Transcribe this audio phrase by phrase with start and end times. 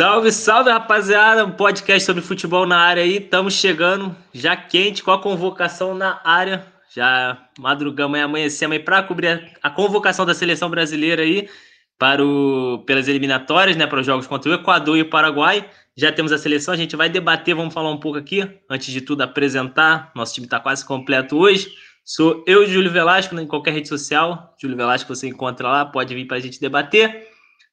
[0.00, 1.44] Salve, salve, rapaziada!
[1.44, 3.18] Um podcast sobre futebol na área aí.
[3.18, 6.64] Estamos chegando já quente com a convocação na área.
[6.96, 11.50] Já madrugamos e amanhecemos aí para cobrir a convocação da seleção brasileira aí
[11.98, 13.86] para o, pelas eliminatórias, né?
[13.86, 15.68] Para os jogos contra o Equador e o Paraguai.
[15.94, 18.48] Já temos a seleção, a gente vai debater, vamos falar um pouco aqui.
[18.70, 20.12] Antes de tudo, apresentar.
[20.16, 21.68] Nosso time está quase completo hoje.
[22.06, 24.56] Sou eu, Júlio Velasco, em qualquer rede social.
[24.58, 27.28] Júlio Velasco você encontra lá, pode vir para a gente debater.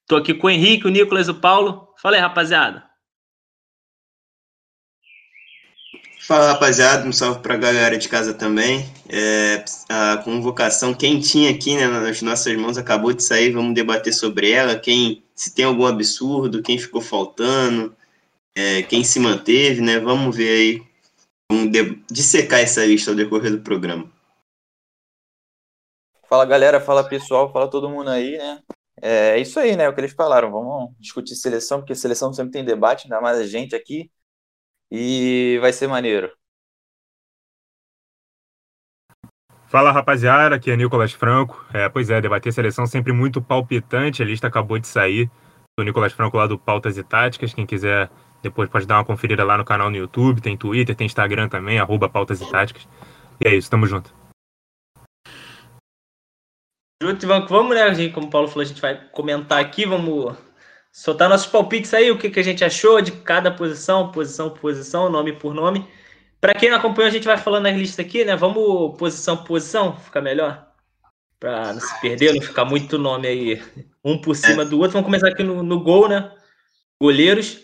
[0.07, 1.93] Tô aqui com o Henrique, o Nicolas, o Paulo.
[2.01, 2.87] Fala aí, rapaziada.
[6.21, 7.05] Fala, rapaziada.
[7.05, 8.89] Um salve pra galera de casa também.
[9.09, 13.51] É, a convocação quentinha aqui, né, nas nossas mãos acabou de sair.
[13.51, 14.79] Vamos debater sobre ela.
[14.79, 17.93] Quem, se tem algum absurdo, quem ficou faltando,
[18.55, 19.99] é, quem se manteve, né?
[19.99, 20.87] Vamos ver aí.
[21.51, 21.69] Vamos
[22.09, 24.09] dissecar essa lista ao decorrer do programa.
[26.29, 28.61] Fala galera, fala pessoal, fala todo mundo aí, né?
[29.01, 29.87] É, é isso aí, né?
[29.87, 30.51] O que eles falaram.
[30.51, 34.11] Vamos discutir seleção, porque seleção sempre tem debate, ainda mais a gente aqui.
[34.91, 36.31] E vai ser maneiro.
[39.67, 41.65] Fala rapaziada, aqui é Nicolas Franco.
[41.73, 44.23] É, pois é, debater seleção sempre muito palpitante.
[44.23, 45.29] A lista acabou de sair.
[45.77, 47.53] O Nicolas Franco lá do Pautas e Táticas.
[47.53, 48.09] Quem quiser
[48.41, 50.41] depois pode dar uma conferida lá no canal no YouTube.
[50.41, 52.87] Tem Twitter, tem Instagram também, arroba Pautas e Táticas.
[53.41, 54.26] E é isso, tamo junto.
[57.01, 58.11] Junto, vamos, né, gente?
[58.11, 60.35] Como o Paulo falou, a gente vai comentar aqui, vamos
[60.91, 64.61] soltar nossos palpites aí, o que, que a gente achou de cada posição, posição por
[64.61, 65.87] posição, nome por nome.
[66.41, 68.35] Para quem não acompanhou, a gente vai falando na lista aqui, né?
[68.35, 70.67] Vamos posição por posição, fica melhor?
[71.39, 73.61] Para não se perder, não ficar muito nome aí,
[74.03, 74.93] um por cima do outro.
[74.93, 76.31] Vamos começar aqui no, no gol, né?
[76.99, 77.59] Goleiros.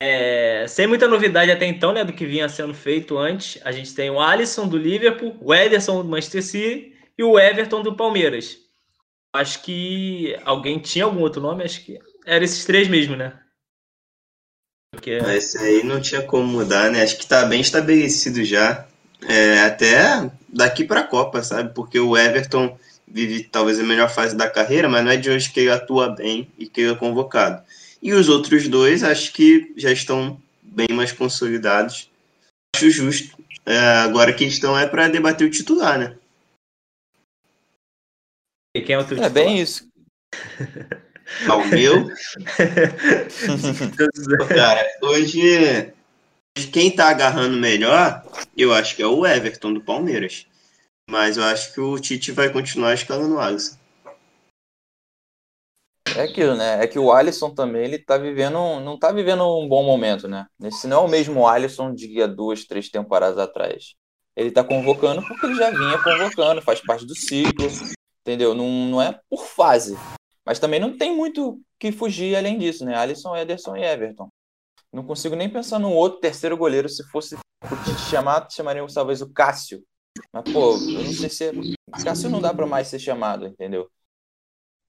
[0.00, 2.04] É, sem muita novidade até então, né?
[2.04, 3.60] Do que vinha sendo feito antes.
[3.64, 7.82] A gente tem o Alisson do Liverpool, o Ederson do Manchester City e o Everton
[7.82, 8.67] do Palmeiras.
[9.34, 13.38] Acho que alguém tinha algum outro nome, acho que era esses três mesmo, né?
[14.92, 15.10] Porque...
[15.10, 17.02] Esse aí não tinha como mudar, né?
[17.02, 18.86] Acho que tá bem estabelecido já.
[19.28, 21.74] É, até daqui para a Copa, sabe?
[21.74, 25.50] Porque o Everton vive talvez a melhor fase da carreira, mas não é de hoje
[25.50, 27.62] que ele atua bem e que ele é convocado.
[28.02, 32.10] E os outros dois, acho que já estão bem mais consolidados.
[32.74, 33.36] Acho justo.
[33.66, 36.16] É, agora a questão é para debater o titular, né?
[38.78, 39.88] E quem é o teu É bem isso.
[41.48, 42.06] Ah, o meu?
[44.48, 45.92] Cara, hoje,
[46.72, 48.22] quem tá agarrando melhor,
[48.56, 50.46] eu acho que é o Everton do Palmeiras.
[51.10, 53.76] Mas eu acho que o Tite vai continuar escalando o Alisson.
[56.16, 56.82] É aquilo, né?
[56.82, 60.46] É que o Alisson também, ele tá vivendo, não tá vivendo um bom momento, né?
[60.62, 63.94] Esse não é o mesmo Alisson de duas, três temporadas atrás.
[64.36, 67.68] Ele tá convocando porque ele já vinha convocando, faz parte do ciclo,
[68.28, 68.54] entendeu?
[68.54, 69.96] Não, não é por fase.
[70.44, 72.94] Mas também não tem muito que fugir além disso, né?
[72.94, 74.28] Alisson, Ederson e Everton.
[74.92, 76.88] Não consigo nem pensar num outro terceiro goleiro.
[76.88, 77.36] Se fosse
[78.10, 79.82] chamar, chamaria talvez o Cássio.
[80.32, 81.44] Mas, pô, eu não sei se.
[81.44, 81.52] É...
[82.04, 83.90] Cássio não dá para mais ser chamado, entendeu?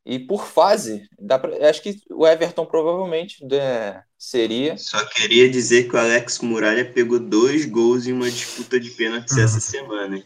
[0.06, 1.70] E por fase, dá pra...
[1.70, 4.78] acho que o Everton provavelmente né, seria.
[4.78, 9.38] Só queria dizer que o Alex Muralha pegou dois gols em uma disputa de pênaltis
[9.38, 10.24] essa semana.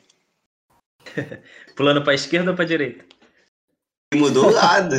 [1.76, 3.06] Pulando para esquerda ou para direita?
[4.16, 4.96] Mudou o lado.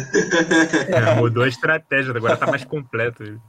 [0.89, 3.41] É, mudou a estratégia, agora tá mais completo.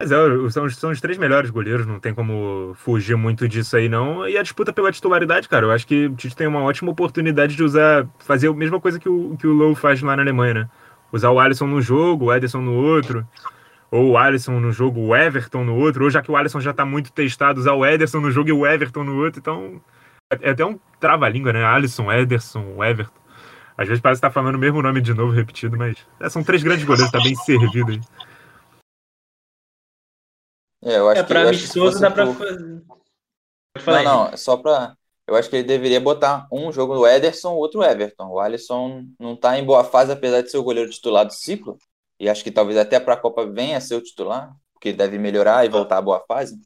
[0.00, 3.88] Mas é, são, são os três melhores goleiros, não tem como fugir muito disso aí,
[3.88, 4.28] não.
[4.28, 7.56] E a disputa pela titularidade, cara, eu acho que o Tite tem uma ótima oportunidade
[7.56, 10.54] de usar, fazer a mesma coisa que o, que o Lowe faz lá na Alemanha,
[10.54, 10.70] né?
[11.12, 13.26] Usar o Alisson no jogo, o Ederson no outro,
[13.90, 16.72] ou o Alisson no jogo, o Everton no outro, ou já que o Alisson já
[16.72, 19.80] tá muito testado, usar o Ederson no jogo e o Everton no outro, então.
[20.30, 21.64] É até um trava-língua, né?
[21.64, 23.18] Alisson, Ederson, Everton.
[23.78, 26.42] Às vezes parece que tá falando o mesmo nome de novo, repetido, mas é, são
[26.42, 28.00] três grandes goleiros, tá bem servido aí.
[30.82, 32.82] É, eu acho é, pra que, amistoso dá pra fazer.
[33.86, 34.96] Não, não, é só pra.
[35.26, 38.28] Eu acho que ele deveria botar um jogo do Ederson, outro Everton.
[38.28, 41.78] O Alisson não tá em boa fase, apesar de ser o goleiro titular do ciclo.
[42.18, 45.18] E acho que talvez até para a Copa venha a ser o titular, porque deve
[45.18, 46.58] melhorar e voltar à boa fase.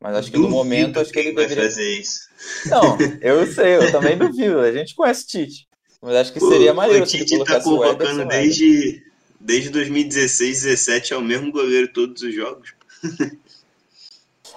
[0.00, 2.28] Mas acho que no momento acho que ele deveria fazer isso.
[2.66, 4.60] Não, eu sei, eu também duvido.
[4.60, 5.68] A gente conhece o Tite.
[6.00, 9.02] Mas acho que seria maneiro se ele tá colocasse tá convocando o desde,
[9.40, 12.72] desde 2016, 17 é o mesmo goleiro todos os jogos.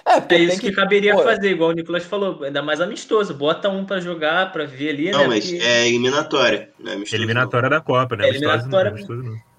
[0.04, 3.34] É, é isso que, que caberia pô, fazer, igual o Nicolas falou, ainda mais amistoso.
[3.34, 5.26] Bota um para jogar, para ver ali, não, né?
[5.28, 5.62] mas porque...
[5.62, 6.70] é eliminatória.
[6.76, 8.26] Não é eliminatória da Copa, né?
[8.26, 8.90] É eliminatória.
[8.90, 9.34] Amistoso, não.
[9.34, 9.51] É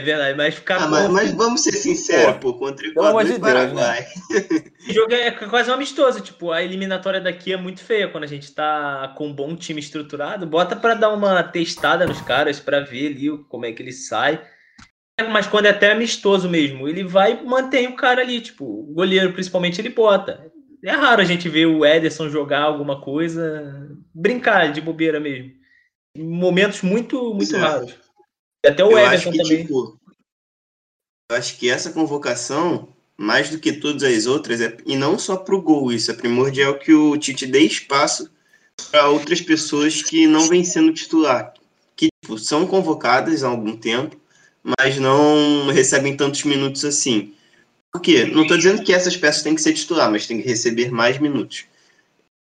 [0.00, 0.82] verdade, mas ficar.
[0.82, 4.00] Ah, mas, mas, vamos ser sinceros, pô, contra o Equador de e Paraguai.
[4.00, 4.62] Né?
[4.88, 8.28] o jogo é quase um amistoso, tipo, a eliminatória daqui é muito feia quando a
[8.28, 10.46] gente tá com um bom time estruturado.
[10.46, 14.42] Bota para dar uma testada nos caras, para ver ali como é que ele sai.
[15.30, 18.94] mas quando é até amistoso mesmo, ele vai e mantém o cara ali, tipo, o
[18.94, 20.50] goleiro principalmente ele bota.
[20.82, 25.52] É raro a gente ver o Ederson jogar alguma coisa, brincar de bobeira mesmo.
[26.16, 27.58] Em momentos muito, muito é.
[27.58, 28.03] raros.
[28.64, 29.62] Até o eu Everton que, também.
[29.62, 29.98] Tipo,
[31.30, 35.36] eu acho que essa convocação, mais do que todas as outras, é, e não só
[35.36, 38.30] para o gol, isso é primordial que o Tite dê espaço
[38.90, 41.54] para outras pessoas que não vêm sendo titular,
[41.96, 44.16] que tipo, são convocadas há algum tempo,
[44.62, 47.34] mas não recebem tantos minutos assim.
[47.92, 48.24] Por quê?
[48.24, 51.18] Não estou dizendo que essas peças têm que ser titular, mas tem que receber mais
[51.18, 51.66] minutos.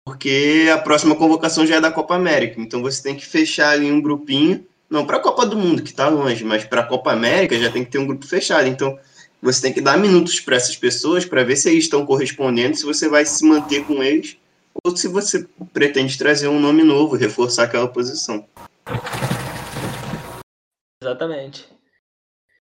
[0.05, 3.91] Porque a próxima convocação já é da Copa América, então você tem que fechar ali
[3.91, 7.11] um grupinho não para a Copa do Mundo, que está longe, mas para a Copa
[7.11, 8.67] América já tem que ter um grupo fechado.
[8.67, 8.95] Então,
[9.41, 12.85] você tem que dar minutos para essas pessoas para ver se eles estão correspondendo, se
[12.85, 14.37] você vai se manter com eles,
[14.83, 18.45] ou se você pretende trazer um nome novo, reforçar aquela posição.
[21.01, 21.67] Exatamente.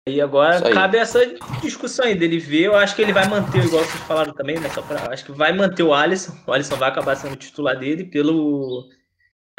[0.07, 1.19] E agora cabe essa
[1.61, 2.65] discussão aí dele ver.
[2.65, 4.69] Eu acho que ele vai manter, igual vocês falaram também, né?
[4.69, 6.37] Só pra, acho que vai manter o Alisson.
[6.45, 8.89] O Alisson vai acabar sendo titular dele pelo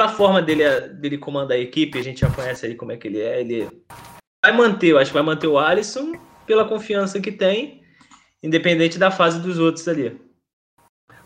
[0.01, 3.07] a forma dele, dele comandar a equipe, a gente já conhece aí como é que
[3.09, 3.41] ele é.
[3.41, 3.69] Ele
[4.45, 6.13] vai manter, eu acho que vai manter o Alisson
[6.47, 7.83] pela confiança que tem,
[8.43, 10.21] independente da fase dos outros ali.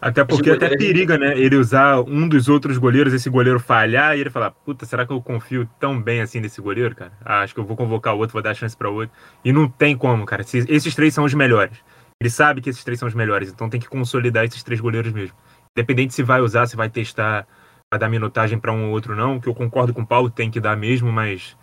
[0.01, 1.39] Até porque até periga, né?
[1.39, 5.13] Ele usar um dos outros goleiros, esse goleiro falhar e ele falar: Puta, será que
[5.13, 7.13] eu confio tão bem assim nesse goleiro, cara?
[7.25, 9.17] Ah, acho que eu vou convocar o outro, vou dar chance para outro.
[9.43, 10.43] E não tem como, cara.
[10.43, 11.79] Esses três são os melhores.
[12.21, 15.13] Ele sabe que esses três são os melhores, então tem que consolidar esses três goleiros
[15.13, 15.37] mesmo.
[15.77, 17.47] Independente se vai usar, se vai testar
[17.93, 20.51] vai dar minutagem para um ou outro não, que eu concordo com o Paulo, tem
[20.51, 21.57] que dar mesmo, mas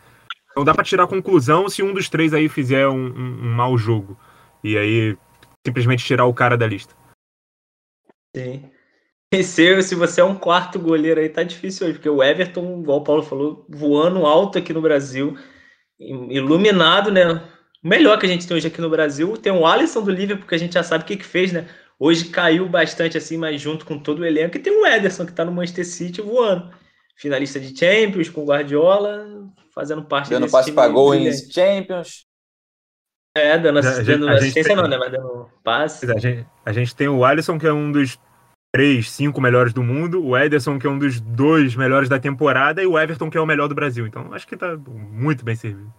[0.56, 3.78] não dá para tirar conclusão se um dos três aí fizer um, um, um mau
[3.78, 4.18] jogo.
[4.64, 5.18] E aí
[5.66, 6.96] simplesmente tirar o cara da lista.
[8.36, 8.70] Sim.
[9.34, 12.82] E se, se você é um quarto goleiro aí, tá difícil hoje, porque o Everton,
[12.82, 15.36] igual o Paulo falou, voando alto aqui no Brasil,
[16.00, 17.28] iluminado, né?
[17.84, 19.36] O melhor que a gente tem hoje aqui no Brasil.
[19.38, 21.68] Tem o Alisson do Liverpool, que a gente já sabe o que, que fez, né?
[22.04, 24.58] Hoje caiu bastante assim, mas junto com todo o elenco.
[24.58, 26.70] E tem o Ederson, que está no Manchester City voando.
[27.16, 29.26] Finalista de Champions com Guardiola,
[29.74, 32.26] fazendo parte dando passe para gol em Champions.
[33.34, 34.98] É, dando, dando a assistência tem, não, né?
[34.98, 36.12] Mas dando passe.
[36.12, 38.20] A gente, a gente tem o Alisson, que é um dos
[38.76, 42.84] três, cinco melhores do mundo, o Ederson, que é um dos dois melhores da temporada,
[42.84, 44.06] e o Everton, que é o melhor do Brasil.
[44.06, 45.94] Então, acho que tá muito bem servido.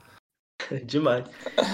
[0.84, 1.25] Demais.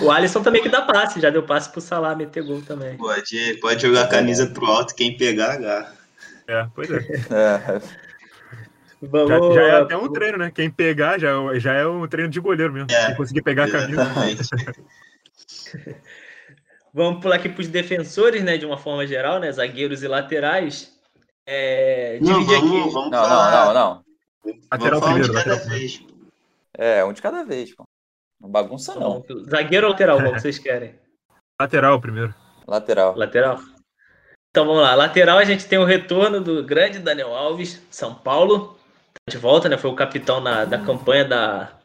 [0.02, 2.96] O Alisson também que dá passe, já deu passe pro Salah meter gol também.
[2.96, 5.94] Pode, pode jogar a camisa pro alto, quem pegar, agarra.
[6.46, 6.96] É, pois é.
[7.31, 7.81] é.
[9.02, 9.54] Vamos...
[9.54, 10.50] Já, já, é até um treino, né?
[10.54, 12.90] Quem pegar já, já é um treino de goleiro mesmo.
[12.90, 14.04] É, Quem conseguir pegar a camisa.
[16.92, 18.58] Vamos pular aqui para os defensores, né?
[18.58, 19.50] De uma forma geral, né?
[19.52, 20.92] Zagueiros e laterais.
[21.46, 22.92] É, não, vamos, aqui.
[22.92, 24.04] Vamos não, não, não, não.
[24.70, 25.58] Lateral primeiro, lateral.
[25.69, 26.04] Vez.
[26.76, 27.84] É, um de cada vez, pô.
[28.40, 29.25] Não bagunça, não.
[29.48, 30.94] Zagueiro ou lateral, como vocês querem?
[31.60, 32.34] Lateral primeiro.
[32.66, 33.14] Lateral.
[33.16, 33.58] Lateral.
[34.50, 34.94] Então vamos lá.
[34.94, 38.78] Lateral a gente tem o retorno do grande Daniel Alves, São Paulo.
[39.12, 39.76] Tá de volta, né?
[39.76, 41.78] Foi o capitão na, da campanha da,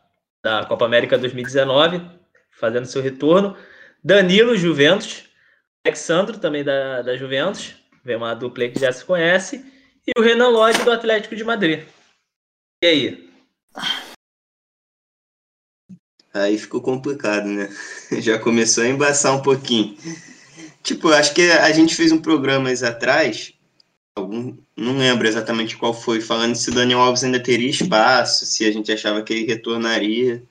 [0.43, 2.01] da Copa América 2019,
[2.51, 3.57] fazendo seu retorno.
[4.03, 5.25] Danilo, Juventus.
[5.85, 7.75] Alexandro, também da, da Juventus.
[8.03, 9.63] Vem uma dupla que já se conhece.
[10.07, 11.85] E o Renan Lodge, do Atlético de Madrid.
[12.83, 13.29] E aí?
[16.35, 17.69] Aí ficou complicado, né?
[18.19, 19.95] Já começou a embaçar um pouquinho.
[20.83, 23.53] Tipo, acho que a gente fez um programa atrás,
[24.17, 28.65] algum, não lembro exatamente qual foi, falando se o Daniel Alves ainda teria espaço, se
[28.65, 30.43] a gente achava que ele retornaria.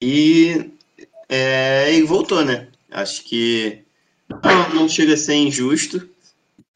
[0.00, 0.70] E
[1.28, 2.68] é, ele voltou, né?
[2.88, 3.80] Acho que
[4.30, 6.08] não, não chega a ser injusto,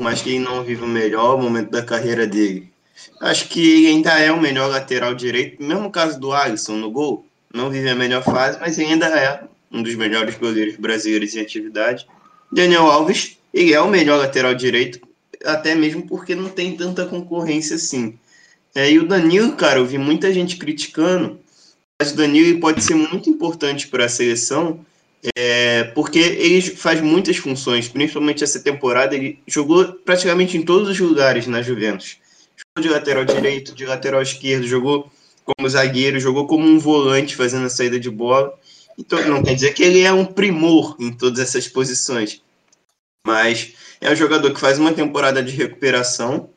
[0.03, 2.69] mas que ele não vive o melhor momento da carreira dele.
[3.21, 7.71] Acho que ainda é o melhor lateral direito, mesmo caso do Alisson no gol não
[7.71, 12.07] vive a melhor fase, mas ainda é um dos melhores goleiros brasileiros em atividade.
[12.51, 15.01] Daniel Alves, ele é o melhor lateral direito,
[15.45, 18.19] até mesmo porque não tem tanta concorrência assim.
[18.75, 21.41] É, e o Danilo, cara, eu vi muita gente criticando,
[22.01, 24.85] mas o Danilo pode ser muito importante para a seleção,
[25.37, 30.99] é, porque ele faz muitas funções, principalmente essa temporada, ele jogou praticamente em todos os
[30.99, 32.17] lugares na Juventus.
[32.57, 35.11] Jogou de lateral direito, de lateral esquerdo, jogou
[35.57, 38.53] como zagueiro, jogou como um volante fazendo a saída de bola.
[38.99, 42.43] Então não quer dizer que ele é um primor em todas essas posições,
[43.27, 46.51] mas é um jogador que faz uma temporada de recuperação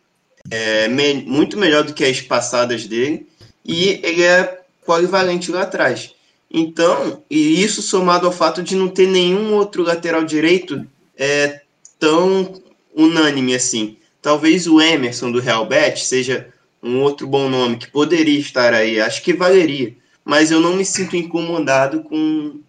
[0.49, 3.27] é, me, muito melhor do que as passadas dele
[3.65, 6.13] e ele é polivalente lá atrás.
[6.51, 10.85] Então, e isso somado ao fato de não ter nenhum outro lateral direito
[11.17, 11.61] é,
[11.97, 12.61] tão
[12.93, 13.97] unânime assim.
[14.21, 16.52] Talvez o Emerson do Real Betis seja
[16.83, 19.95] um outro bom nome que poderia estar aí, acho que valeria.
[20.23, 22.61] Mas eu não me sinto incomodado com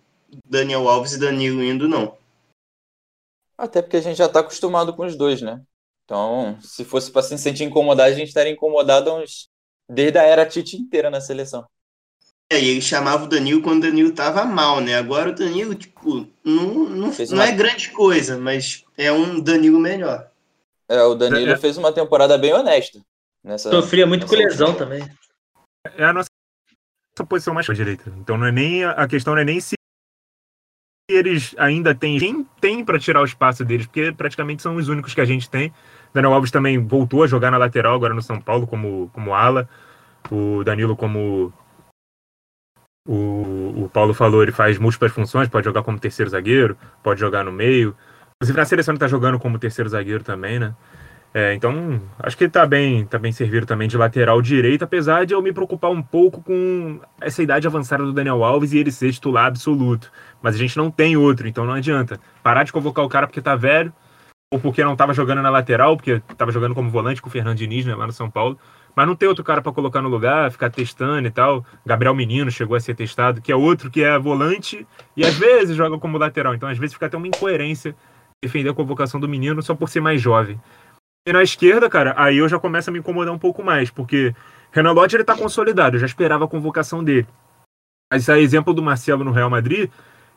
[0.48, 2.16] Daniel Alves e Danilo indo, não.
[3.58, 5.60] Até porque a gente já está acostumado com os dois, né?
[6.04, 9.48] Então, se fosse para se sentir incomodado, a gente estaria incomodado uns...
[9.88, 11.64] desde a era Tite inteira na seleção.
[12.50, 14.96] É, e ele chamava o Danilo quando o Danilo tava mal, né?
[14.96, 17.46] Agora o Danilo, tipo, não, não, não uma...
[17.46, 20.30] é grande coisa, mas é um Danilo melhor.
[20.88, 21.56] É, o Danilo é.
[21.56, 23.00] fez uma temporada bem honesta.
[23.44, 25.06] Nessa, Sofria muito com lesão também.
[25.96, 26.30] É a nossa
[27.28, 28.10] posição mais direita.
[28.16, 29.74] Então não é nem a questão não é nem se
[31.10, 35.12] eles ainda têm quem tem para tirar o espaço deles, porque praticamente são os únicos
[35.12, 35.70] que a gente tem.
[36.14, 39.68] Daniel Alves também voltou a jogar na lateral agora no São Paulo como como ala.
[40.30, 41.52] O Danilo como
[43.06, 47.44] o, o Paulo falou, ele faz múltiplas funções, pode jogar como terceiro zagueiro, pode jogar
[47.44, 47.94] no meio.
[48.36, 50.74] Inclusive na seleção ele tá jogando como terceiro zagueiro também, né?
[51.36, 55.26] É, então, acho que ele tá bem, tá bem servido também de lateral direito, apesar
[55.26, 58.92] de eu me preocupar um pouco com essa idade avançada do Daniel Alves e ele
[58.92, 60.12] ser titular absoluto.
[60.40, 62.20] Mas a gente não tem outro, então não adianta.
[62.40, 63.92] Parar de convocar o cara porque tá velho,
[64.48, 67.56] ou porque não tava jogando na lateral, porque tava jogando como volante com o Fernando
[67.56, 68.56] Diniz, né, lá no São Paulo.
[68.94, 71.66] Mas não tem outro cara para colocar no lugar, ficar testando e tal.
[71.84, 74.86] Gabriel Menino chegou a ser testado, que é outro que é volante
[75.16, 76.54] e às vezes joga como lateral.
[76.54, 77.96] Então às vezes fica até uma incoerência
[78.40, 80.60] defender a convocação do menino só por ser mais jovem.
[81.26, 84.34] E na esquerda, cara, aí eu já começo a me incomodar um pouco mais, porque
[84.70, 87.26] Renan Lodge ele tá consolidado, eu já esperava a convocação dele.
[88.12, 89.90] Mas a exemplo do Marcelo no Real Madrid,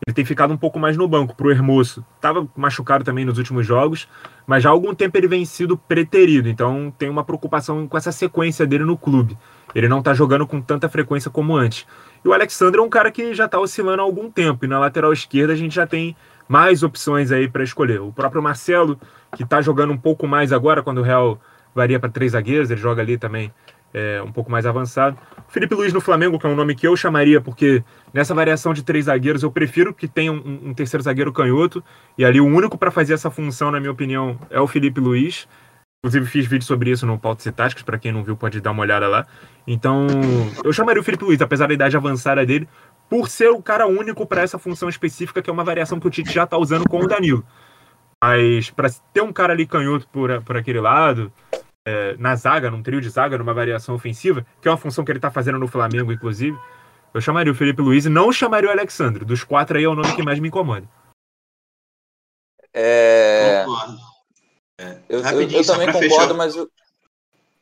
[0.06, 2.06] ele tem ficado um pouco mais no banco pro Hermoso.
[2.22, 4.08] Tava machucado também nos últimos jogos,
[4.48, 8.14] mas já há algum tempo ele vem sido preterido, então tem uma preocupação com essa
[8.14, 9.38] sequência dele no clube.
[9.76, 11.86] Ele não tá jogando com tanta frequência como antes.
[12.24, 14.80] E o Alexandre é um cara que já tá oscilando há algum tempo, e na
[14.80, 16.16] lateral esquerda a gente já tem
[16.48, 18.02] mais opções aí para escolher.
[18.02, 19.00] O próprio Marcelo,
[19.36, 21.40] que está jogando um pouco mais agora, quando o Real
[21.74, 23.52] varia para três zagueiros, ele joga ali também
[23.94, 25.18] é, um pouco mais avançado.
[25.48, 28.74] O Felipe Luiz no Flamengo, que é um nome que eu chamaria, porque nessa variação
[28.74, 31.84] de três zagueiros eu prefiro que tenha um, um terceiro zagueiro canhoto,
[32.18, 35.48] e ali o único para fazer essa função, na minha opinião, é o Felipe Luiz.
[36.04, 38.72] Inclusive fiz vídeo sobre isso no Pautas e Táticas, para quem não viu pode dar
[38.72, 39.26] uma olhada lá.
[39.66, 40.06] Então,
[40.64, 42.68] eu chamaria o Felipe Luiz, apesar da idade avançada dele,
[43.10, 46.10] por ser o cara único para essa função específica, que é uma variação que o
[46.10, 47.46] Tite já está usando com o Danilo.
[48.24, 51.32] Mas para ter um cara ali canhoto por, por aquele lado,
[51.88, 55.12] é, na zaga, num trio de zaga, numa variação ofensiva, que é uma função que
[55.12, 56.58] ele está fazendo no Flamengo, inclusive,
[57.14, 59.24] eu chamaria o Felipe Luiz e não chamaria o Alexandre.
[59.24, 60.88] Dos quatro aí é o nome que mais me incomoda.
[62.74, 63.66] É...
[64.80, 65.00] é.
[65.08, 66.34] Eu, eu, eu também concordo, fechar.
[66.34, 66.56] mas.
[66.56, 66.70] Eu...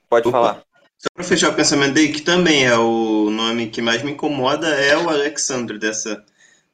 [0.09, 0.37] Pode Opa.
[0.37, 0.63] falar.
[1.05, 4.67] Só para fechar o pensamento dele, que também é o nome que mais me incomoda,
[4.69, 6.25] é o Alexandre dessa,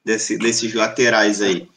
[0.05, 1.67] desse, desses laterais aí.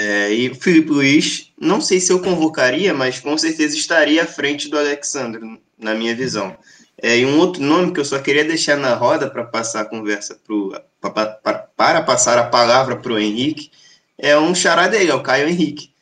[0.00, 4.26] É, e o Felipe Luiz, não sei se eu convocaria, mas com certeza estaria à
[4.26, 6.56] frente do Alexandre, na minha visão.
[7.00, 9.84] É, e um outro nome que eu só queria deixar na roda para passar a
[9.84, 13.70] conversa pro, pra, pra, para passar a palavra para o Henrique
[14.16, 15.92] é um chará dele, é o Caio Henrique,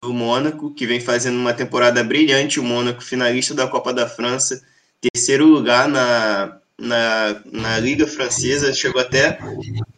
[0.00, 4.62] do Mônaco, que vem fazendo uma temporada brilhante, o Mônaco finalista da Copa da França,
[5.12, 9.38] terceiro lugar na, na, na Liga Francesa, chegou até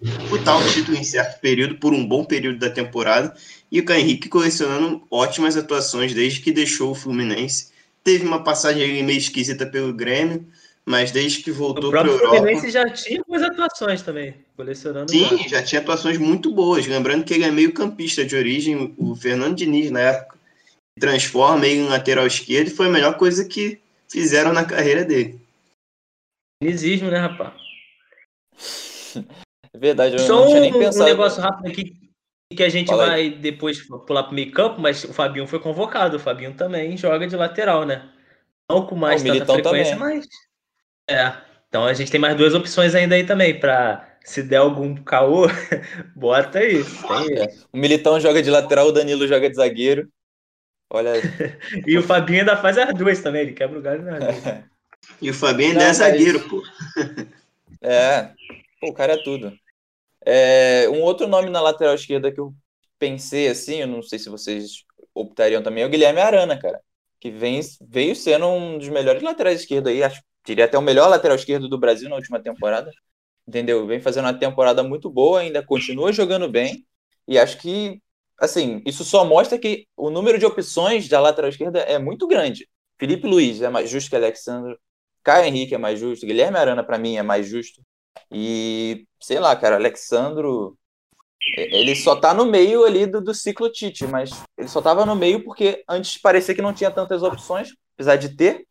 [0.01, 3.35] disputar o título em certo período, por um bom período da temporada,
[3.71, 7.71] e o Caio Henrique colecionando ótimas atuações desde que deixou o Fluminense.
[8.03, 10.47] Teve uma passagem meio esquisita pelo Grêmio,
[10.87, 12.27] mas desde que voltou para a Europa...
[12.27, 15.11] O Fluminense já tinha boas atuações também, colecionando...
[15.11, 19.15] Sim, já tinha atuações muito boas, lembrando que ele é meio campista de origem, o
[19.15, 20.39] Fernando Diniz, na época,
[20.99, 23.79] transforma ele em lateral esquerdo, e foi a melhor coisa que
[24.11, 25.41] fizeram na carreira dele.
[26.63, 27.55] Dinizismo, né, rapaz?
[29.71, 31.05] É verdade, eu Só não tinha nem um, pensado.
[31.05, 31.99] um negócio rápido aqui
[32.55, 33.31] que a gente Fala vai aí.
[33.31, 36.17] depois pular pro meio campo, mas o Fabinho foi convocado.
[36.17, 38.09] O Fabinho também joga de lateral, né?
[38.71, 40.17] Não com mais ah, tanta frequência, também.
[40.17, 40.27] mas.
[41.09, 41.35] É.
[41.69, 45.47] Então a gente tem mais duas opções ainda aí também, para se der algum caô,
[46.17, 46.81] bota aí.
[46.81, 47.55] É.
[47.73, 50.09] O Militão joga de lateral, o Danilo joga de zagueiro.
[50.91, 51.13] Olha.
[51.87, 54.19] e o Fabinho ainda faz as duas também, ele quebra o galho na
[55.23, 56.63] E o Fabinho ainda é zagueiro, pô.
[57.81, 58.33] É,
[58.81, 59.57] pô, o cara é tudo.
[60.27, 62.53] É, um outro nome na lateral esquerda que eu
[62.99, 66.81] pensei assim, eu não sei se vocês optariam também, é o Guilherme Arana, cara.
[67.21, 71.09] Que vem, veio sendo um dos melhores laterais esquerdos aí, acho diria até o melhor
[71.09, 72.91] lateral esquerdo do Brasil na última temporada.
[73.47, 73.87] Entendeu?
[73.87, 76.87] Vem fazendo uma temporada muito boa, ainda continua jogando bem.
[77.27, 78.01] E acho que
[78.39, 82.69] assim, isso só mostra que o número de opções da lateral esquerda é muito grande.
[82.99, 84.77] Felipe Luiz é mais justo que Alexandre,
[85.23, 87.81] Caio Henrique é mais justo, Guilherme Arana para mim é mais justo.
[88.31, 90.77] E sei lá, cara, Alexandro
[91.57, 95.15] ele só tá no meio ali do, do ciclo Tite, mas ele só tava no
[95.15, 98.67] meio porque antes parecia que não tinha tantas opções, apesar de ter.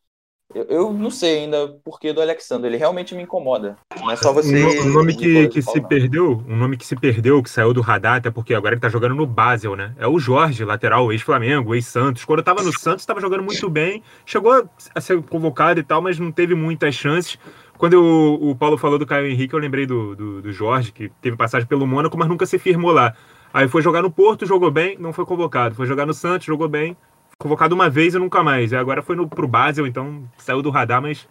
[0.54, 3.76] Eu, eu, não sei ainda porquê do Alexandre, ele realmente me incomoda.
[4.00, 4.80] Não é só você.
[4.80, 8.16] Um, nome que, que se perdeu, um nome que se perdeu, que saiu do radar,
[8.16, 9.94] até porque agora ele tá jogando no Basel, né?
[9.98, 12.24] É o Jorge, lateral, ex-Flamengo, ex-Santos.
[12.24, 16.00] Quando eu tava no Santos, tava jogando muito bem, chegou a ser convocado e tal,
[16.00, 17.38] mas não teve muitas chances.
[17.76, 21.10] Quando o, o Paulo falou do Caio Henrique, eu lembrei do, do, do Jorge, que
[21.20, 23.14] teve passagem pelo Mônaco, mas nunca se firmou lá.
[23.52, 25.74] Aí foi jogar no Porto, jogou bem, não foi convocado.
[25.74, 26.96] Foi jogar no Santos, jogou bem,
[27.38, 28.72] convocado uma vez e nunca mais.
[28.72, 31.28] E agora foi no, pro Basel, então saiu do radar, mas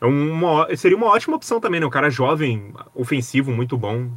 [0.00, 1.86] é uma, seria uma ótima opção também, né?
[1.86, 4.10] Um cara jovem, ofensivo, muito bom.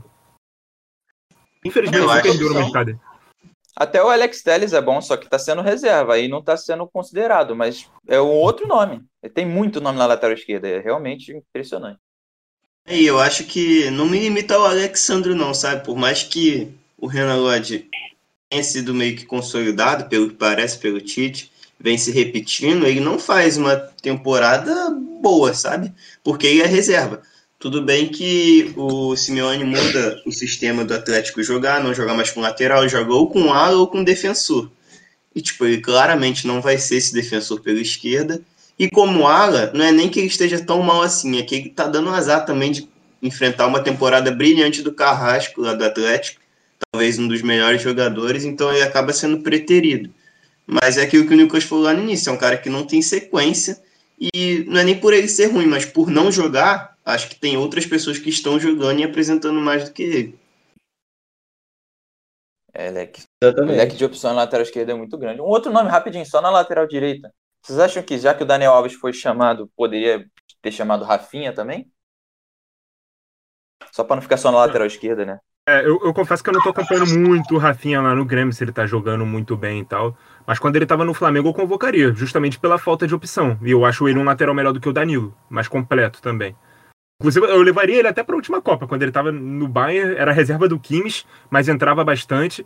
[1.64, 3.00] Infelizmente, ele perdeu no mercado.
[3.76, 6.88] Até o Alex Telles é bom, só que tá sendo reserva, aí não tá sendo
[6.88, 9.04] considerado, mas é um outro nome.
[9.22, 12.00] Ele tem muito nome na lateral esquerda, é realmente impressionante.
[12.88, 15.84] E eu acho que não me limita ao Alexandre não, sabe?
[15.84, 17.90] Por mais que o Renan Lodge
[18.50, 23.20] tenha sido meio que consolidado, pelo que parece, pelo Tite, vem se repetindo, ele não
[23.20, 25.94] faz uma temporada boa, sabe?
[26.24, 27.22] Porque ele é reserva.
[27.58, 32.42] Tudo bem que o Simeone muda o sistema do Atlético jogar, não jogar mais com
[32.42, 34.70] lateral, joga ou com ala ou com defensor.
[35.34, 38.42] E, tipo, ele claramente não vai ser esse defensor pela esquerda.
[38.78, 41.70] E como ala, não é nem que ele esteja tão mal assim, é que ele
[41.70, 42.88] tá dando azar também de
[43.22, 46.42] enfrentar uma temporada brilhante do Carrasco lá do Atlético,
[46.92, 50.14] talvez um dos melhores jogadores, então ele acaba sendo preterido.
[50.66, 52.86] Mas é aquilo que o Nicolas falou lá no início, é um cara que não
[52.86, 53.84] tem sequência,
[54.20, 57.58] e não é nem por ele ser ruim, mas por não jogar, acho que tem
[57.58, 60.40] outras pessoas que estão jogando e apresentando mais do que ele.
[62.74, 63.24] É, leque.
[63.42, 65.40] O leque de opção na lateral esquerda é muito grande.
[65.40, 67.34] Um outro nome rapidinho, só na lateral direita.
[67.62, 70.30] Vocês acham que já que o Daniel Alves foi chamado, poderia
[70.62, 71.90] ter chamado Rafinha também?
[73.92, 75.40] Só para não ficar só na lateral esquerda, né?
[75.68, 78.54] É, eu, eu, confesso que eu não tô acompanhando muito o Rafinha lá no Grêmio,
[78.54, 80.16] se ele tá jogando muito bem e tal.
[80.46, 83.58] Mas quando ele tava no Flamengo, eu convocaria, justamente pela falta de opção.
[83.64, 86.56] E eu acho ele um lateral melhor do que o Danilo, mais completo também.
[87.20, 90.32] Inclusive, eu levaria ele até para a última Copa, quando ele estava no Bayern, era
[90.32, 92.64] reserva do Kimmich, mas entrava bastante.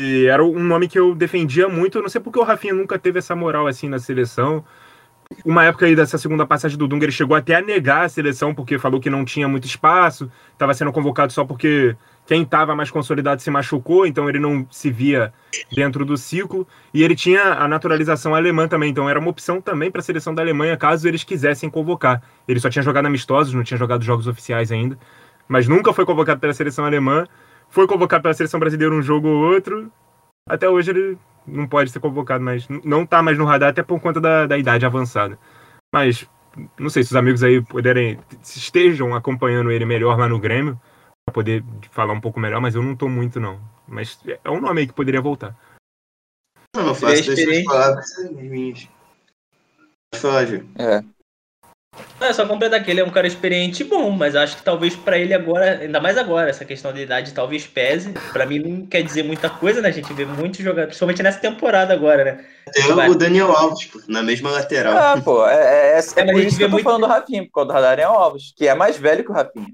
[0.00, 1.98] E era um nome que eu defendia muito.
[1.98, 4.64] Eu não sei porque o Rafinha nunca teve essa moral assim na seleção.
[5.44, 8.54] Uma época aí dessa segunda passagem do Dunga, ele chegou até a negar a seleção
[8.54, 12.90] porque falou que não tinha muito espaço, estava sendo convocado só porque quem estava mais
[12.90, 15.32] consolidado se machucou, então ele não se via
[15.74, 16.66] dentro do ciclo.
[16.92, 20.34] E ele tinha a naturalização alemã também, então era uma opção também para a seleção
[20.34, 22.22] da Alemanha caso eles quisessem convocar.
[22.48, 24.98] Ele só tinha jogado amistosos, não tinha jogado jogos oficiais ainda,
[25.46, 27.26] mas nunca foi convocado pela seleção alemã.
[27.68, 29.90] Foi convocado pela seleção brasileira um jogo ou outro.
[30.48, 34.00] Até hoje ele não pode ser convocado, mas não está mais no radar, até por
[34.00, 35.38] conta da, da idade avançada.
[35.92, 36.28] Mas
[36.78, 40.80] não sei se os amigos aí puderem, estejam acompanhando ele melhor lá no Grêmio
[41.26, 43.60] para poder falar um pouco melhor, mas eu não tô muito, não.
[43.86, 45.56] Mas é um nome aí que poderia voltar.
[46.76, 48.88] Não, não faço deixar palavras minhas.
[50.16, 50.44] Falar,
[50.78, 51.13] É.
[52.20, 54.62] Não, é só completar que ele é um cara experiente e bom, mas acho que
[54.62, 58.14] talvez para ele agora, ainda mais agora, essa questão da idade talvez pese.
[58.32, 59.88] Para mim não quer dizer muita coisa, né?
[59.88, 62.44] A gente vê muitos jogadores, principalmente nessa temporada agora, né?
[62.72, 64.96] Tem o Daniel Alves, pô, na mesma lateral.
[64.96, 66.84] Ah, pô, é, é, é, é por isso que eu tô muito...
[66.84, 69.66] falando do Rafinha, por causa do Daniel Alves, que é mais velho que o Rafinha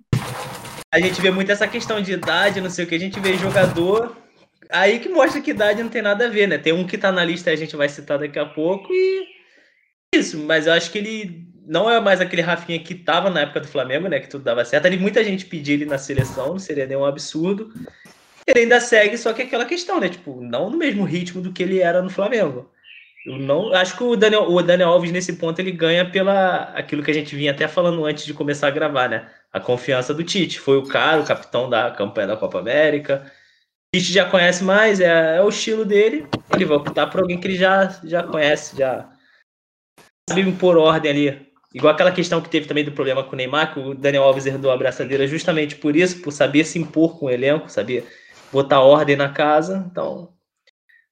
[0.92, 3.37] a gente vê muito essa questão de idade, não sei o que, a gente vê
[3.37, 4.16] jogador.
[4.68, 6.59] Aí que mostra que idade não tem nada a ver, né?
[6.59, 9.24] Tem um que tá na lista e a gente vai citar daqui a pouco e.
[10.12, 13.61] Isso, mas eu acho que ele não é mais aquele Rafinha que tava na época
[13.61, 14.18] do Flamengo, né?
[14.18, 14.87] Que tudo dava certo.
[14.87, 17.72] Ali muita gente pedia ele na seleção, não seria nenhum absurdo.
[18.44, 20.09] Ele ainda segue, só que é aquela questão, né?
[20.09, 22.68] Tipo, não no mesmo ritmo do que ele era no Flamengo.
[23.24, 27.04] Eu não acho que o Daniel, o Daniel Alves nesse ponto ele ganha pela aquilo
[27.04, 29.30] que a gente vinha até falando antes de começar a gravar, né?
[29.52, 30.59] A confiança do Tite.
[30.59, 33.30] Foi o cara, o capitão da campanha da Copa América.
[33.94, 36.26] O Tite já conhece mais, é, é o estilo dele.
[36.52, 39.09] Ele vai optar por alguém que ele já, já conhece, já
[40.28, 41.49] sabe por ordem ali.
[41.72, 44.44] Igual aquela questão que teve também do problema com o Neymar, que o Daniel Alves
[44.44, 48.06] herdou a braçadeira justamente por isso, por saber se impor com o elenco, saber
[48.52, 49.87] botar ordem na casa.
[49.88, 50.30] Então,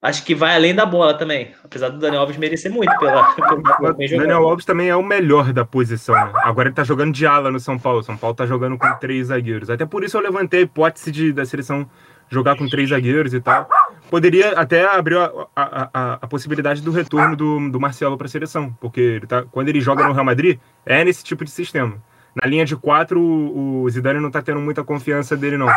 [0.03, 1.53] acho que vai além da bola também.
[1.63, 3.33] Apesar do Daniel Alves merecer muito pela.
[3.79, 6.17] pela Daniel Alves também é o melhor da posição.
[6.17, 6.33] Né?
[6.43, 8.03] Agora ele tá jogando de ala no São Paulo.
[8.03, 9.71] São Paulo tá jogando com três zagueiros.
[9.71, 11.89] Até por isso eu levantei a hipótese de, da seleção
[12.31, 13.69] jogar com três zagueiros e tal.
[14.11, 18.31] Poderia até abrir a, a, a, a possibilidade do retorno do, do Marcelo para a
[18.31, 22.03] seleção, porque ele tá, quando ele joga no Real Madrid, é nesse tipo de sistema.
[22.35, 25.69] Na linha de quatro, o, o Zidane não tá tendo muita confiança dele, não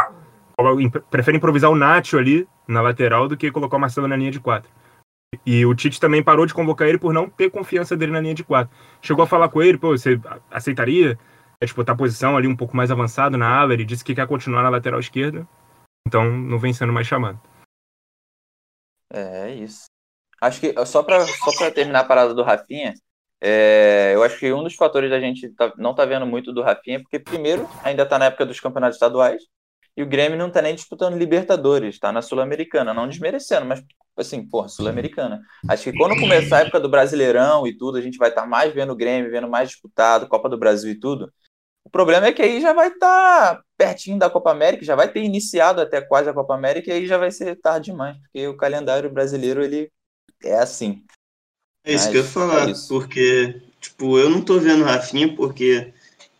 [1.10, 4.40] prefere improvisar o Nacho ali na lateral do que colocar o Marcelo na linha de
[4.40, 4.70] quatro.
[5.46, 8.36] E o Tite também parou de convocar ele por não ter confiança dele na linha
[8.36, 8.76] de quatro.
[9.02, 10.20] Chegou a falar com ele, pô, você
[10.52, 11.18] aceitaria
[11.60, 13.74] é, disputar a posição ali um pouco mais avançado na ala?
[13.74, 15.48] Ele disse que quer continuar na lateral esquerda,
[16.08, 17.40] então não vem sendo mais chamado.
[19.14, 19.86] É isso.
[20.42, 22.94] Acho que só para só terminar a parada do Rafinha,
[23.44, 26.62] É, eu acho que um dos fatores da gente tá, não tá vendo muito do
[26.62, 29.42] Rafinha, porque primeiro, ainda tá na época dos campeonatos estaduais,
[29.98, 33.84] e o Grêmio não tá nem disputando Libertadores, tá na Sul-Americana, não desmerecendo, mas
[34.16, 35.42] assim, porra, Sul-Americana.
[35.68, 38.48] Acho que quando começar a época do Brasileirão e tudo, a gente vai estar tá
[38.48, 41.32] mais vendo o Grêmio, vendo mais disputado, Copa do Brasil e tudo.
[41.84, 45.12] O problema é que aí já vai estar tá pertinho da Copa América, já vai
[45.12, 48.48] ter iniciado até quase a Copa América e aí já vai ser tarde demais, porque
[48.48, 49.91] o calendário brasileiro ele
[50.44, 51.04] é assim.
[51.84, 55.36] É isso Mas, que eu ia falar, é porque tipo, eu não tô vendo Rafinha
[55.36, 55.91] porque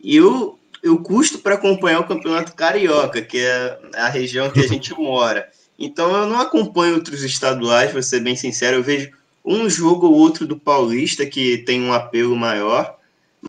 [0.04, 4.94] eu eu custo para acompanhar o Campeonato Carioca, que é a região que a gente
[4.94, 5.50] mora.
[5.78, 9.12] Então eu não acompanho outros estaduais, vou ser bem sincero, eu vejo
[9.44, 12.98] um jogo ou outro do Paulista que tem um apelo maior,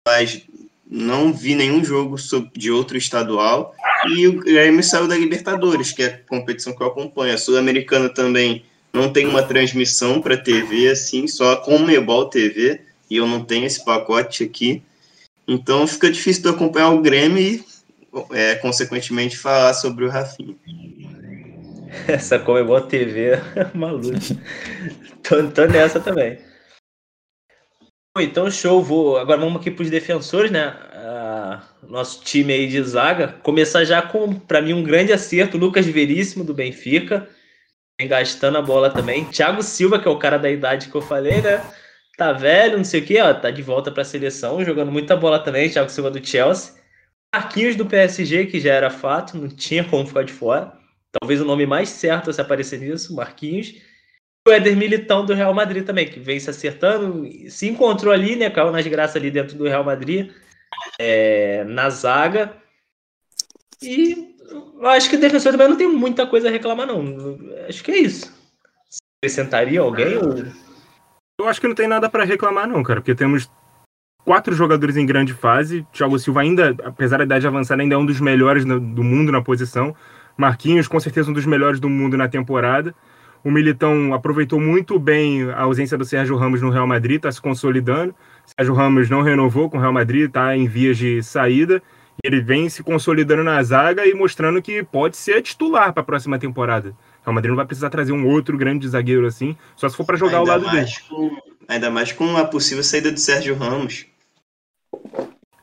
[0.07, 0.43] mas
[0.93, 2.17] não vi nenhum jogo
[2.55, 3.75] de outro estadual.
[4.15, 7.35] E o Grêmio saiu da Libertadores, que é a competição que eu acompanho.
[7.35, 12.83] A Sul-Americana também não tem uma transmissão para TV, assim, só com o Mebol TV,
[13.09, 14.83] e eu não tenho esse pacote aqui.
[15.49, 17.65] Então fica difícil de acompanhar o Grêmio e,
[18.33, 20.55] é, consequentemente, falar sobre o Rafinha.
[22.07, 24.19] Essa Comebol TV é maluco.
[25.23, 26.39] tô, tô nessa também.
[28.19, 28.83] Então, show.
[28.83, 29.17] Vou...
[29.17, 30.69] Agora vamos aqui para os defensores, né?
[30.69, 33.29] Uh, nosso time aí de zaga.
[33.43, 35.57] Começar já com, para mim, um grande acerto.
[35.57, 37.29] Lucas Veríssimo, do Benfica.
[37.99, 39.25] Vem gastando a bola também.
[39.25, 41.65] Thiago Silva, que é o cara da idade que eu falei, né?
[42.19, 43.33] Tá velho, não sei o que, ó.
[43.33, 45.71] Tá de volta para a seleção, jogando muita bola também.
[45.71, 46.75] Thiago Silva do Chelsea.
[47.35, 50.73] Marquinhos do PSG, que já era fato, não tinha como ficar de fora.
[51.19, 53.75] Talvez o nome mais certo a se aparecer nisso, Marquinhos
[54.47, 58.51] o Éder Militão do Real Madrid também, que vem se acertando, se encontrou ali, né?
[58.51, 60.33] Caiu nas graças ali dentro do Real Madrid,
[60.99, 62.53] é, na zaga.
[63.81, 64.37] E
[64.85, 67.39] acho que o defensor também não tem muita coisa a reclamar, não.
[67.69, 68.33] Acho que é isso.
[69.19, 70.17] Acrescentaria alguém?
[70.17, 70.45] Ou...
[71.41, 73.49] Eu acho que não tem nada para reclamar, não, cara, porque temos
[74.25, 75.87] quatro jogadores em grande fase.
[75.93, 79.41] Thiago Silva ainda, apesar da idade avançada, ainda é um dos melhores do mundo na
[79.41, 79.95] posição.
[80.37, 82.93] Marquinhos, com certeza, um dos melhores do mundo na temporada.
[83.45, 87.41] O Militão aproveitou muito bem a ausência do Sérgio Ramos no Real Madrid, está se
[87.41, 88.15] consolidando.
[88.47, 91.83] Sérgio Ramos não renovou com o Real Madrid, está em vias de saída.
[92.23, 96.39] Ele vem se consolidando na zaga e mostrando que pode ser titular para a próxima
[96.39, 96.91] temporada.
[96.91, 100.05] O Real Madrid não vai precisar trazer um outro grande zagueiro assim, só se for
[100.05, 100.91] para jogar ainda ao lado dele.
[101.09, 104.07] Com, ainda mais com a possível saída do Sérgio Ramos.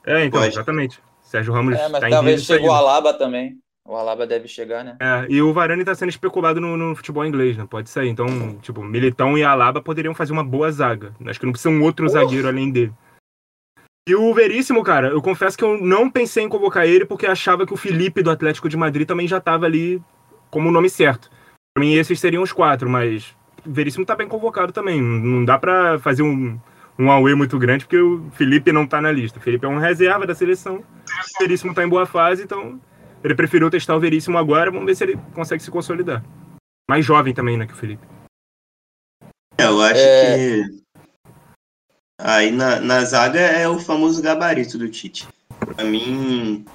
[0.06, 0.54] É, então, pode.
[0.54, 1.00] exatamente.
[1.22, 3.58] Sérgio Ramos é, mas tá talvez chegue o Alaba também.
[3.90, 4.96] O Alaba deve chegar, né?
[5.00, 7.66] É, e o Varane tá sendo especulado no, no, futebol inglês, né?
[7.68, 8.08] Pode sair.
[8.08, 11.12] Então, tipo, Militão e Alaba poderiam fazer uma boa zaga.
[11.26, 12.94] Acho que não precisa um outro zagueiro além dele.
[14.08, 17.66] E o Veríssimo, cara, eu confesso que eu não pensei em convocar ele porque achava
[17.66, 20.00] que o Felipe do Atlético de Madrid também já tava ali
[20.52, 21.28] como o nome certo.
[21.74, 25.02] Pra mim, esses seriam os quatro, mas o Veríssimo tá bem convocado também.
[25.02, 26.60] Não dá pra fazer um,
[26.98, 29.40] um Aue muito grande porque o Felipe não tá na lista.
[29.40, 30.76] O Felipe é um reserva da seleção.
[30.78, 32.80] O Veríssimo tá em boa fase, então
[33.24, 36.24] ele preferiu testar o Veríssimo agora, vamos ver se ele consegue se consolidar.
[36.90, 38.06] Mais jovem também, né, que o Felipe.
[39.58, 40.64] É, eu acho é...
[40.64, 40.80] que
[42.22, 45.28] aí na, na zaga é o famoso gabarito do Tite.
[45.76, 46.66] Pra mim,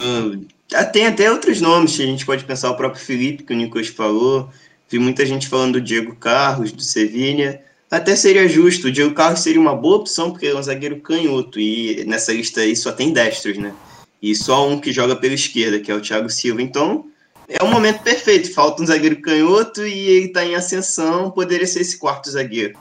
[0.00, 0.46] hum,
[0.92, 3.88] tem até outros nomes que a gente pode pensar, o próprio Felipe, que o Nicolas
[3.88, 4.50] falou.
[4.88, 7.62] Vi muita gente falando do Diego Carlos, do Sevilha.
[7.90, 11.58] Até seria justo, o Diego Carlos seria uma boa opção, porque é um zagueiro canhoto,
[11.58, 13.74] e nessa lista aí só tem destros, né?
[14.22, 16.60] E só um que joga pela esquerda, que é o Thiago Silva.
[16.62, 17.06] Então,
[17.48, 18.52] é o momento perfeito.
[18.52, 22.78] Falta um zagueiro canhoto e ele está em ascensão, poderia ser esse quarto zagueiro.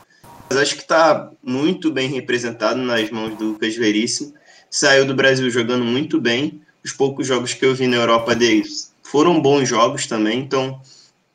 [0.49, 4.33] Mas acho que está muito bem representado nas mãos do Lucas Veríssimo.
[4.69, 6.61] Saiu do Brasil jogando muito bem.
[6.83, 10.79] Os poucos jogos que eu vi na Europa deles foram bons jogos também, então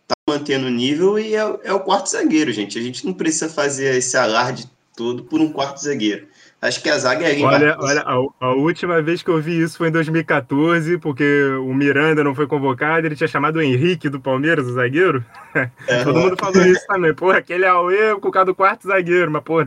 [0.07, 2.79] tá mantendo o nível e é, é o quarto zagueiro, gente.
[2.79, 6.29] A gente não precisa fazer esse alarde todo por um quarto zagueiro.
[6.65, 9.77] Acho que a zaga é Olha, olha a, a, última vez que eu vi isso
[9.77, 14.19] foi em 2014, porque o Miranda não foi convocado, ele tinha chamado o Henrique do
[14.19, 15.23] Palmeiras, o zagueiro.
[15.87, 17.15] É, Todo mundo falou isso também.
[17.15, 19.67] Porra, aquele eu com o cara do quarto zagueiro, mas, porra,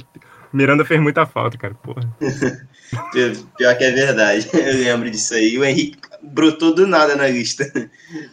[0.52, 2.02] o Miranda fez muita falta, cara, porra.
[3.58, 5.58] Pior que é verdade, eu lembro disso aí.
[5.58, 7.64] O Henrique brotou do nada na lista.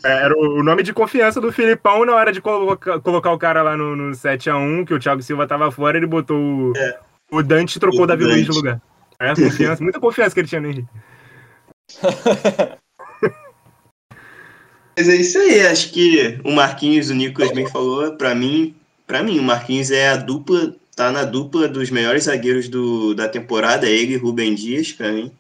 [0.05, 3.63] É, era o nome de confiança do Filipão na hora de colocar, colocar o cara
[3.63, 6.73] lá no, no 7x1, que o Thiago Silva tava fora, ele botou o.
[6.77, 6.99] É
[7.35, 8.81] o Dante trocou o Davi Luiz de lugar.
[9.19, 10.89] É, confiança, muita confiança que ele tinha no Henrique.
[14.97, 18.75] Mas é isso aí, acho que o Marquinhos, o Nicolas bem falou, para mim,
[19.07, 23.29] para mim o Marquinhos é a dupla, tá na dupla dos melhores zagueiros do, da
[23.29, 25.33] temporada, ele e Rubem Dias, para mim.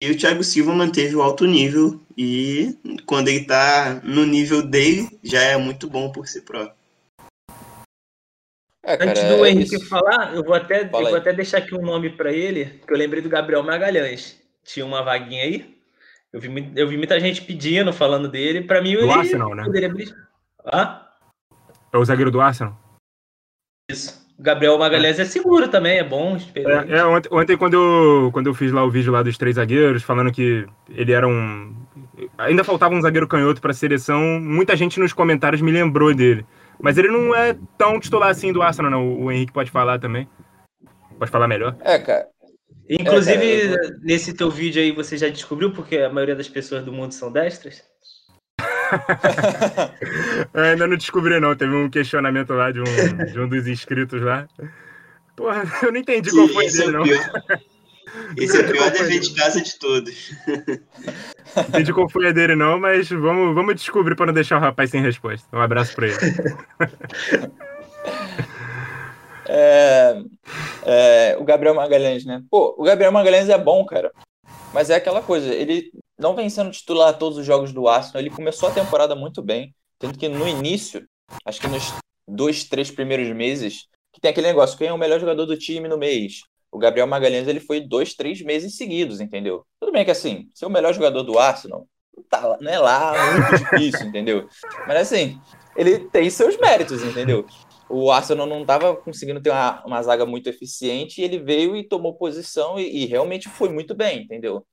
[0.00, 5.08] E o Thiago Silva manteve o alto nível e quando ele tá no nível dele,
[5.22, 6.77] já é muito bom por si próprio.
[8.88, 9.86] É, cara, Antes do é Henrique isso.
[9.86, 12.96] falar, eu vou até, eu vou até deixar aqui um nome para ele, que eu
[12.96, 14.40] lembrei do Gabriel Magalhães.
[14.64, 15.78] Tinha uma vaguinha aí.
[16.32, 18.62] Eu vi, eu vi muita gente pedindo, falando dele.
[18.62, 19.64] Para mim, do ele Arsenal, né?
[19.64, 19.92] poderia
[20.64, 21.06] Ah?
[21.92, 22.78] É o zagueiro do Arsenal?
[23.90, 24.26] Isso.
[24.38, 25.22] O Gabriel Magalhães é.
[25.22, 26.38] é seguro também, é bom.
[26.54, 29.56] É, é, ontem, ontem, quando, eu, quando eu fiz lá o vídeo lá dos três
[29.56, 31.74] zagueiros, falando que ele era um.
[32.38, 36.46] Ainda faltava um zagueiro canhoto para a seleção, muita gente nos comentários me lembrou dele.
[36.80, 39.20] Mas ele não é tão titular assim do Arsenal, não.
[39.20, 40.28] O Henrique pode falar também.
[41.18, 41.76] Pode falar melhor.
[41.80, 42.28] É, cara.
[42.88, 46.84] Inclusive, é, cara, nesse teu vídeo aí, você já descobriu porque a maioria das pessoas
[46.84, 47.82] do mundo são destras?
[50.54, 51.54] ainda não descobri, não.
[51.54, 54.48] Teve um questionamento lá de um, de um dos inscritos lá.
[55.36, 57.04] Porra, eu não entendi qual foi dele, é não.
[58.36, 60.30] Esse é o pior dever de casa de todos.
[61.68, 64.90] Entendi qual foi a dele, não, mas vamos, vamos descobrir para não deixar o rapaz
[64.90, 65.46] sem resposta.
[65.52, 66.16] Um abraço para ele.
[69.50, 70.22] É,
[70.84, 72.42] é, o Gabriel Magalhães, né?
[72.50, 74.12] Pô, o Gabriel Magalhães é bom, cara.
[74.74, 78.20] Mas é aquela coisa, ele não vem sendo titular todos os jogos do Arsenal.
[78.20, 79.74] Ele começou a temporada muito bem.
[79.98, 81.08] Tanto que no início,
[81.46, 81.94] acho que nos
[82.28, 85.88] dois, três primeiros meses, que tem aquele negócio, quem é o melhor jogador do time
[85.88, 86.42] no mês?
[86.70, 89.64] O Gabriel Magalhães ele foi dois, três meses seguidos, entendeu?
[89.80, 91.88] Tudo bem que assim, ser o melhor jogador do Arsenal
[92.28, 94.48] tá, não é lá muito difícil, entendeu?
[94.86, 95.40] Mas assim,
[95.76, 97.46] ele tem seus méritos, entendeu?
[97.88, 101.88] O Arsenal não estava conseguindo ter uma, uma zaga muito eficiente e ele veio e
[101.88, 104.66] tomou posição e, e realmente foi muito bem, entendeu?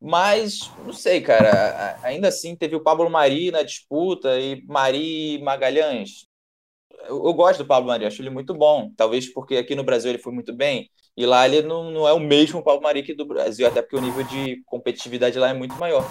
[0.00, 1.98] Mas, não sei, cara.
[2.02, 6.25] Ainda assim, teve o Pablo Mari na disputa e Mari Magalhães
[7.08, 8.90] eu, eu, gosto do Pablo Mari, acho ele muito bom.
[8.96, 12.12] Talvez porque aqui no Brasil ele foi muito bem, e lá ele não, não é
[12.12, 15.54] o mesmo Pablo Mari que do Brasil, até porque o nível de competitividade lá é
[15.54, 16.04] muito maior.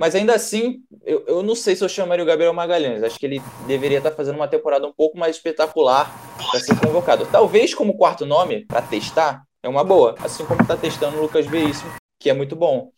[0.00, 3.02] Mas ainda assim, eu, eu não sei se eu chamaria o Gabriel Magalhães.
[3.02, 6.10] Acho que ele deveria estar fazendo uma temporada um pouco mais espetacular
[6.50, 7.26] para ser convocado.
[7.30, 10.14] Talvez como quarto nome, para testar, é uma boa.
[10.20, 12.90] Assim como está testando o Lucas Veríssimo, que é muito bom.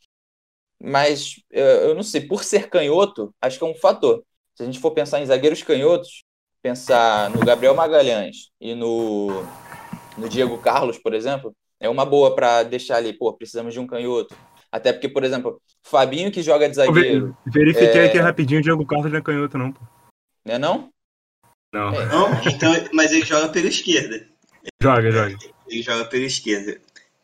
[0.80, 4.24] Mas eu não sei, por ser canhoto, acho que é um fator.
[4.54, 6.22] Se a gente for pensar em zagueiros canhotos,
[6.62, 9.44] pensar no Gabriel Magalhães e no,
[10.16, 13.86] no Diego Carlos, por exemplo, é uma boa para deixar ali, pô, precisamos de um
[13.86, 14.34] canhoto.
[14.70, 17.36] Até porque, por exemplo, Fabinho que joga de zagueiro.
[17.44, 18.06] Verifiquei é...
[18.06, 19.80] aqui rapidinho, o Diego Carlos não é canhoto, não, pô.
[20.44, 20.90] Não é não?
[21.72, 21.88] Não.
[21.88, 22.06] É.
[22.06, 24.26] Não, então, mas ele joga pela esquerda.
[24.80, 25.36] Joga, joga.
[25.68, 26.80] Ele joga pela esquerda.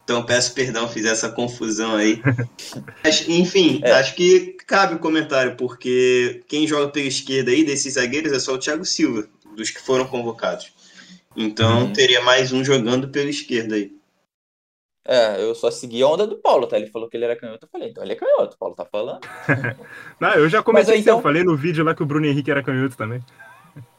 [0.08, 2.22] Então peço perdão, fiz essa confusão aí.
[3.04, 3.92] Mas, enfim, é.
[3.92, 8.54] acho que cabe o comentário, porque quem joga pela esquerda aí desses zagueiros é só
[8.54, 10.72] o Thiago Silva, dos que foram convocados.
[11.36, 11.92] Então uhum.
[11.92, 13.92] teria mais um jogando pela esquerda aí.
[15.06, 16.78] É, eu só segui a onda do Paulo, tá?
[16.78, 18.86] Ele falou que ele era canhoto, eu falei, então ele é canhoto, o Paulo tá
[18.86, 19.20] falando.
[20.18, 21.18] Não, eu já comecei Mas, então...
[21.18, 23.22] eu falei no vídeo lá que o Bruno Henrique era canhoto também.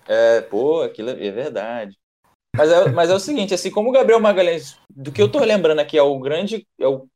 [0.07, 1.98] É, pô, aquilo é verdade.
[2.55, 5.39] Mas é, mas é o seguinte, assim, como o Gabriel Magalhães, do que eu tô
[5.39, 6.67] lembrando aqui, é o grande.
[6.79, 7.07] É, o,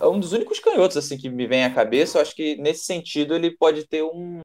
[0.00, 2.18] é um dos únicos canhotos assim que me vem à cabeça.
[2.18, 4.40] Eu acho que nesse sentido ele pode ter um,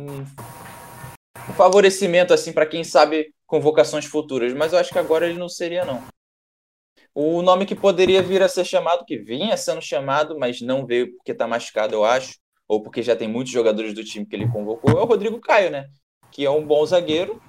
[0.00, 5.38] um, um favorecimento assim para quem sabe convocações futuras, mas eu acho que agora ele
[5.38, 6.04] não seria não.
[7.14, 11.16] O nome que poderia vir a ser chamado, que vinha sendo chamado, mas não veio
[11.16, 14.48] porque tá machucado, eu acho, ou porque já tem muitos jogadores do time que ele
[14.48, 15.88] convocou, é o Rodrigo Caio, né?
[16.30, 17.42] Que é um bom zagueiro,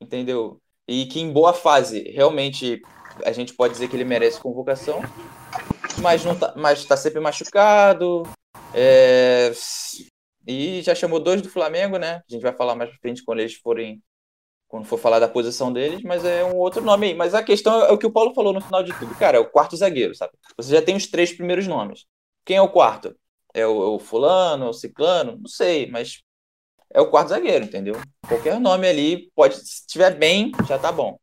[0.00, 0.60] entendeu?
[0.88, 2.82] E que em boa fase realmente
[3.24, 5.00] a gente pode dizer que ele merece convocação,
[6.00, 8.24] mas não tá, mas está sempre machucado.
[8.74, 9.52] É,
[10.46, 12.22] e já chamou dois do Flamengo, né?
[12.28, 14.02] A gente vai falar mais pra frente quando eles forem
[14.68, 17.14] quando for falar da posição deles, mas é um outro nome aí.
[17.14, 19.14] Mas a questão é o que o Paulo falou no final de tudo.
[19.14, 20.32] Cara, é o quarto zagueiro, sabe?
[20.56, 22.04] Você já tem os três primeiros nomes.
[22.44, 23.16] Quem é o quarto?
[23.54, 25.38] É o, é o fulano, é o ciclano?
[25.38, 26.22] Não sei, mas
[26.92, 28.00] é o quarto zagueiro, entendeu?
[28.26, 31.18] Qualquer nome ali, pode, se estiver bem, já tá bom.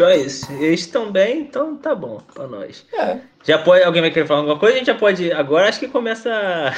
[0.00, 0.50] Então é isso.
[0.54, 2.86] Eles estão bem, então tá bom pra nós.
[2.90, 3.20] É.
[3.44, 3.84] Já pode.
[3.84, 4.76] Alguém vai querer falar alguma coisa?
[4.76, 5.30] A gente já pode.
[5.30, 6.30] Agora acho que começa.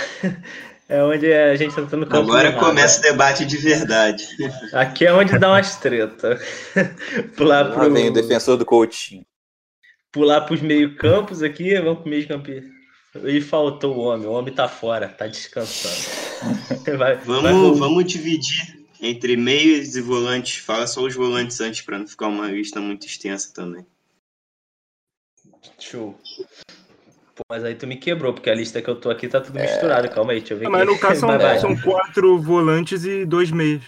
[0.89, 2.17] é onde a gente tá no campo.
[2.17, 4.27] Agora começa o debate de verdade.
[4.75, 6.37] Aqui é onde dá umas treta.
[7.37, 7.93] Pular pro.
[7.93, 9.25] vem o defensor do Coutinho.
[10.11, 12.51] Pular pros meio-campos aqui, vamos pro meio-campo
[13.14, 16.22] e faltou o homem, o homem tá fora, tá descansando.
[16.98, 20.57] Vai, vamos, vai vamos dividir entre meios e volantes.
[20.57, 23.87] Fala só os volantes antes para não ficar uma lista muito extensa também.
[25.79, 26.18] Show.
[27.35, 29.59] Pô, mas aí tu me quebrou, porque a lista que eu tô aqui tá tudo
[29.59, 29.62] é...
[29.62, 30.11] misturado.
[30.11, 30.66] Calma aí, deixa eu ver.
[30.66, 33.85] Ah, mas no caso são, são, quatro volantes e dois meios.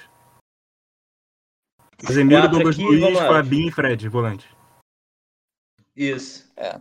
[1.99, 4.49] Casemiro, Douglas aqui, Luiz, Fabinho e Fred, volante.
[5.97, 6.53] Isso.
[6.57, 6.81] É.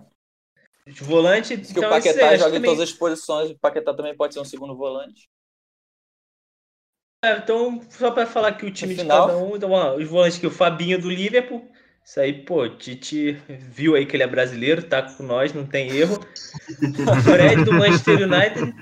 [0.88, 1.56] Volante.
[1.56, 2.72] Diz que então, o Paquetá joga também...
[2.72, 3.52] em todas as posições.
[3.52, 5.30] O Paquetá também pode ser um segundo volante.
[7.24, 10.38] É, então, só para falar que o time de cada um, então, ó, os volantes
[10.38, 11.66] que o Fabinho do Liverpool,
[12.04, 15.90] isso aí, pô, Tite viu aí que ele é brasileiro, tá com nós, não tem
[15.90, 16.20] erro.
[17.24, 18.76] Fred do Manchester United.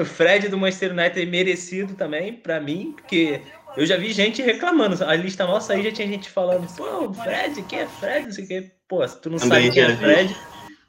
[0.00, 3.42] O Fred do Manchester United merecido também, para mim, porque
[3.76, 5.04] eu já vi gente reclamando.
[5.04, 8.26] A lista nossa aí já tinha gente falando, pô, o Fred, quem é Fred?
[8.26, 8.79] Não sei o que.
[8.90, 10.36] Pô, se tu não também sabe quem é Fred,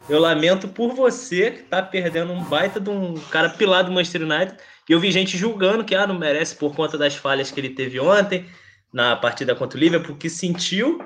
[0.09, 4.23] eu lamento por você que tá perdendo um baita de um cara pilado do Manchester
[4.23, 4.57] United.
[4.89, 7.69] E eu vi gente julgando que ah, não merece por conta das falhas que ele
[7.69, 8.47] teve ontem
[8.91, 10.99] na partida contra o Liverpool, que sentiu.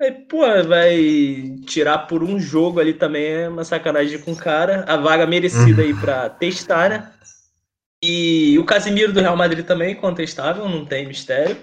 [0.00, 4.86] Aí, pô, vai tirar por um jogo ali também é uma sacanagem com o cara.
[4.88, 7.12] A vaga merecida aí para testar, né?
[8.02, 11.58] E o Casimiro do Real Madrid também, contestável, não tem mistério.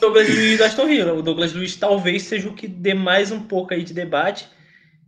[0.00, 1.12] Douglas Luiz da Aston Villa.
[1.12, 4.48] O Douglas Luiz talvez seja o que dê mais um pouco aí de debate,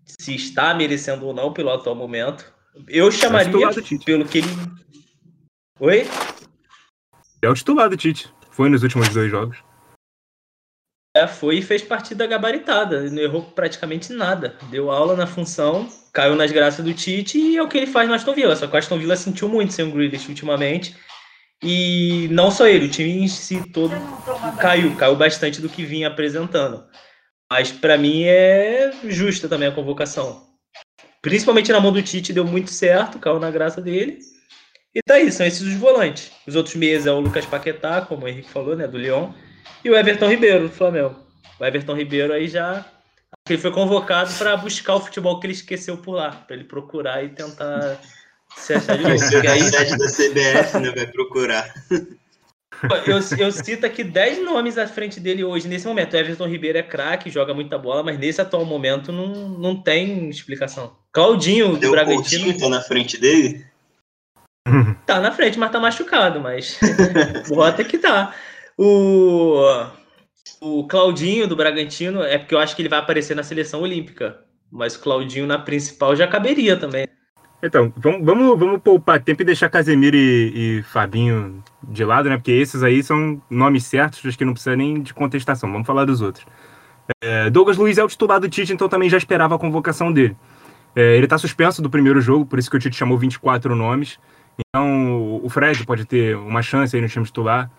[0.05, 2.53] se está merecendo ou não pelo atual momento.
[2.89, 3.53] Eu chamaria
[4.05, 4.49] pelo que ele.
[5.81, 6.07] Oi?
[7.43, 8.31] É o titular do Tite.
[8.51, 9.59] Foi nos últimos dois jogos.
[11.15, 13.09] É, foi e fez partida gabaritada.
[13.11, 14.57] Não errou praticamente nada.
[14.71, 18.07] Deu aula na função, caiu nas graças do Tite e é o que ele faz
[18.07, 18.55] no Aston Villa.
[18.55, 20.95] Só que o Aston Villa sentiu muito sem o Grealish ultimamente.
[21.63, 23.95] E não só ele, o time em si todo
[24.61, 26.85] caiu, caiu bastante do que vinha apresentando.
[27.51, 30.47] Mas para mim é justa também a convocação.
[31.23, 34.19] Principalmente na mão do Tite deu muito certo, caiu na graça dele.
[34.95, 36.31] E tá aí, são esses os volantes.
[36.47, 39.35] Os outros meias é o Lucas Paquetá, como o Henrique falou, né, do Leão,
[39.85, 41.17] e o Everton Ribeiro, do Flamengo.
[41.59, 42.85] O Everton Ribeiro aí já
[43.49, 47.23] ele foi convocado para buscar o futebol que ele esqueceu por lá, para ele procurar
[47.23, 48.01] e tentar
[48.57, 49.31] se achar de novo.
[49.31, 51.73] Porque aí sede da CBF, né, vai procurar.
[53.07, 56.15] Eu, eu cito aqui 10 nomes à frente dele hoje, nesse momento.
[56.15, 60.29] O Everton Ribeiro é craque, joga muita bola, mas nesse atual momento não, não tem
[60.29, 60.95] explicação.
[61.13, 62.43] Claudinho do Bragantino.
[62.43, 63.65] O Coutinho tá na frente dele?
[65.07, 66.79] Tá na frente, mas tá machucado, mas
[67.49, 68.35] bota que tá.
[68.77, 69.63] O,
[70.61, 74.41] o Claudinho do Bragantino, é porque eu acho que ele vai aparecer na seleção olímpica,
[74.71, 77.07] mas o Claudinho na principal já caberia também.
[77.67, 82.37] Então, vamos, vamos, vamos poupar tempo e deixar Casemiro e, e, Fabinho de lado, né?
[82.37, 85.71] Porque esses aí são nomes certos, que não precisa nem de contestação.
[85.71, 86.47] Vamos falar dos outros.
[87.23, 90.37] É, Douglas Luiz é o titular do Tite, então também já esperava a convocação dele.
[90.95, 94.19] É, ele está suspenso do primeiro jogo, por isso que o Tite chamou 24 nomes.
[94.59, 97.71] Então, o Fred pode ter uma chance aí no time titular.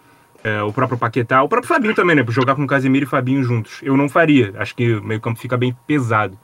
[0.43, 2.23] É, o próprio Paquetá, o próprio Fabinho também, né?
[2.29, 3.79] Jogar com Casemiro e Fabinho juntos.
[3.81, 4.53] Eu não faria.
[4.57, 6.37] Acho que o meio-campo fica bem pesado.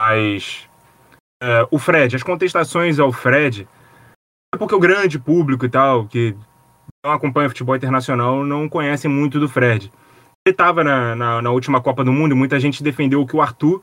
[0.00, 0.68] Mas.
[1.42, 3.66] É, o Fred, as contestações ao Fred.
[4.54, 6.36] É porque o grande público e tal, que
[7.04, 9.90] não acompanha futebol internacional, não conhece muito do Fred.
[10.46, 13.40] Ele estava na, na, na, última Copa do Mundo e muita gente defendeu que o
[13.40, 13.82] Arthur,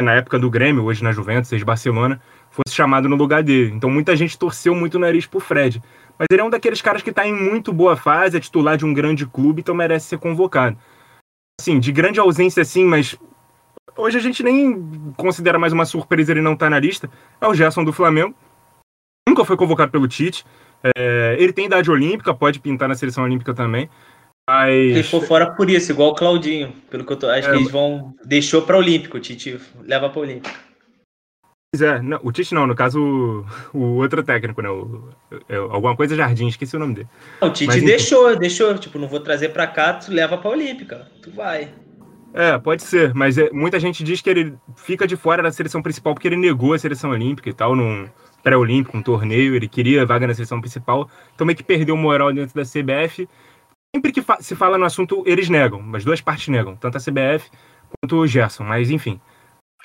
[0.00, 3.72] na época do Grêmio, hoje na Juventus, ex-Barcelona, fosse chamado no lugar dele.
[3.74, 5.82] Então muita gente torceu muito o nariz pro Fred.
[6.18, 8.84] Mas ele é um daqueles caras que está em muito boa fase, é titular de
[8.84, 10.76] um grande clube, então merece ser convocado.
[11.58, 13.18] Assim, de grande ausência, sim, mas
[13.96, 17.10] hoje a gente nem considera mais uma surpresa ele não estar tá na lista.
[17.40, 18.34] É o Gerson do Flamengo.
[19.28, 20.44] Nunca foi convocado pelo Tite.
[20.96, 23.88] É, ele tem idade olímpica, pode pintar na seleção olímpica também.
[24.48, 24.72] Mas...
[24.72, 26.72] Ele ficou fora por isso, igual o Claudinho.
[26.90, 28.14] Pelo que eu tô, acho é, que eles vão.
[28.24, 30.54] Deixou para Olímpico, o Tite leva para Olímpico.
[31.72, 33.00] Pois é, não, o Tite não, no caso
[33.72, 34.68] o, o outro técnico, né?
[34.68, 35.08] O,
[35.48, 37.08] é, alguma coisa Jardim, esqueci o nome dele.
[37.40, 41.06] o Tite Mas, deixou, deixou, tipo, não vou trazer para cá, tu leva pra Olímpica,
[41.22, 41.72] tu vai.
[42.32, 45.82] É, pode ser, mas é, muita gente diz que ele fica de fora da seleção
[45.82, 48.08] principal porque ele negou a seleção olímpica e tal, num
[48.42, 52.54] pré-olímpico, um torneio, ele queria vaga na seleção principal, então meio que perdeu moral dentro
[52.54, 53.28] da CBF.
[53.94, 57.00] Sempre que fa se fala no assunto, eles negam, as duas partes negam, tanto a
[57.00, 57.50] CBF
[58.00, 59.20] quanto o Gerson, mas enfim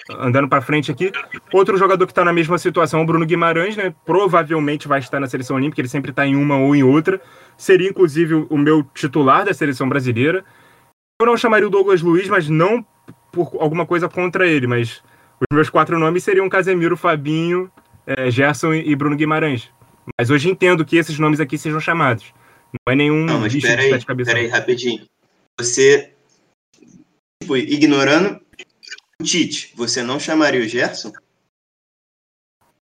[0.10, 1.12] andando para frente aqui.
[1.54, 3.94] Outro jogador que está na mesma situação, o Bruno Guimarães, né?
[4.06, 7.20] Provavelmente vai estar na seleção olímpica, ele sempre está em uma ou em outra.
[7.58, 10.44] Seria, inclusive, o meu titular da seleção brasileira.
[11.20, 12.86] Eu não chamaria o Douglas Luiz, mas não
[13.32, 15.02] por alguma coisa contra ele, mas
[15.40, 17.72] os meus quatro nomes seriam Casemiro, Fabinho,
[18.06, 19.70] é, Gerson e Bruno Guimarães.
[20.18, 22.34] Mas hoje entendo que esses nomes aqui sejam chamados.
[22.86, 24.32] Não é nenhum não, mas peraí, de cabeça.
[24.32, 25.08] Peraí, rapidinho.
[25.60, 26.14] Você,
[27.42, 28.42] tipo, ignorando
[29.24, 31.14] Tite, você não chamaria o Gerson?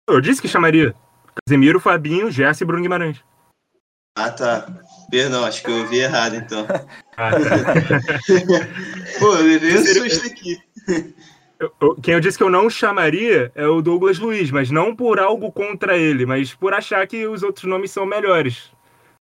[0.08, 0.94] Eu disse que chamaria.
[1.46, 3.22] Casemiro, Fabinho, Gerson e Bruno Guimarães.
[4.16, 4.66] Ah, tá.
[5.10, 6.66] Perdão, acho que eu ouvi errado, então.
[9.18, 9.60] Pô, eu
[10.26, 10.62] aqui.
[12.02, 15.52] quem eu disse que eu não chamaria é o Douglas Luiz, mas não por algo
[15.52, 18.70] contra ele, mas por achar que os outros nomes são melhores.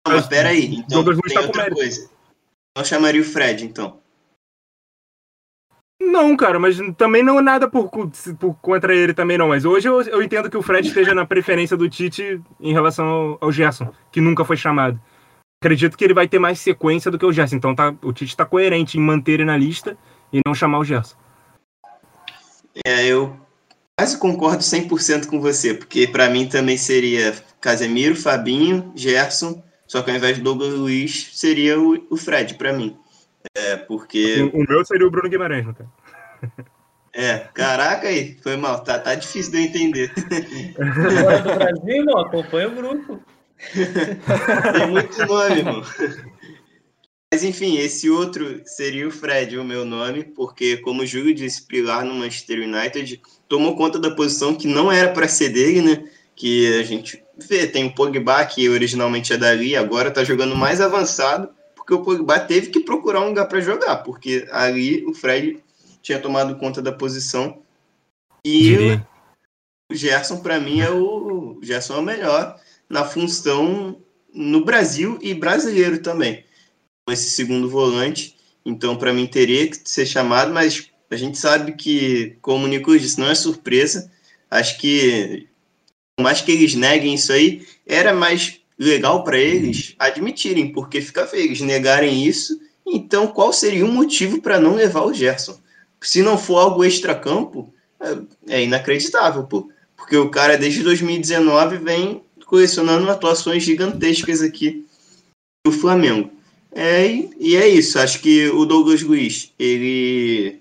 [0.06, 2.08] Não, mas peraí, então Douglas Luiz tem tá outra coisa.
[2.76, 4.00] Não chamaria o Fred, então.
[6.00, 9.48] Não, cara, mas também não é nada por, por contra ele também não.
[9.48, 13.06] Mas hoje eu, eu entendo que o Fred esteja na preferência do Tite em relação
[13.06, 15.00] ao, ao Gerson, que nunca foi chamado.
[15.64, 17.56] Acredito que ele vai ter mais sequência do que o Gerson.
[17.56, 19.96] Então tá, o Tite está coerente em manter ele na lista
[20.30, 21.16] e não chamar o Gerson.
[22.84, 23.34] É, eu
[23.96, 30.10] quase concordo 100% com você, porque para mim também seria Casemiro, Fabinho, Gerson, só que
[30.10, 32.96] ao invés de Douglas Luiz seria o, o Fred para mim.
[33.56, 34.50] É, porque.
[34.52, 35.84] O, o, meu seria o Bruno Guimarães, não tá?
[37.16, 40.12] É, caraca aí, foi mal, tá, tá difícil de eu entender.
[40.12, 43.22] Fora do Brasil, irmão, acompanha o grupo.
[44.72, 45.82] Tem muito nome, irmão.
[47.32, 51.66] Mas enfim, esse outro seria o Fred, o meu nome, porque como o Júlio disse,
[51.66, 56.08] Pilar no Manchester United tomou conta da posição que não era para ser dele, né?
[56.36, 60.80] Que a gente vê, tem o Pogba, que originalmente é dali, agora tá jogando mais
[60.80, 65.58] avançado, porque o Pogba teve que procurar um lugar para jogar, porque ali o Fred
[66.00, 67.58] tinha tomado conta da posição.
[68.44, 69.00] E
[69.90, 72.60] o Gerson, para mim, é o, o Gerson é o melhor
[72.94, 74.00] na função
[74.32, 76.44] no Brasil e brasileiro também.
[77.10, 82.36] Esse segundo volante, então para mim teria que ser chamado, mas a gente sabe que,
[82.40, 84.08] como o Nico disse, não é surpresa.
[84.48, 85.48] Acho que,
[86.16, 91.26] por mais que eles neguem isso aí, era mais legal para eles admitirem, porque fica
[91.26, 92.60] feio eles negarem isso.
[92.86, 95.58] Então, qual seria o motivo para não levar o Gerson?
[96.00, 99.68] Se não for algo extra-campo, é, é inacreditável, pô.
[99.96, 102.22] Porque o cara, desde 2019, vem
[102.54, 104.86] colecionando atuações gigantescas aqui
[105.66, 106.30] do Flamengo.
[106.70, 107.04] É,
[107.40, 107.98] e é isso.
[107.98, 110.60] Acho que o Douglas Luiz, ele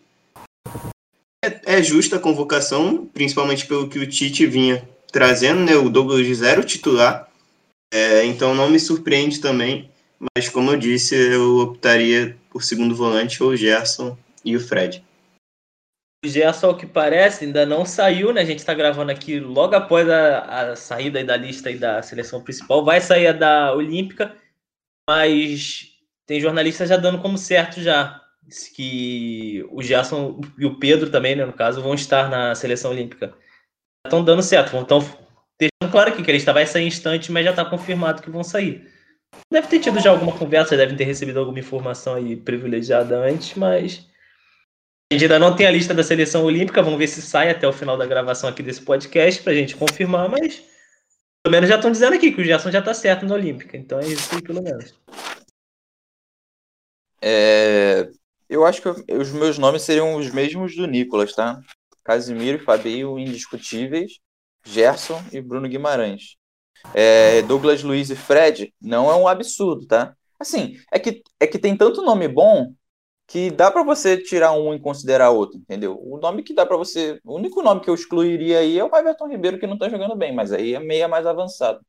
[1.46, 5.76] é, é justa a convocação, principalmente pelo que o Tite vinha trazendo, né?
[5.76, 7.30] O Douglas zero titular.
[7.94, 9.88] É, então não me surpreende também.
[10.36, 15.04] Mas como eu disse, eu optaria por segundo volante ou o Gerson e o Fred.
[16.24, 18.42] Gerson, ao que parece, ainda não saiu, né?
[18.42, 22.42] A gente está gravando aqui logo após a, a saída da lista aí da seleção
[22.42, 22.86] principal.
[22.86, 24.36] Vai sair a da Olímpica,
[25.10, 25.90] mas
[26.26, 28.22] tem jornalistas já dando como certo já
[28.76, 33.34] que o Gerson e o Pedro também, né, no caso, vão estar na seleção olímpica.
[34.06, 35.00] Estão dando certo, estão
[35.60, 38.92] deixando claro aqui que ele vai sair instante, mas já está confirmado que vão sair.
[39.52, 44.08] Deve ter tido já alguma conversa, devem ter recebido alguma informação aí privilegiada antes, mas
[45.14, 47.68] a gente ainda não tem a lista da seleção olímpica, vamos ver se sai até
[47.68, 50.64] o final da gravação aqui desse podcast para a gente confirmar, mas
[51.44, 54.00] pelo menos já estão dizendo aqui que o Gerson já está certo na Olímpica, então
[54.00, 55.00] é isso aí pelo menos.
[57.22, 58.10] É,
[58.50, 61.62] eu acho que os meus nomes seriam os mesmos do Nicolas, tá?
[62.04, 64.14] Casimiro e Fabio indiscutíveis,
[64.66, 66.38] Gerson e Bruno Guimarães.
[66.94, 70.16] É, Douglas Luiz e Fred não é um absurdo, tá?
[70.40, 72.74] Assim, é que, é que tem tanto nome bom
[73.34, 76.00] que dá para você tirar um e considerar outro, entendeu?
[76.00, 77.20] O nome que dá para você.
[77.26, 80.16] O único nome que eu excluiria aí é o Everton Ribeiro, que não tá jogando
[80.16, 81.80] bem, mas aí é meia mais avançado.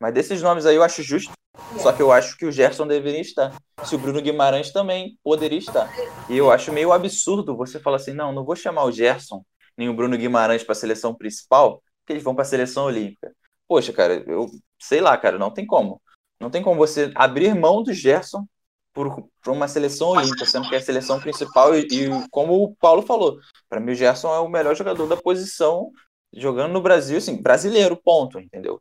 [0.00, 1.30] Mas desses nomes aí eu acho justo,
[1.78, 3.56] só que eu acho que o Gerson deveria estar.
[3.84, 5.88] Se o Bruno Guimarães também poderia estar.
[6.28, 9.44] E eu acho meio absurdo você falar assim: não, não vou chamar o Gerson
[9.78, 13.32] nem o Bruno Guimarães para a seleção principal, porque eles vão para a seleção olímpica.
[13.68, 16.02] Poxa, cara, eu sei lá, cara, não tem como.
[16.40, 18.44] Não tem como você abrir mão do Gerson
[18.92, 21.74] por, por uma seleção olímpica, sendo que é a seleção principal.
[21.74, 23.38] E, e como o Paulo falou,
[23.68, 25.90] para mim o Gerson é o melhor jogador da posição
[26.32, 28.80] jogando no Brasil, assim, brasileiro, ponto, entendeu?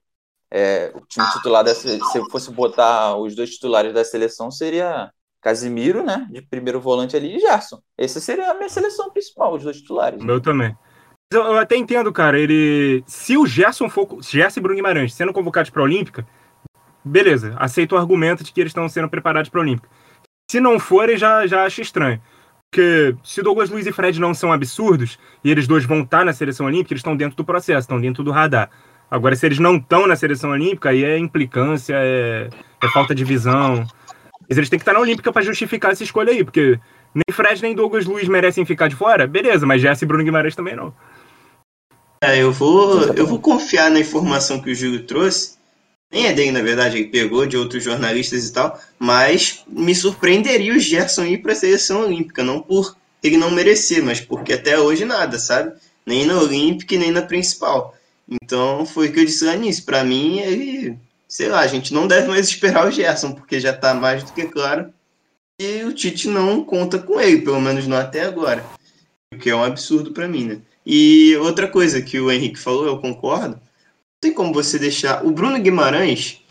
[0.52, 6.04] É, o time titular, se eu fosse botar os dois titulares da seleção, seria Casimiro,
[6.04, 6.28] né?
[6.30, 7.80] De primeiro volante ali, e Gerson.
[7.98, 10.22] Essa seria a minha seleção principal, os dois titulares.
[10.24, 10.76] Meu também.
[11.32, 12.40] Eu, eu, até entendo, cara.
[12.40, 13.04] Ele.
[13.06, 14.08] Se o Gerson for.
[14.22, 16.28] Gerson e Bruno Guimarães sendo convocados para a Olímpica,
[17.06, 17.56] beleza.
[17.58, 19.90] Aceito o argumento de que eles estão sendo preparados para a Olímpica.
[20.50, 22.20] Se não forem, já, já acho estranho.
[22.70, 26.34] Porque se Douglas Luiz e Fred não são absurdos, e eles dois vão estar na
[26.34, 28.70] seleção olímpica, eles estão dentro do processo, estão dentro do radar.
[29.12, 32.50] Agora, se eles não estão na seleção olímpica, aí é implicância, é,
[32.84, 33.86] é falta de visão.
[34.48, 36.80] Mas eles têm que estar na Olímpica para justificar essa escolha aí, porque
[37.14, 40.56] nem Fred nem Douglas Luiz merecem ficar de fora, beleza, mas Jesse e Bruno Guimarães
[40.56, 40.92] também não.
[42.24, 45.59] É, eu vou, eu vou confiar na informação que o Júlio trouxe.
[46.12, 50.74] Nem é dele, na verdade, ele pegou de outros jornalistas e tal, mas me surpreenderia
[50.74, 54.80] o Gerson ir para a seleção olímpica, não por ele não merecer, mas porque até
[54.80, 55.74] hoje nada, sabe?
[56.06, 57.96] Nem na Olímpica nem na principal.
[58.28, 59.86] Então foi o que eu disse lá nisso.
[59.86, 60.98] Para mim, ele,
[61.28, 64.32] sei lá, a gente não deve mais esperar o Gerson, porque já está mais do
[64.32, 64.94] que claro
[65.60, 68.66] que o Tite não conta com ele, pelo menos não até agora.
[69.34, 70.62] O que é um absurdo para mim, né?
[70.86, 73.60] E outra coisa que o Henrique falou, eu concordo.
[74.22, 75.26] Tem como você deixar.
[75.26, 76.42] O Bruno Guimarães,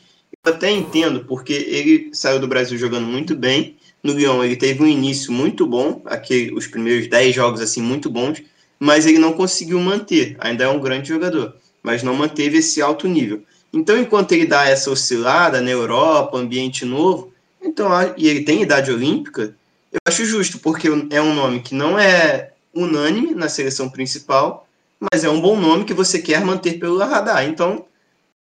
[0.45, 3.77] eu até entendo, porque ele saiu do Brasil jogando muito bem.
[4.03, 8.09] No Lyon, ele teve um início muito bom, aqui, os primeiros 10 jogos assim muito
[8.09, 8.43] bons,
[8.79, 10.37] mas ele não conseguiu manter.
[10.41, 11.55] Ainda é um grande jogador
[11.89, 13.43] mas não manteve esse alto nível.
[13.73, 18.91] Então, enquanto ele dá essa oscilada na Europa, ambiente novo, então, e ele tem idade
[18.91, 19.55] olímpica,
[19.91, 24.68] eu acho justo, porque é um nome que não é unânime na seleção principal,
[25.01, 27.45] mas é um bom nome que você quer manter pelo radar.
[27.45, 27.87] Então,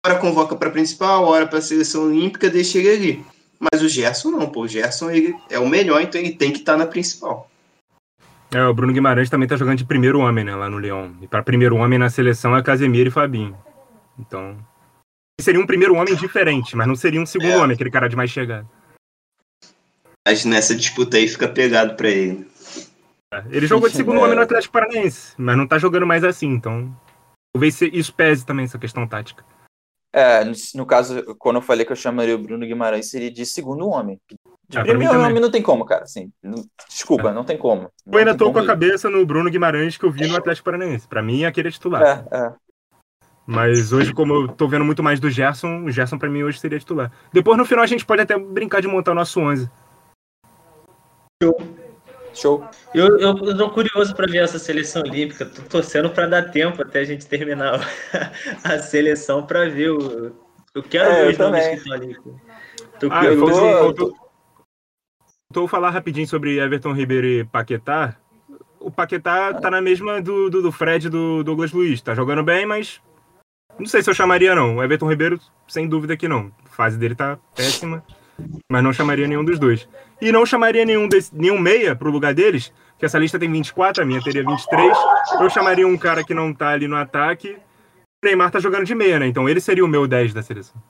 [0.05, 3.27] hora convoca para a principal, hora para a seleção olímpica, deixa ele ali.
[3.59, 4.63] Mas o Gerson não, pô.
[4.63, 7.51] O Gerson ele é o melhor, então ele tem que estar tá na principal.
[8.53, 11.17] É, o Bruno Guimarães também tá jogando de primeiro homem, né, lá no Leão.
[11.21, 13.57] E para primeiro homem na seleção é Casemiro e Fabinho.
[14.19, 14.57] Então,
[15.41, 17.57] seria um primeiro homem diferente, mas não seria um segundo é.
[17.57, 18.65] homem, aquele cara de mais chegada.
[20.27, 22.47] Mas nessa disputa aí fica pegado para ele.
[23.35, 24.23] É, ele jogou de segundo é.
[24.23, 26.95] homem no Atlético Paranaense, mas não tá jogando mais assim, então
[27.53, 29.45] talvez isso pese também essa questão tática.
[30.13, 30.45] É,
[30.77, 34.21] no caso, quando eu falei que eu chamaria o Bruno Guimarães, seria de segundo homem.
[34.69, 36.05] De é, primeiro homem não tem como, cara.
[36.05, 37.33] Assim, não, desculpa, é.
[37.33, 37.91] não tem como.
[38.07, 41.09] eu ainda tô com a cabeça no Bruno Guimarães que eu vi no Atlético Paranaense.
[41.09, 42.03] Pra mim, aquele é titular.
[42.31, 42.53] É, é.
[43.45, 46.61] Mas hoje, como eu tô vendo muito mais do Gerson, o Gerson pra mim hoje
[46.61, 47.11] seria titular.
[47.33, 49.69] Depois, no final, a gente pode até brincar de montar o nosso 11.
[51.43, 51.84] Show.
[52.35, 52.69] Show.
[52.93, 55.47] Eu, eu, eu tô curioso para ver essa seleção olímpica.
[55.47, 57.81] Tô torcendo para dar tempo até a gente terminar
[58.65, 60.33] a seleção para ver o.
[60.75, 62.17] Eu quero é, ver os nomes que estão ali.
[62.99, 63.61] Tô ah, curioso.
[63.61, 64.17] Faltou,
[65.49, 68.17] faltou falar rapidinho sobre Everton Ribeiro e Paquetá.
[68.81, 72.03] O Paquetá tá na mesma do, do, do Fred do Douglas Luiz.
[72.03, 73.01] Tá jogando bem, mas
[73.79, 74.77] não sei se eu chamaria, não.
[74.77, 76.53] O Everton Ribeiro, sem dúvida que não.
[76.65, 78.05] A fase dele tá péssima,
[78.71, 79.89] mas não chamaria nenhum dos dois.
[80.21, 84.03] E não chamaria nenhum, desse, nenhum meia pro lugar deles, que essa lista tem 24,
[84.03, 84.97] a minha teria 23.
[85.41, 87.59] Eu chamaria um cara que não tá ali no ataque.
[88.25, 89.27] O Neymar tá jogando de meia, né?
[89.27, 90.81] Então ele seria o meu 10 da seleção.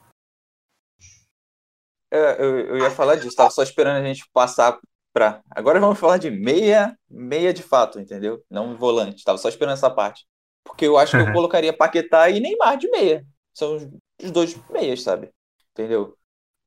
[2.13, 4.79] É, eu, eu ia falar disso, tava só esperando a gente passar
[5.13, 5.41] pra.
[5.51, 8.43] Agora vamos falar de meia, meia de fato, entendeu?
[8.49, 9.25] Não volante.
[9.25, 10.25] Tava só esperando essa parte.
[10.65, 13.27] Porque eu acho que eu colocaria Paquetá e Neymar de meia.
[13.53, 13.77] São
[14.23, 15.31] os dois meias, sabe?
[15.73, 16.17] Entendeu?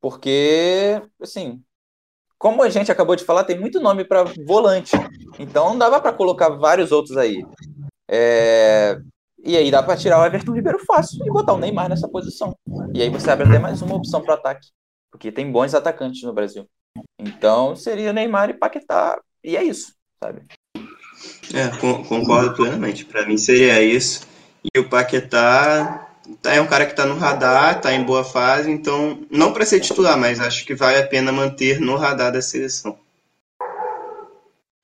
[0.10, 1.62] Porque, assim,
[2.38, 4.92] como a gente acabou de falar, tem muito nome para volante.
[5.38, 7.46] Então dava para colocar vários outros aí.
[8.10, 8.98] É...
[9.44, 12.56] E aí dá para tirar o Everton Ribeiro fácil e botar o Neymar nessa posição.
[12.94, 14.70] E aí você abre até mais uma opção para ataque.
[15.12, 16.66] Porque tem bons atacantes no Brasil.
[17.20, 19.20] Então seria Neymar e Paquetá.
[19.44, 19.94] E é isso,
[20.24, 20.44] sabe?
[21.54, 21.68] É,
[22.08, 23.04] concordo plenamente.
[23.04, 24.26] Para mim seria isso.
[24.74, 26.07] E o Paquetá
[26.44, 29.80] é um cara que está no radar, está em boa fase, então não para ser
[29.80, 32.98] titular, mas acho que vale a pena manter no radar da seleção.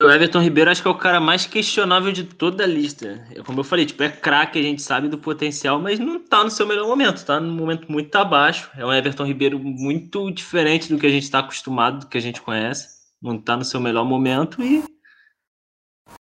[0.02, 3.26] O Everton Ribeiro acho que é o cara mais questionável de toda a lista.
[3.34, 6.42] É como eu falei, tipo, é craque, a gente sabe do potencial, mas não tá
[6.42, 8.68] no seu melhor momento, tá no momento muito abaixo.
[8.76, 12.20] É um Everton Ribeiro muito diferente do que a gente está acostumado, do que a
[12.20, 12.88] gente conhece.
[13.22, 14.82] Não tá no seu melhor momento e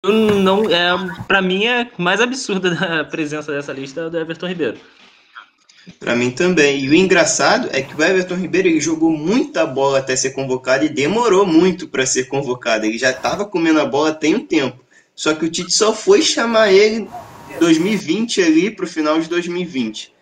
[0.04, 0.90] não é
[1.28, 4.78] para mim é mais absurda a presença dessa lista do Everton Ribeiro.
[5.98, 6.84] Para mim também.
[6.84, 10.84] E o engraçado é que o Everton Ribeiro ele jogou muita bola até ser convocado
[10.84, 12.86] e demorou muito para ser convocado.
[12.86, 14.82] Ele já estava comendo a bola tem um tempo.
[15.14, 17.08] Só que o Tite só foi chamar ele
[17.54, 20.12] em 2020 ali para o final de 2020.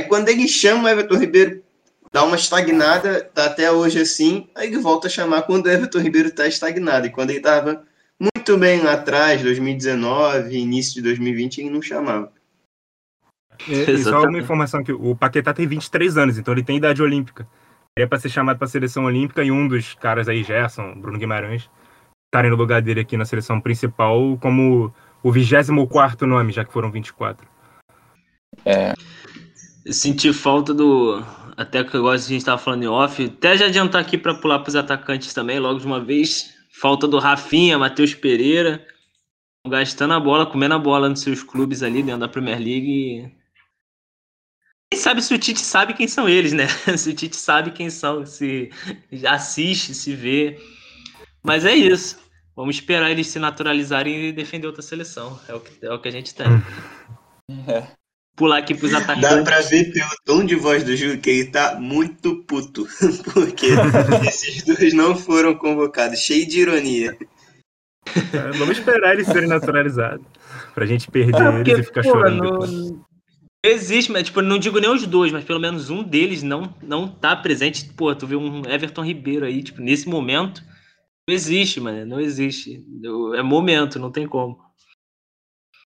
[0.00, 1.62] Aí quando ele chama o Everton Ribeiro,
[2.12, 5.98] dá uma estagnada, tá até hoje assim, aí ele volta a chamar quando o Everton
[5.98, 7.06] Ribeiro está estagnado.
[7.06, 7.84] E quando ele estava
[8.18, 12.32] muito bem lá atrás, 2019, início de 2020, ele não chamava.
[13.68, 17.02] É, e só uma informação que o Paquetá tem 23 anos, então ele tem idade
[17.02, 17.46] olímpica.
[17.96, 21.18] É para ser chamado para a seleção olímpica e um dos caras aí, Gerson, Bruno
[21.18, 21.68] Guimarães,
[22.26, 26.90] estarem no lugar dele aqui na seleção principal como o 24 nome, já que foram
[26.90, 27.46] 24.
[28.64, 28.94] É.
[29.90, 31.22] Senti falta do.
[31.56, 33.22] Até que agora a gente estava falando em off.
[33.24, 36.54] Até já adiantar aqui para pular para os atacantes também, logo de uma vez.
[36.80, 38.84] Falta do Rafinha, Matheus Pereira.
[39.68, 43.30] Gastando a bola, comendo a bola nos seus clubes ali dentro da Premier League.
[44.92, 46.66] Quem sabe se o Tite sabe quem são eles, né?
[46.98, 48.70] Se o Tite sabe quem são, se
[49.24, 50.58] assiste, se vê.
[51.44, 52.18] Mas é isso.
[52.56, 55.38] Vamos esperar eles se naturalizarem e defender outra seleção.
[55.48, 56.46] É o que, é o que a gente tem.
[57.68, 57.86] É.
[58.36, 59.30] Pular aqui pros atacantes.
[59.30, 62.88] Dá pra ver pelo tom de voz do Júlio que ele tá muito puto.
[63.32, 63.66] Porque
[64.26, 66.18] esses dois não foram convocados.
[66.18, 67.16] Cheio de ironia.
[68.08, 70.26] É, vamos esperar eles serem naturalizados.
[70.74, 73.06] Pra gente perder é, porque, eles e ficar pô, chorando.
[73.64, 77.06] Existe, mas tipo, não digo nem os dois, mas pelo menos um deles não não
[77.06, 77.92] tá presente.
[77.92, 80.62] Pô, tu vê um Everton Ribeiro aí, tipo, nesse momento,
[81.28, 82.82] não existe, mano, não existe.
[83.34, 84.58] É momento, não tem como.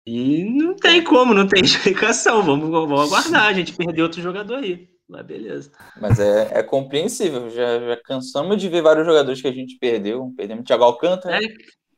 [0.06, 2.44] E não tem como, não tem explicação.
[2.44, 4.90] Vamos, vamos aguardar, a gente perdeu outro jogador aí.
[5.08, 5.72] Mas beleza.
[6.02, 7.50] Mas é, é compreensível.
[7.50, 10.34] Já, já cansamos de ver vários jogadores que a gente perdeu.
[10.36, 11.38] Perdemos o Thiago Alcântara.
[11.38, 11.48] É,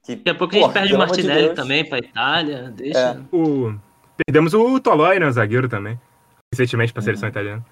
[0.03, 2.73] que, daqui a pouco a gente perde o Martinelli de também pra Itália.
[2.75, 2.99] Deixa.
[3.31, 3.35] É.
[3.35, 3.75] O...
[4.25, 5.27] Perdemos o Tolói, né?
[5.27, 5.99] O zagueiro também.
[6.53, 7.31] Recentemente pra seleção uhum.
[7.31, 7.65] italiana.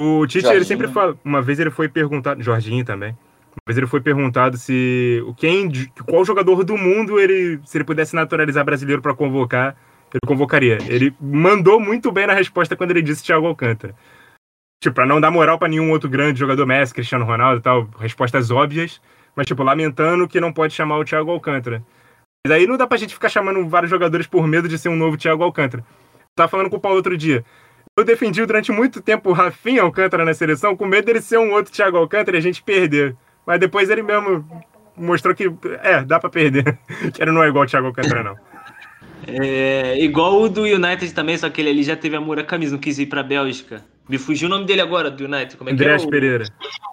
[0.00, 1.16] O Tite, ele sempre fala.
[1.24, 2.42] Uma vez ele foi perguntado.
[2.42, 3.12] Jorginho também.
[3.12, 5.22] Uma vez ele foi perguntado se.
[5.36, 5.70] Quem,
[6.04, 7.60] qual jogador do mundo ele.
[7.64, 9.74] Se ele pudesse naturalizar brasileiro para convocar,
[10.12, 10.78] ele convocaria.
[10.86, 13.94] Ele mandou muito bem na resposta quando ele disse Thiago Alcântara.
[14.82, 17.88] Tipo, pra não dar moral para nenhum outro grande jogador, Messi, Cristiano Ronaldo e tal,
[17.98, 19.00] respostas óbvias,
[19.34, 21.82] mas, tipo, lamentando que não pode chamar o Thiago Alcântara.
[22.46, 24.94] Mas aí não dá pra gente ficar chamando vários jogadores por medo de ser um
[24.94, 25.84] novo Thiago Alcântara.
[26.32, 27.44] Tava falando com o Paulo outro dia.
[27.96, 31.52] Eu defendi durante muito tempo o Rafinha Alcântara na seleção, com medo dele ser um
[31.52, 33.16] outro Thiago Alcântara e a gente perder.
[33.44, 34.48] Mas depois ele mesmo
[34.96, 35.50] mostrou que,
[35.82, 36.78] é, dá pra perder.
[37.12, 38.36] que ele não é igual o Thiago Alcântara, não.
[39.26, 42.74] É, igual o do United também, só que ele ali já teve amor à camisa,
[42.74, 43.84] não quis ir pra Bélgica.
[44.08, 45.56] Me fugiu o nome dele agora, do United.
[45.56, 46.06] Como é Andrés que é?
[46.06, 46.10] O...
[46.12, 46.44] Pereira.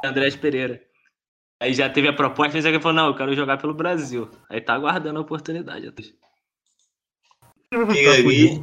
[0.04, 0.82] Andrés Pereira.
[1.64, 4.30] Aí já teve a proposta, mas ele falou, não, eu quero jogar pelo Brasil.
[4.50, 5.94] Aí tá aguardando a oportunidade.
[7.72, 8.62] E aí,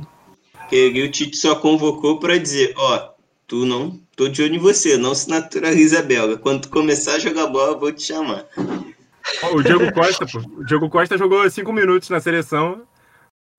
[0.70, 3.14] e o Tite só convocou para dizer, ó,
[3.46, 6.36] tu não, tô de olho em você, não se naturaliza belga.
[6.36, 8.44] Quando tu começar a jogar bola, eu vou te chamar.
[9.50, 10.38] O Diego Costa, pô.
[10.60, 12.86] O Diego Costa jogou cinco minutos na seleção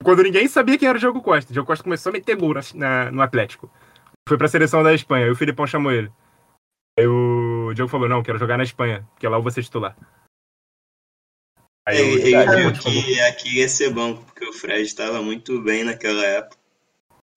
[0.03, 1.49] quando ninguém sabia quem era o Diego Costa.
[1.49, 3.71] O Diego Costa começou a meter gol na, no Atlético.
[4.29, 5.25] Foi pra seleção da Espanha.
[5.25, 6.11] E o Filipão chamou ele.
[6.99, 7.40] Aí o
[7.73, 9.95] Diego falou: Não, quero jogar na Espanha, porque lá eu vou ser titular.
[11.87, 15.83] Aí ele, ele viu que aqui ia ser bom, porque o Fred estava muito bem
[15.83, 16.57] naquela época.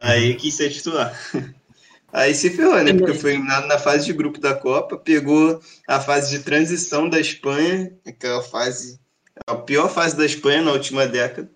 [0.01, 1.13] Aí quis ser titular.
[2.13, 2.93] Aí se ferrou, né?
[2.93, 7.19] Porque foi eliminado na fase de grupo da Copa, pegou a fase de transição da
[7.19, 9.01] Espanha, aquela fase,
[9.49, 11.51] a pior fase da Espanha na última década.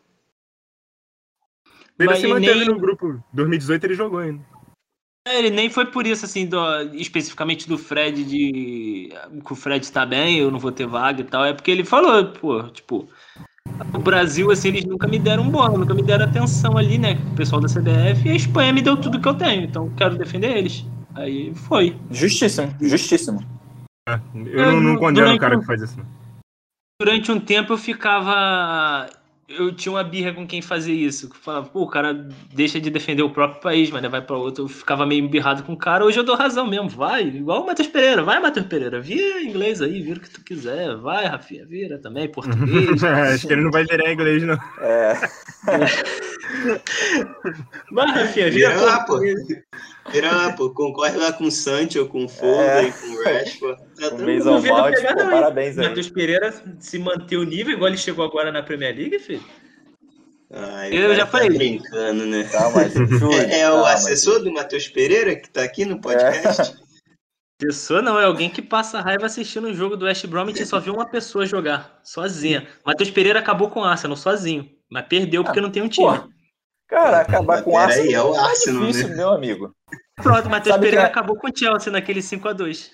[1.97, 2.69] Ele Mas se manteve nem...
[2.69, 3.23] no grupo.
[3.33, 4.45] 2018 ele jogou ainda.
[5.29, 6.59] É, ele nem foi por isso, assim, do,
[6.95, 9.13] especificamente do Fred, de
[9.45, 11.45] que o Fred está bem, eu não vou ter vaga e tal.
[11.45, 13.07] É porque ele falou, pô, tipo,
[13.93, 17.19] o Brasil, assim, eles nunca me deram bola, nunca me deram atenção ali, né?
[17.33, 20.17] O pessoal da CBF e a Espanha me deu tudo que eu tenho, então quero
[20.17, 20.87] defender eles.
[21.15, 21.95] Aí foi.
[22.11, 23.45] Justíssimo, justíssimo.
[24.09, 25.99] É, eu, eu, não, não condeno o cara que faz isso.
[26.99, 29.09] Durante um tempo eu ficava
[29.49, 31.31] eu tinha uma birra com quem fazia isso.
[31.31, 32.13] Que falava, pô, o cara
[32.53, 34.65] deixa de defender o próprio país, mas vai para outro.
[34.65, 36.05] Eu ficava meio birrado com o cara.
[36.05, 36.91] Hoje eu dou razão mesmo.
[36.91, 38.23] Vai, igual o Matheus Pereira.
[38.23, 39.01] Vai, Matheus Pereira.
[39.01, 40.97] Vira inglês aí, vira o que tu quiser.
[40.97, 43.03] Vai, Rafinha, vira também, português.
[43.03, 44.59] Acho que ele não vai virar inglês, não.
[44.81, 45.15] É.
[47.93, 49.19] vai, Rafinha, vira, vira lá, pô.
[50.11, 50.71] Vira lá, pô.
[50.71, 52.89] Concorre lá com o Sancho, com o Foda é.
[52.89, 53.83] e com o Rashford.
[53.99, 55.89] Tá um Mason Mount, pô, parabéns aí.
[55.89, 59.45] Matheus Pereira se manter o nível igual ele chegou agora na Premier League, filho.
[60.51, 61.51] Ai, eu já tá falei.
[61.51, 62.45] brincando, né?
[62.45, 62.95] Tá, mas,
[63.51, 66.73] é, é o assessor do Matheus Pereira que tá aqui no podcast?
[66.85, 66.89] É.
[67.59, 70.79] Pessoa não, é alguém que passa raiva assistindo o jogo do West Bromwich e só
[70.79, 72.69] viu uma pessoa jogar, sozinha.
[72.87, 76.07] Matheus Pereira acabou com o Arsenal sozinho, mas perdeu porque ah, não tem um time.
[76.07, 76.29] Porra.
[76.89, 79.17] Cara, acabar com o Arsenal aí, é o é Arsenal, é difícil, né?
[79.17, 79.77] meu amigo.
[80.17, 81.07] Pronto, Matheus Pereira que...
[81.07, 82.91] acabou com o Chelsea naquele 5x2.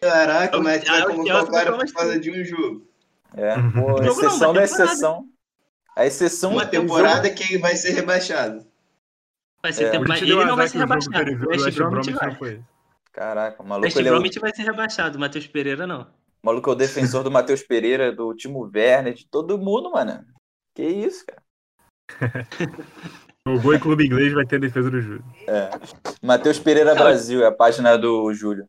[0.00, 2.86] Caraca, como é que vai convocar o cara por causa de um jogo?
[3.36, 5.28] É, pô, exceção da exceção.
[5.94, 6.52] A exceção.
[6.52, 7.40] Uma temporada jogo...
[7.40, 8.66] que vai ser rebaixado.
[9.62, 9.90] Vai ser é.
[9.90, 10.12] tempo...
[10.12, 11.30] Ele não vai ser rebaixado.
[11.44, 12.64] O West Bromwich vai.
[13.12, 13.86] Caraca, o maluco.
[13.86, 14.42] West Bromwich é o...
[14.42, 16.02] vai ser rebaixado, o Matheus Pereira não.
[16.42, 20.24] O maluco é o defensor do Matheus Pereira, do Timo Werner, de todo mundo, mano.
[20.74, 21.42] Que isso, cara.
[23.46, 25.24] o Boi Clube Inglês vai ter a defesa do Júlio.
[25.46, 25.70] É.
[26.22, 28.66] Matheus Pereira Brasil, é a página do Júlio.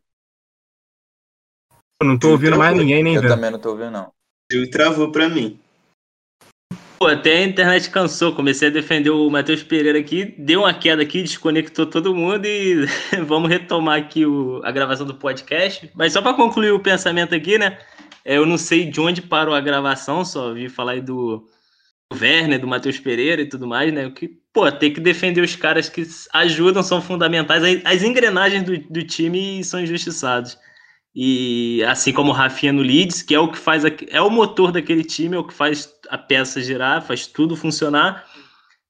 [2.00, 3.30] Eu não tô ouvindo mais ninguém, nem Eu vendo.
[3.30, 4.12] também não tô ouvindo, não.
[4.50, 5.60] Júlio travou pra mim.
[6.98, 8.32] Pô, até a internet cansou.
[8.32, 12.86] Comecei a defender o Matheus Pereira aqui, deu uma queda aqui, desconectou todo mundo e
[13.26, 15.90] vamos retomar aqui o, a gravação do podcast.
[15.94, 17.78] Mas só para concluir o pensamento aqui, né?
[18.24, 21.48] É, eu não sei de onde parou a gravação, só vi falar aí do, do
[22.12, 24.10] Werner, do Matheus Pereira e tudo mais, né?
[24.10, 27.62] Que, pô, tem que defender os caras que ajudam, são fundamentais.
[27.84, 30.58] As engrenagens do, do time são injustiçados.
[31.14, 34.72] E assim como o Rafinha no Leeds, que é o que faz é o motor
[34.72, 38.24] daquele time, é o que faz a peça girar, faz tudo funcionar.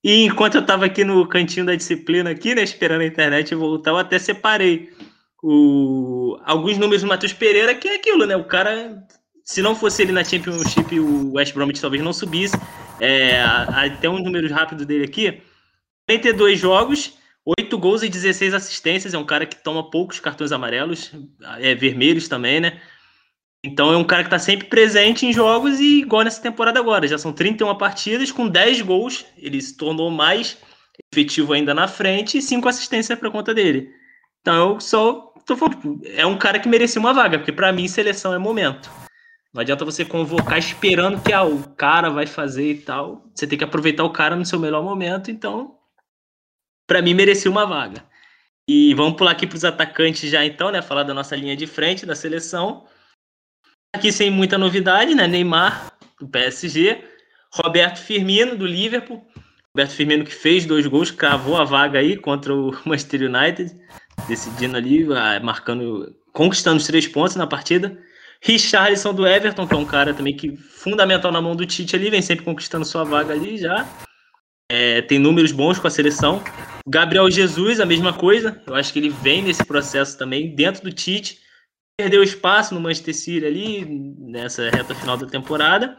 [0.04, 3.90] E enquanto eu estava aqui no cantinho da disciplina aqui, né, esperando a internet voltar,
[3.90, 4.90] eu até separei
[5.42, 8.36] o, alguns números do Matheus Pereira, que é aquilo, né?
[8.36, 9.04] O cara,
[9.44, 12.56] se não fosse ele na Championship, o West Bromwich talvez não subisse.
[13.00, 15.42] É, até um número rápido dele aqui.
[16.08, 17.18] 42 jogos,
[17.58, 19.14] 8 gols e 16 assistências.
[19.14, 21.12] É um cara que toma poucos cartões amarelos,
[21.58, 22.80] é vermelhos também, né?
[23.64, 27.06] Então é um cara que está sempre presente em jogos e igual nessa temporada agora.
[27.06, 29.24] Já são 31 partidas com 10 gols.
[29.36, 30.58] Ele se tornou mais
[31.12, 33.88] efetivo ainda na frente e 5 assistências para conta dele.
[34.40, 37.72] Então eu só tô falando, tipo, é um cara que merecia uma vaga, porque para
[37.72, 38.90] mim seleção é momento.
[39.52, 43.30] Não adianta você convocar esperando que ah, o cara vai fazer e tal.
[43.34, 45.30] Você tem que aproveitar o cara no seu melhor momento.
[45.30, 45.78] Então
[46.92, 48.04] para mim merecia uma vaga.
[48.68, 50.82] E vamos pular aqui para os atacantes já então, né?
[50.82, 52.86] Falar da nossa linha de frente da seleção.
[53.94, 55.26] Aqui sem muita novidade, né?
[55.26, 55.90] Neymar,
[56.20, 57.02] do PSG.
[57.50, 59.26] Roberto Firmino, do Liverpool.
[59.74, 63.74] Roberto Firmino que fez dois gols, cravou a vaga aí contra o Manchester United,
[64.28, 67.98] decidindo ali, ah, marcando, conquistando os três pontos na partida.
[68.42, 72.10] Richarlison do Everton, que é um cara também que fundamental na mão do Tite ali,
[72.10, 73.88] vem sempre conquistando sua vaga ali já.
[74.70, 76.42] É, tem números bons com a seleção.
[76.88, 78.60] Gabriel Jesus, a mesma coisa.
[78.66, 81.38] Eu acho que ele vem nesse processo também dentro do Tite.
[81.96, 83.84] Perdeu espaço no Manchester City ali,
[84.18, 85.96] nessa reta final da temporada.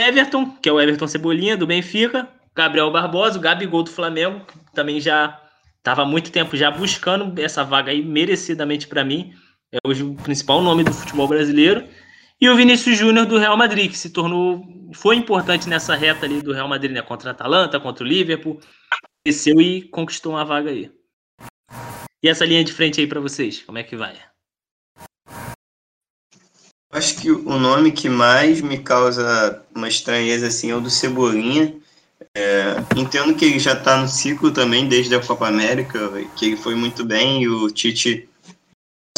[0.00, 2.28] Everton, que é o Everton Cebolinha do Benfica.
[2.56, 5.38] Gabriel Barbosa, o Gabigol do Flamengo, que também já
[5.76, 9.34] estava há muito tempo já buscando essa vaga aí merecidamente para mim.
[9.70, 11.86] É hoje o principal nome do futebol brasileiro.
[12.40, 14.64] E o Vinícius Júnior do Real Madrid, que se tornou.
[14.94, 17.02] Foi importante nessa reta ali do Real Madrid, né?
[17.02, 18.60] Contra a Atalanta, contra o Liverpool.
[19.26, 20.90] Desceu e conquistou uma vaga aí.
[22.22, 24.16] E essa linha de frente aí para vocês, como é que vai?
[26.90, 31.76] Acho que o nome que mais me causa uma estranheza assim é o do Cebolinha.
[32.34, 36.56] É, entendo que ele já está no ciclo também desde a Copa América, que ele
[36.56, 38.28] foi muito bem e o Tite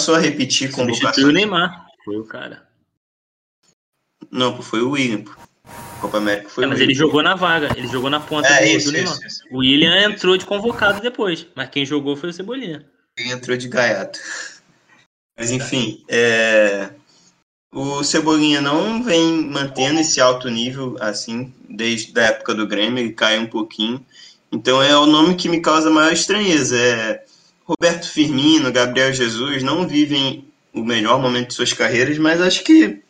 [0.01, 1.27] passou a repetir convocações.
[1.27, 2.67] o Neymar, foi o cara.
[4.31, 5.25] Não, foi o William.
[6.01, 8.77] Copa América foi é, mas ele jogou na vaga, ele jogou na ponta é, do,
[8.77, 9.13] isso, do Neymar.
[9.13, 9.43] Isso, isso.
[9.51, 12.87] O William entrou de convocado depois, mas quem jogou foi o Cebolinha.
[13.17, 14.19] Ele entrou de gaiato.
[15.39, 16.91] Mas enfim, é...
[17.73, 23.15] o Cebolinha não vem mantendo esse alto nível assim desde a época do Grêmio, ele
[23.15, 24.05] cai um pouquinho.
[24.53, 26.77] Então é o nome que me causa maior estranheza.
[26.77, 27.25] É
[27.71, 30.45] Roberto Firmino, Gabriel Jesus não vivem
[30.75, 33.01] o melhor momento de suas carreiras, mas acho que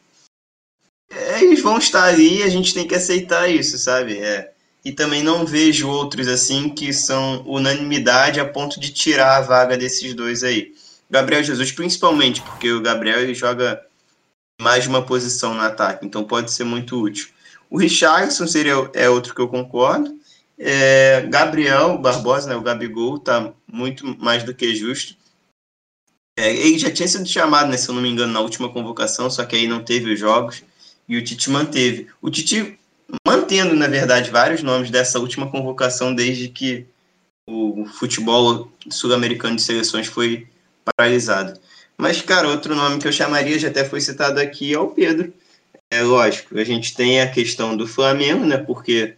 [1.41, 4.19] eles vão estar ali e a gente tem que aceitar isso, sabe?
[4.19, 4.53] É,
[4.85, 9.79] e também não vejo outros assim que são unanimidade a ponto de tirar a vaga
[9.79, 10.75] desses dois aí.
[11.09, 13.83] Gabriel Jesus, principalmente, porque o Gabriel ele joga
[14.61, 17.29] mais de uma posição no ataque, então pode ser muito útil.
[17.71, 20.20] O Richardson seria, é outro que eu concordo.
[20.63, 25.17] É, Gabriel Barbosa, né, o Gabigol, tá muito mais do que justo.
[26.39, 29.31] É, ele já tinha sido chamado, né, se eu não me engano, na última convocação,
[29.31, 30.63] só que aí não teve os jogos
[31.09, 32.09] e o Tite manteve.
[32.21, 32.79] O Tite
[33.27, 36.87] mantendo, na verdade, vários nomes dessa última convocação desde que
[37.49, 40.47] o futebol sul-americano de seleções foi
[40.85, 41.59] paralisado.
[41.97, 45.33] Mas, cara, outro nome que eu chamaria, já até foi citado aqui, é o Pedro.
[45.91, 48.59] É lógico, a gente tem a questão do Flamengo, né?
[48.59, 49.17] Porque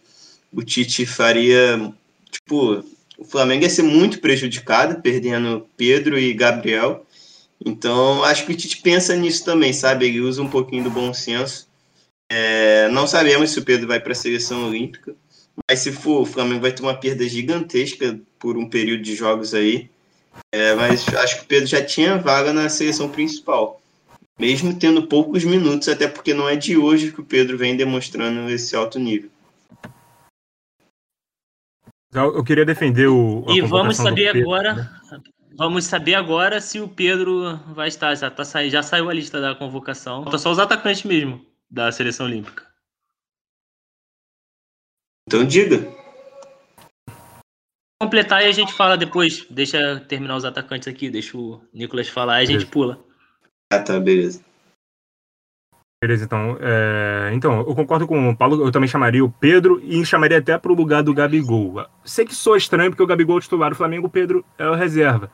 [0.53, 1.93] o Tite faria.
[2.31, 2.83] Tipo,
[3.17, 7.05] o Flamengo ia ser muito prejudicado, perdendo Pedro e Gabriel.
[7.65, 10.05] Então, acho que o Tite pensa nisso também, sabe?
[10.05, 11.67] Ele usa um pouquinho do bom senso.
[12.31, 15.15] É, não sabemos se o Pedro vai para a seleção olímpica,
[15.69, 19.53] mas se for, o Flamengo vai ter uma perda gigantesca por um período de jogos
[19.53, 19.89] aí.
[20.51, 23.79] É, mas acho que o Pedro já tinha vaga na seleção principal,
[24.39, 28.49] mesmo tendo poucos minutos, até porque não é de hoje que o Pedro vem demonstrando
[28.49, 29.29] esse alto nível.
[32.13, 33.45] Eu queria defender o.
[33.49, 34.73] E vamos saber agora.
[34.75, 35.21] Né?
[35.55, 38.13] Vamos saber agora se o Pedro vai estar.
[38.15, 40.25] Já, tá, já saiu a lista da convocação.
[40.25, 42.67] Tá só os atacantes mesmo da seleção olímpica.
[45.27, 45.87] Então diga.
[48.01, 49.47] Completar e a gente fala depois.
[49.49, 53.03] Deixa terminar os atacantes aqui, deixa o Nicolas falar e a gente pula.
[53.71, 54.43] Ah, tá, beleza.
[56.03, 56.57] Beleza, então.
[56.59, 57.31] É...
[57.33, 60.69] Então, eu concordo com o Paulo, eu também chamaria o Pedro e chamaria até para
[60.69, 61.85] o lugar do Gabigol.
[62.03, 64.75] Sei que sou estranho, porque o Gabigol é titular do Flamengo, o Pedro é o
[64.75, 65.31] reserva.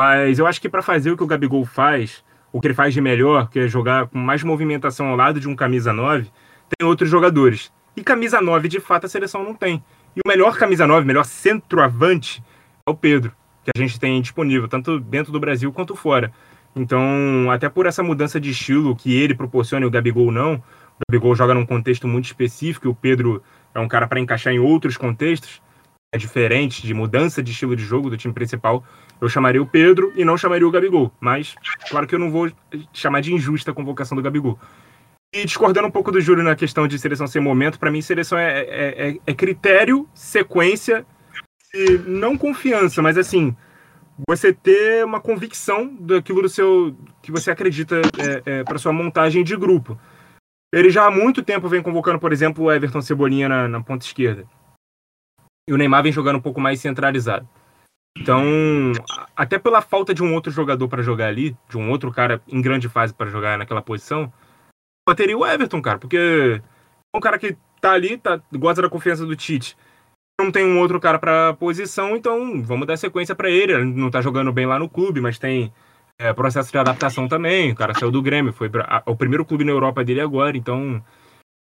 [0.00, 2.94] Mas eu acho que para fazer o que o Gabigol faz, o que ele faz
[2.94, 6.30] de melhor, que é jogar com mais movimentação ao lado de um camisa 9,
[6.78, 7.72] tem outros jogadores.
[7.96, 9.82] E camisa 9, de fato, a seleção não tem.
[10.14, 12.40] E o melhor camisa 9, melhor centroavante,
[12.86, 13.32] é o Pedro,
[13.64, 16.32] que a gente tem disponível, tanto dentro do Brasil quanto fora.
[16.76, 21.02] Então, até por essa mudança de estilo que ele proporciona e o Gabigol não, o
[21.08, 23.42] Gabigol joga num contexto muito específico e o Pedro
[23.74, 25.62] é um cara para encaixar em outros contextos,
[26.12, 28.84] é diferente de mudança de estilo de jogo do time principal,
[29.20, 31.12] eu chamaria o Pedro e não chamaria o Gabigol.
[31.20, 31.54] Mas,
[31.88, 32.50] claro que eu não vou
[32.92, 34.58] chamar de injusta a convocação do Gabigol.
[35.34, 38.38] E discordando um pouco do Júlio na questão de seleção sem momento, para mim seleção
[38.38, 41.04] é, é, é, é critério, sequência
[41.74, 43.56] e não confiança, mas assim,
[44.28, 49.42] você ter uma convicção daquilo do seu que você acredita é, é, para sua montagem
[49.42, 49.98] de grupo.
[50.72, 54.04] Ele já há muito tempo vem convocando, por exemplo, o Everton Cebolinha na, na ponta
[54.04, 54.46] esquerda.
[55.68, 57.48] E o Neymar vem jogando um pouco mais centralizado.
[58.16, 58.42] Então,
[59.34, 62.60] até pela falta de um outro jogador para jogar ali, de um outro cara em
[62.62, 64.32] grande fase para jogar naquela posição,
[65.08, 69.26] bateria o Everton, cara, porque é um cara que tá ali, tá, gosta da confiança
[69.26, 69.76] do Tite.
[70.40, 73.72] Não tem um outro cara para posição, então vamos dar sequência para ele.
[73.72, 75.72] Ele não tá jogando bem lá no clube, mas tem
[76.18, 77.72] é, processo de adaptação também.
[77.72, 80.56] O cara saiu do Grêmio, foi pra, a, o primeiro clube na Europa dele agora,
[80.56, 81.02] então.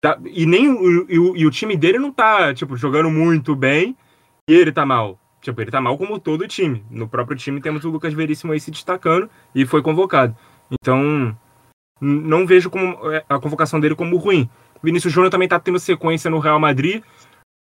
[0.01, 3.53] Tá, e nem o, e o, e o time dele não tá, tipo, jogando muito
[3.55, 3.97] bem
[4.49, 5.19] e ele tá mal.
[5.41, 6.83] Tipo, ele tá mal como todo o time.
[6.89, 10.35] No próprio time temos o Lucas Veríssimo aí se destacando e foi convocado.
[10.71, 11.37] Então,
[11.99, 14.49] não vejo como é, a convocação dele como ruim.
[14.81, 17.03] Vinícius Júnior também tá tendo sequência no Real Madrid,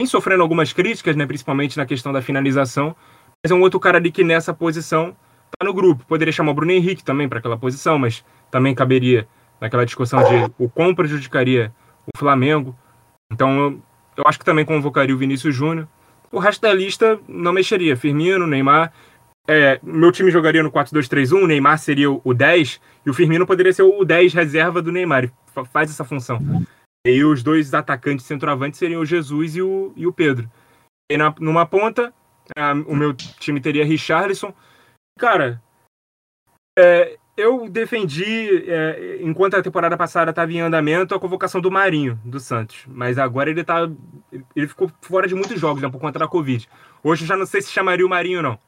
[0.00, 2.94] vem sofrendo algumas críticas, né, principalmente na questão da finalização,
[3.42, 5.16] mas é um outro cara ali que nessa posição
[5.58, 6.04] tá no grupo.
[6.06, 9.26] Poderia chamar o Bruno Henrique também para aquela posição, mas também caberia
[9.60, 11.72] naquela discussão de o quão prejudicaria
[12.06, 12.76] o Flamengo.
[13.32, 13.82] Então, eu,
[14.18, 15.88] eu acho que também convocaria o Vinícius Júnior.
[16.30, 17.96] O resto da lista não mexeria.
[17.96, 18.92] Firmino, Neymar.
[19.48, 23.72] É, meu time jogaria no 4-2-3-1, o Neymar seria o 10 e o Firmino poderia
[23.72, 25.28] ser o 10 reserva do Neymar.
[25.72, 26.38] Faz essa função.
[27.06, 30.50] E aí os dois atacantes centroavantes seriam o Jesus e o, e o Pedro.
[31.10, 32.12] E na, numa ponta,
[32.56, 34.54] a, o meu time teria Richarlison.
[35.18, 35.62] Cara,
[36.78, 42.20] é, eu defendi, é, enquanto a temporada passada estava em andamento, a convocação do Marinho,
[42.24, 42.84] do Santos.
[42.86, 43.88] Mas agora ele tá.
[44.54, 46.68] Ele ficou fora de muitos jogos, né, por conta da Covid.
[47.02, 48.58] Hoje eu já não sei se chamaria o Marinho, não.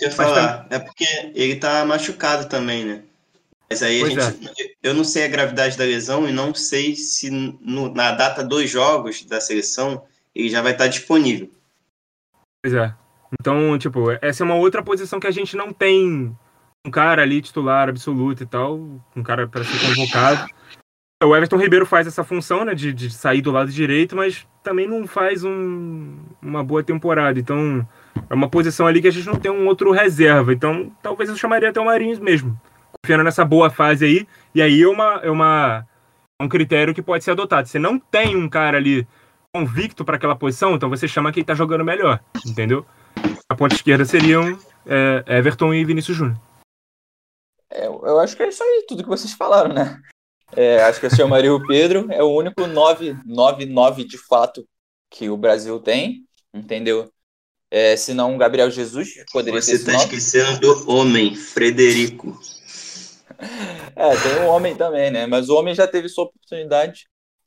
[0.00, 1.04] Eu ia falar, é porque
[1.34, 3.02] ele tá machucado também, né?
[3.74, 4.70] Mas aí a gente, é.
[4.84, 8.70] eu não sei a gravidade da lesão e não sei se no, na data dos
[8.70, 11.50] jogos da seleção ele já vai estar disponível.
[12.62, 12.94] Pois é.
[13.32, 16.36] Então, tipo, essa é uma outra posição que a gente não tem
[16.86, 18.78] um cara ali titular absoluto e tal,
[19.16, 20.48] um cara para ser convocado.
[21.20, 24.86] O Everton Ribeiro faz essa função, né, de, de sair do lado direito, mas também
[24.86, 27.40] não faz um, uma boa temporada.
[27.40, 27.84] Então,
[28.30, 30.52] é uma posição ali que a gente não tem um outro reserva.
[30.52, 32.56] Então, talvez eu chamaria até o Marinhos mesmo,
[33.04, 34.26] confiando nessa boa fase aí.
[34.54, 35.86] E aí é uma é uma
[36.40, 37.68] um critério que pode ser adotado.
[37.68, 39.06] Você não tem um cara ali
[39.54, 42.84] convicto para aquela posição, então você chama quem está jogando melhor, entendeu?
[43.48, 46.40] A ponta esquerda seriam é, Everton e Vinícius Júnior.
[47.70, 50.00] É, eu acho que é isso aí, tudo que vocês falaram, né?
[50.56, 54.66] É, acho que eu chamaria o Pedro, é o único 9-9 de fato
[55.08, 57.08] que o Brasil tem, entendeu?
[57.70, 59.84] É, se não, Gabriel Jesus poderia Você ser.
[59.84, 62.38] Você está esquecendo do homem, Frederico.
[63.96, 65.26] é, tem um homem também, né?
[65.26, 67.06] Mas o homem já teve sua oportunidade.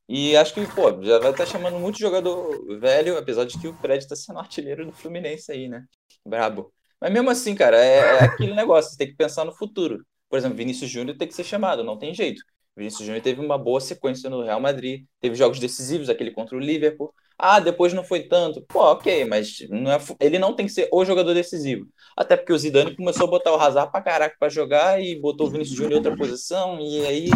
[0.09, 3.67] E acho que, pô, já vai estar tá chamando muito jogador velho, apesar de que
[3.67, 5.83] o Fred está sendo artilheiro do Fluminense aí, né?
[6.25, 6.73] Brabo.
[6.99, 10.05] Mas mesmo assim, cara, é, é aquele negócio, você tem que pensar no futuro.
[10.29, 12.41] Por exemplo, Vinícius Júnior tem que ser chamado, não tem jeito.
[12.77, 16.59] Vinícius Júnior teve uma boa sequência no Real Madrid, teve jogos decisivos, aquele contra o
[16.59, 17.11] Liverpool.
[17.39, 18.61] Ah, depois não foi tanto.
[18.67, 21.87] Pô, ok, mas não é, ele não tem que ser o jogador decisivo.
[22.15, 25.47] Até porque o Zidane começou a botar o Hazard pra caraca pra jogar e botou
[25.47, 27.29] o Vinícius Júnior em outra posição, e aí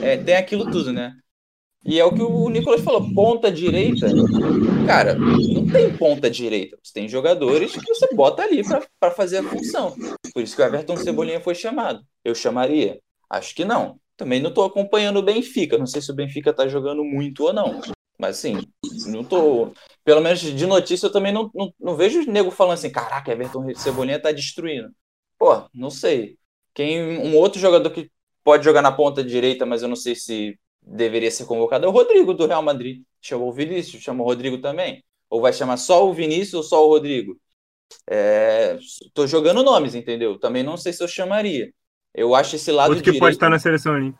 [0.00, 1.12] é, tem aquilo tudo, né?
[1.84, 4.06] E é o que o Nicolas falou, ponta direita.
[4.86, 6.78] Cara, não tem ponta direita.
[6.82, 8.62] Você tem jogadores que você bota ali
[8.98, 9.94] para fazer a função.
[10.32, 12.00] Por isso que o Everton Cebolinha foi chamado.
[12.24, 13.00] Eu chamaria?
[13.28, 14.00] Acho que não.
[14.16, 15.78] Também não estou acompanhando o Benfica.
[15.78, 17.80] Não sei se o Benfica está jogando muito ou não.
[18.18, 18.60] Mas assim,
[19.06, 19.72] não tô.
[20.04, 23.32] Pelo menos de notícia eu também não, não, não vejo o nego falando assim: caraca,
[23.32, 24.94] Everton Cebolinha tá destruindo.
[25.38, 26.38] Pô, não sei.
[26.72, 28.10] Quem, um outro jogador que
[28.42, 31.92] pode jogar na ponta direita, mas eu não sei se deveria ser convocado é o
[31.92, 33.02] Rodrigo do Real Madrid.
[33.20, 35.02] Chamou o Vinícius, chamou o Rodrigo também.
[35.30, 37.38] Ou vai chamar só o Vinícius ou só o Rodrigo?
[38.08, 38.78] É,
[39.14, 40.38] tô jogando nomes, entendeu?
[40.38, 41.72] Também não sei se eu chamaria.
[42.14, 43.20] Eu acho esse lado Outro que direito...
[43.20, 44.14] pode estar na seleção ali.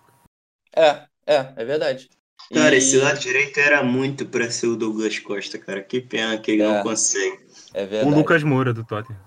[0.74, 2.10] É, é, é verdade.
[2.52, 2.78] Cara, e...
[2.78, 5.82] esse lado direito era muito para ser o Douglas Costa, cara.
[5.82, 7.38] Que pena que ele é, não consegue.
[7.72, 8.12] É verdade.
[8.12, 9.20] O Lucas Moura do Tottenham.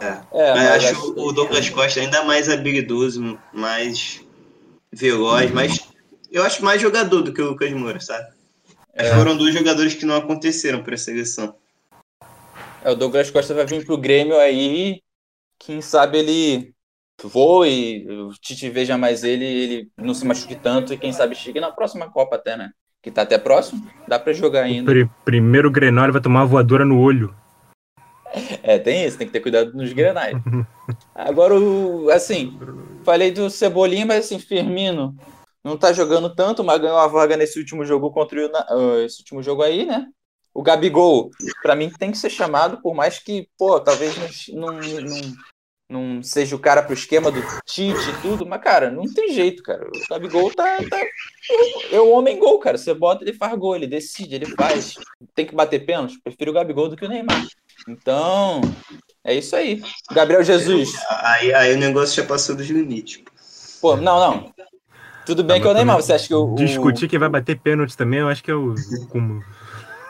[0.00, 4.20] É, é mas acho acho o Douglas Costa ainda mais habilidoso, mais
[4.92, 5.80] veloz, mais
[6.30, 8.32] eu acho mais jogador do que o Lucas Moura, sabe?
[8.94, 9.14] É.
[9.14, 11.54] Foram dois jogadores que não aconteceram para a seleção.
[12.82, 15.00] É, o Douglas Costa vai vir pro Grêmio aí,
[15.58, 16.74] quem sabe ele
[17.28, 21.60] voe, o Tite veja mais ele, ele não se machuque tanto e quem sabe chegue
[21.60, 22.70] na próxima Copa até, né?
[23.02, 24.92] Que tá até próximo, dá para jogar ainda.
[24.92, 27.34] Pr primeiro Grenal ele vai tomar uma voadora no olho.
[28.62, 30.34] É, tem isso, tem que ter cuidado nos grenais.
[31.14, 32.58] Agora, o, assim,
[33.04, 35.14] falei do Cebolinha, mas assim, Firmino,
[35.62, 39.42] não tá jogando tanto, mas ganhou a vaga nesse último jogo contra o, esse último
[39.42, 40.06] jogo aí, né?
[40.54, 41.30] O Gabigol,
[41.62, 45.34] para mim, tem que ser chamado, por mais que, pô, talvez não, não, não,
[45.92, 49.62] não seja o cara pro esquema do Tite e tudo, mas, cara, não tem jeito,
[49.62, 49.86] cara.
[49.86, 50.78] O Gabigol tá.
[50.88, 51.00] tá
[51.90, 52.78] é o homem gol, cara.
[52.78, 54.94] Você bota, ele faz gol, ele decide, ele faz.
[55.34, 56.18] Tem que bater pênalti.
[56.24, 57.46] Prefiro o Gabigol do que o Neymar.
[57.86, 58.62] Então,
[59.22, 59.82] é isso aí.
[60.10, 60.90] Gabriel Jesus.
[61.10, 63.22] Aí, aí o negócio já passou dos limites.
[63.80, 64.52] Pô, não, não.
[65.26, 66.54] Tudo bem ah, que é o Neymar, você acha que o.
[66.54, 68.74] Discutir quem vai bater pênalti também, eu acho que é o
[69.10, 69.42] cúmulo.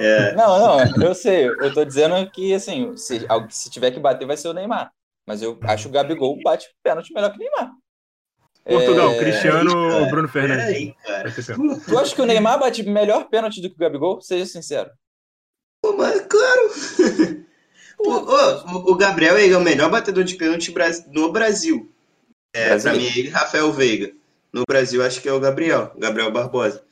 [0.00, 0.34] É.
[0.34, 1.46] Não, não, eu sei.
[1.46, 4.90] Eu tô dizendo que, assim, se, se tiver que bater, vai ser o Neymar.
[5.26, 7.72] Mas eu acho que o Gabigol bate pênalti melhor que o Neymar.
[8.64, 9.18] Portugal, é...
[9.18, 10.66] Cristiano ou Bruno Fernandes?
[10.66, 10.94] Aí,
[11.86, 14.20] tu acha que o Neymar bate melhor pênalti do que o Gabigol?
[14.20, 14.90] Seja sincero.
[15.82, 16.70] Pô, mas claro.
[17.98, 20.74] Pô, o, o, Gabriel é o melhor batedor de pênalti
[21.12, 21.92] no Brasil.
[22.52, 22.90] É, Brasil.
[22.90, 24.12] pra mim, ele Rafael Veiga.
[24.52, 26.84] No Brasil, acho que é o Gabriel, Gabriel Barbosa.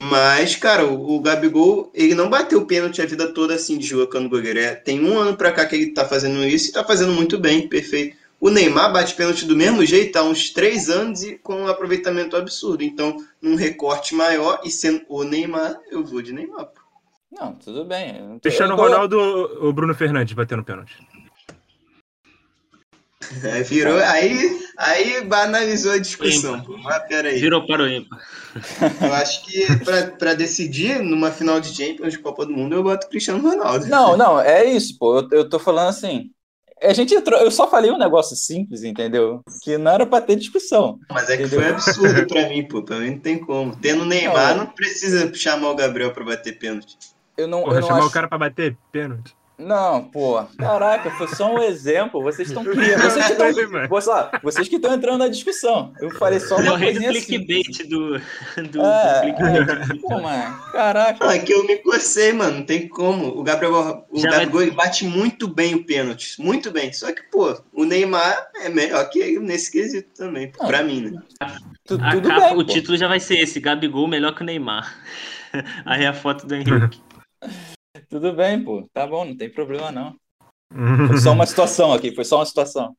[0.00, 4.58] Mas, cara, o, o Gabigol, ele não bateu pênalti a vida toda assim, deslocando goleiro.
[4.58, 7.36] É, tem um ano pra cá que ele tá fazendo isso e tá fazendo muito
[7.38, 8.16] bem, perfeito.
[8.40, 12.36] O Neymar bate pênalti do mesmo jeito há uns três anos e com um aproveitamento
[12.36, 12.84] absurdo.
[12.84, 16.66] Então, num recorte maior e sendo o Neymar, eu vou de Neymar.
[16.66, 16.80] Pô.
[17.32, 18.38] Não, tudo bem.
[18.40, 18.82] Cristiano tô...
[18.82, 19.18] Ronaldo
[19.60, 20.96] ou Bruno Fernandes batendo pênalti?
[23.42, 26.64] É, virou, aí, aí banalizou a discussão.
[26.82, 27.38] Mas peraí.
[27.38, 28.18] Virou para o ímpar.
[29.02, 29.66] Eu acho que
[30.18, 33.86] para decidir numa final de Champions de Copa do Mundo, eu boto Cristiano Ronaldo.
[33.86, 35.18] Não, não, é isso, pô.
[35.18, 36.30] Eu, eu tô falando assim.
[36.80, 39.42] A gente entrou, eu só falei um negócio simples, entendeu?
[39.62, 41.00] Que não era para ter discussão.
[41.10, 41.60] Mas é que entendeu?
[41.60, 42.84] foi absurdo para mim, pô.
[42.84, 43.74] Pra mim não tem como.
[43.76, 46.96] Tendo Neymar, não, não precisa chamar o Gabriel para bater pênalti.
[47.36, 48.08] Eu não, Porra, eu não chamar acho...
[48.08, 49.36] o cara para bater pênalti.
[49.58, 52.22] Não, pô, caraca, foi só um exemplo.
[52.22, 53.02] Vocês estão criando.
[53.02, 54.30] Vocês que estão.
[54.40, 55.92] vocês que estão entrando na discussão.
[56.00, 57.04] Eu falei só uma coisa.
[57.04, 57.88] É o clickbait assim.
[57.88, 58.18] do.
[58.70, 59.32] do, é,
[59.88, 61.28] do pô, mano, caraca.
[61.28, 62.58] Ah, que eu me cocei, mano.
[62.58, 63.26] Não tem como.
[63.36, 64.70] O Gabriel, o Gabigol vai...
[64.70, 66.40] bate muito bem o pênalti.
[66.40, 66.92] Muito bem.
[66.92, 71.00] Só que, pô, o Neymar é melhor que ele nesse quesito também, Não, pra mim,
[71.00, 71.22] né?
[71.84, 72.64] tudo capa, bem, o pô.
[72.64, 74.96] título já vai ser esse: Gabigol melhor que o Neymar.
[75.84, 77.07] Aí a foto do Henrique.
[78.08, 78.88] Tudo bem, pô.
[78.92, 80.14] Tá bom, não tem problema não.
[81.08, 82.94] Foi só uma situação aqui, foi só uma situação.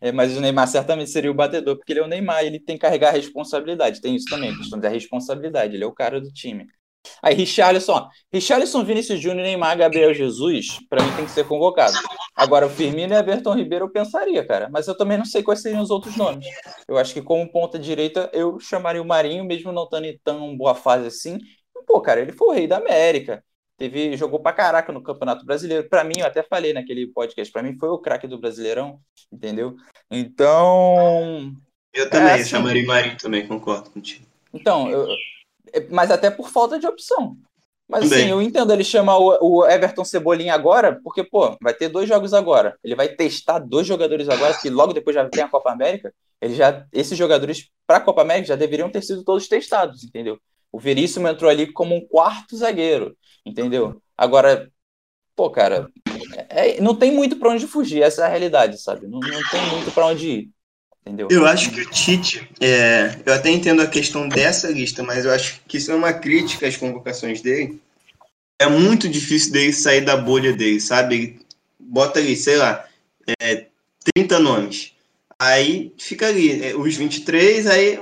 [0.00, 2.76] É, mas o Neymar certamente seria o batedor, porque ele é o Neymar, ele tem
[2.76, 4.00] que carregar a responsabilidade.
[4.00, 5.74] Tem isso também, a questão da responsabilidade.
[5.74, 6.66] Ele é o cara do time.
[7.22, 11.96] Aí, Richarlison, Richarlison, Vinícius Júnior, Neymar, Gabriel Jesus, para mim tem que ser convocado.
[12.34, 14.68] Agora, o Firmino e Everton Ribeiro eu pensaria, cara.
[14.70, 16.46] Mas eu também não sei quais seriam os outros nomes.
[16.88, 20.56] Eu acho que como ponta direita, eu chamaria o Marinho, mesmo não estando em tão
[20.56, 21.38] boa fase assim.
[21.86, 23.44] Pô, cara, ele foi o rei da América.
[23.76, 25.88] Teve, jogou pra caraca no Campeonato Brasileiro.
[25.88, 29.00] Para mim, eu até falei naquele podcast, para mim foi o craque do Brasileirão,
[29.32, 29.74] entendeu?
[30.10, 31.52] Então.
[31.92, 34.26] Eu também, é assim, chamaria Marinho também, concordo contigo.
[34.52, 35.08] Então, eu,
[35.72, 37.36] é, mas até por falta de opção.
[37.88, 41.88] Mas assim, eu entendo ele chamar o, o, Everton Cebolinha agora, porque, pô, vai ter
[41.88, 42.78] dois jogos agora.
[42.82, 46.14] Ele vai testar dois jogadores agora, que logo depois já tem a Copa América.
[46.40, 50.38] Ele já, esses jogadores para a Copa América já deveriam ter sido todos testados, entendeu?
[50.72, 53.14] O Veríssimo entrou ali como um quarto zagueiro
[53.44, 54.00] entendeu?
[54.16, 54.70] Agora,
[55.36, 55.90] pô, cara,
[56.48, 59.06] é, não tem muito para onde fugir, essa é a realidade, sabe?
[59.06, 60.50] Não, não tem muito para onde ir,
[61.02, 61.28] entendeu?
[61.30, 65.32] Eu acho que o Tite, é, eu até entendo a questão dessa lista, mas eu
[65.32, 67.80] acho que isso é uma crítica às convocações dele.
[68.58, 71.14] É muito difícil dele sair da bolha dele, sabe?
[71.14, 71.40] Ele
[71.78, 72.86] bota ali, sei lá,
[73.40, 73.66] é,
[74.14, 74.92] 30 nomes.
[75.38, 77.98] Aí fica ali, é, os 23, aí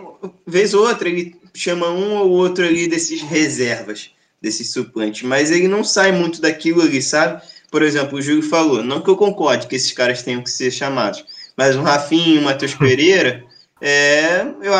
[0.46, 4.10] vez ou outra ele chama um ou outro ali desses reservas
[4.42, 7.40] desse suplente, mas ele não sai muito daquilo ali, sabe?
[7.70, 10.72] Por exemplo, o Júlio falou, não que eu concorde que esses caras tenham que ser
[10.72, 11.24] chamados,
[11.56, 13.44] mas um Rafinha o Matheus Pereira,
[13.80, 14.72] é, eu,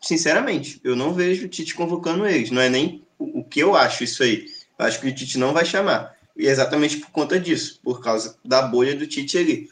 [0.00, 3.76] sinceramente, eu não vejo o Tite convocando eles, não é nem o, o que eu
[3.76, 4.46] acho isso aí.
[4.78, 6.16] Eu acho que o Tite não vai chamar.
[6.34, 9.68] E é exatamente por conta disso, por causa da bolha do Tite ali.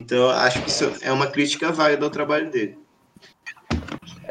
[0.00, 2.78] Então, eu acho que isso é uma crítica válida ao trabalho dele.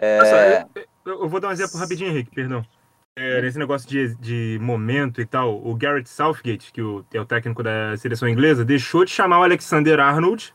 [0.01, 0.65] É...
[1.05, 2.65] Eu vou dar um exemplo rapidinho, Henrique, perdão
[3.17, 7.25] é, nesse negócio de, de momento e tal, o Garrett Southgate, que o, é o
[7.25, 10.53] técnico da seleção inglesa, deixou de chamar o Alexander Arnold,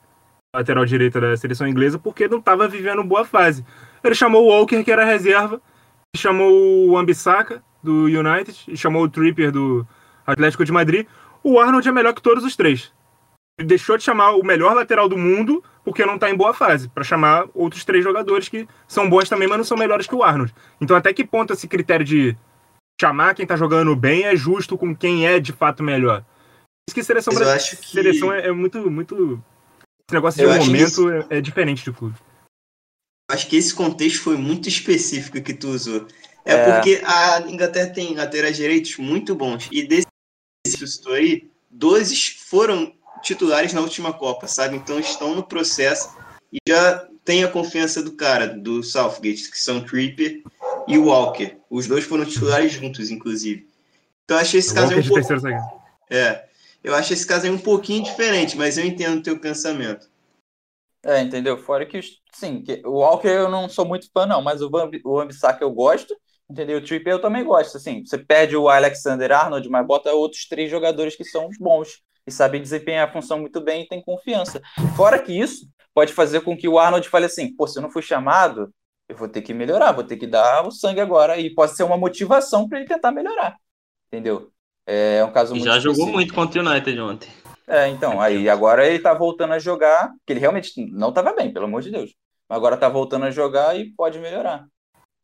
[0.54, 3.66] lateral direito da seleção inglesa, porque não estava vivendo boa fase.
[4.04, 5.60] Ele chamou o Walker, que era reserva,
[6.16, 9.84] chamou o Ambissaca, do United, chamou o Tripper, do
[10.24, 11.04] Atlético de Madrid.
[11.42, 12.92] O Arnold é melhor que todos os três.
[13.58, 16.88] Ele deixou de chamar o melhor lateral do mundo porque não está em boa fase,
[16.88, 20.22] para chamar outros três jogadores que são bons também, mas não são melhores que o
[20.22, 20.54] Arnold.
[20.80, 22.36] Então, até que ponto esse critério de
[23.02, 26.24] chamar quem tá jogando bem é justo com quem é de fato melhor.
[26.88, 27.76] Isso que seleção brasileira.
[27.76, 27.88] Que...
[27.88, 29.42] Seleção é, é, muito, muito.
[30.06, 31.10] Esse negócio de momento isso...
[31.10, 32.16] é, é, diferente de clube.
[33.30, 36.06] Acho que esse contexto foi muito específico que tu usou.
[36.44, 36.72] É, é.
[36.72, 39.68] porque a Inglaterra tem laterais direitos muito bons.
[39.72, 40.06] E desse
[40.64, 42.92] que aí, 12 foram
[43.22, 44.76] titulares na última Copa, sabe?
[44.76, 46.16] Então estão no processo
[46.52, 50.42] e já tem a confiança do cara, do Southgate, que são Tripper
[50.88, 51.56] e Walker.
[51.70, 53.68] Os dois foram titulares juntos, inclusive.
[54.24, 55.46] Então eu achei esse caso um pouco...
[56.10, 56.44] É,
[56.82, 60.10] eu acho esse caso aí um pouquinho diferente, mas eu entendo o teu pensamento.
[61.04, 61.58] É, entendeu?
[61.58, 62.00] Fora que,
[62.32, 65.22] sim, que o Walker eu não sou muito fã, não, mas o, Bambi, o
[65.60, 66.14] eu gosto,
[66.52, 66.78] Entendeu?
[66.78, 67.78] O Trippier eu também gosto.
[67.78, 72.30] Assim, você perde o Alexander Arnold, mas bota outros três jogadores que são bons e
[72.30, 74.60] sabem desempenhar a função muito bem e tem confiança.
[74.94, 77.90] Fora que isso pode fazer com que o Arnold fale assim: pô, se eu não
[77.90, 78.72] fui chamado,
[79.12, 81.38] eu vou ter que melhorar, vou ter que dar o sangue agora.
[81.38, 83.56] E pode ser uma motivação para ele tentar melhorar.
[84.12, 84.50] Entendeu?
[84.86, 86.12] É um caso E muito já jogou específico.
[86.16, 87.30] muito contra o United ontem.
[87.66, 91.52] É, então, aí agora ele tá voltando a jogar, que ele realmente não tava bem,
[91.52, 92.12] pelo amor de Deus.
[92.48, 94.66] Mas agora tá voltando a jogar e pode melhorar.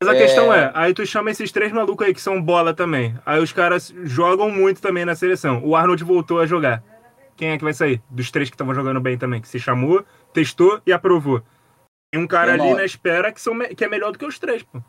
[0.01, 0.17] Mas a É.
[0.17, 3.13] questão é, aí tu chama esses três malucos aí que são bola também.
[3.25, 5.61] Aí os caras jogam muito também na seleção.
[5.63, 6.81] O Arnold voltou a jogar.
[7.35, 8.01] Quem é que vai sair?
[8.09, 11.41] Dos três que estavam jogando bem também, que se chamou, testou e aprovou.
[12.11, 14.39] Tem um cara ali na espera que, são, me- que é melhor do que os
[14.39, 14.81] três, pô.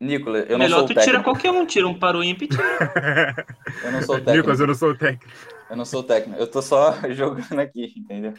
[0.00, 1.24] Nicolas, eu não Melhor sou o tu tira técnico.
[1.24, 2.56] qualquer um, tira um para o ímpeto.
[3.84, 4.36] Eu não sou o técnico.
[4.36, 5.32] Nicolas, eu não sou o técnico.
[5.68, 6.40] Eu não sou o técnico.
[6.40, 8.32] Eu tô só jogando aqui, entendeu?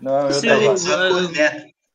[0.00, 0.62] Não, eu, Sim, tava-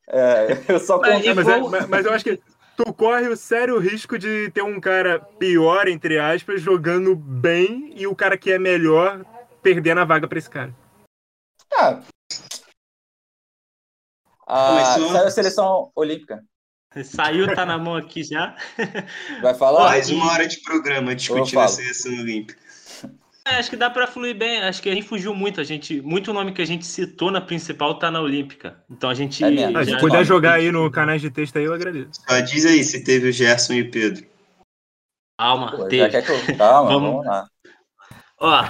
[0.08, 1.34] é, eu só Mas- conto.
[1.34, 2.38] Mas, é- mas- mas eu acho que
[2.76, 8.06] tu corre o sério risco de ter um cara pior, entre aspas, jogando bem e
[8.06, 9.24] o cara que é melhor
[9.62, 10.74] perdendo a vaga pra esse cara.
[11.72, 12.00] Ah,
[14.50, 15.12] a, Começou.
[15.14, 16.42] saiu a seleção olímpica.
[17.04, 18.56] Saiu, tá na mão aqui já.
[19.40, 19.90] Vai falar?
[19.90, 22.58] Mais uma hora de programa discutindo a seleção olímpica.
[23.46, 24.58] É, acho que dá pra fluir bem.
[24.58, 25.60] Acho que a gente fugiu muito.
[25.60, 28.82] A gente, muito nome que a gente citou na principal tá na Olímpica.
[28.90, 29.42] Então a gente.
[29.42, 29.78] É mesmo.
[29.78, 32.20] Ah, já- se puder jogar aí no canais de texto aí, eu agradeço.
[32.28, 34.26] Só diz aí se teve o Gerson e o Pedro.
[35.38, 36.08] Calma, Pô, teve.
[36.10, 36.56] quer que eu...
[36.58, 37.10] Calma, Vamos.
[37.10, 37.48] vamos lá.
[38.38, 38.68] Ó,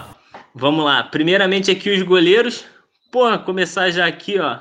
[0.55, 1.03] vamos lá.
[1.03, 2.65] Primeiramente aqui os goleiros.
[3.11, 4.61] Porra, começar já aqui, ó.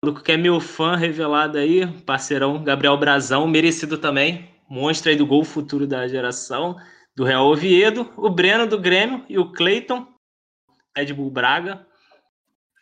[0.00, 4.48] O maluco que é meu fã revelado aí, parceirão Gabriel Brazão, merecido também.
[4.68, 6.76] Monstro aí do gol futuro da geração,
[7.16, 8.08] do Real Oviedo.
[8.16, 10.06] O Breno do Grêmio e o Cleiton,
[10.96, 11.84] Red Bull Braga.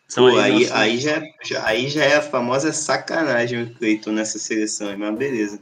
[0.06, 4.10] São Pô, aí, nossos- aí, já, já- aí já é a famosa sacanagem o Cleiton
[4.12, 5.58] nessa seleção, mas beleza.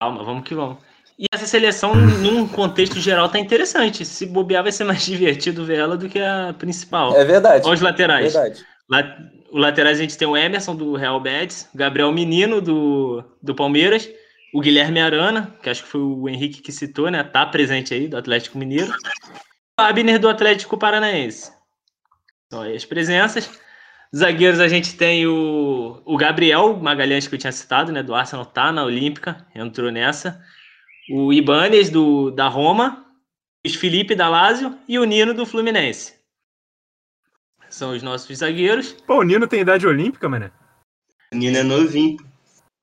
[0.00, 0.78] Calma, vamos que vamos.
[1.18, 4.06] E essa seleção, num contexto geral, tá interessante.
[4.06, 7.14] Se bobear, vai ser mais divertido ver ela do que a principal.
[7.14, 7.66] É verdade.
[7.66, 8.32] Olha os laterais.
[8.32, 8.64] Verdade.
[8.90, 9.16] La-
[9.52, 14.08] O laterais a gente tem o Emerson do Real Betis, Gabriel Menino do, do Palmeiras,
[14.54, 17.22] o Guilherme Arana, que acho que foi o Henrique que citou, né?
[17.24, 18.92] Tá presente aí, do Atlético Mineiro.
[19.78, 21.52] O Abner do Atlético Paranaense.
[22.52, 23.50] São aí as presenças.
[24.14, 28.02] Zagueiros a gente tem o, o Gabriel Magalhães, que eu tinha citado, né?
[28.02, 30.40] Do Arsenal, tá na Olímpica, entrou nessa.
[31.12, 33.04] O Ibanez do, da Roma,
[33.66, 36.19] o Felipe da Lazio e o Nino do Fluminense.
[37.70, 38.92] São os nossos zagueiros.
[39.06, 40.50] Pô, o Nino tem idade olímpica, mané.
[41.32, 42.18] O Nino é novinho.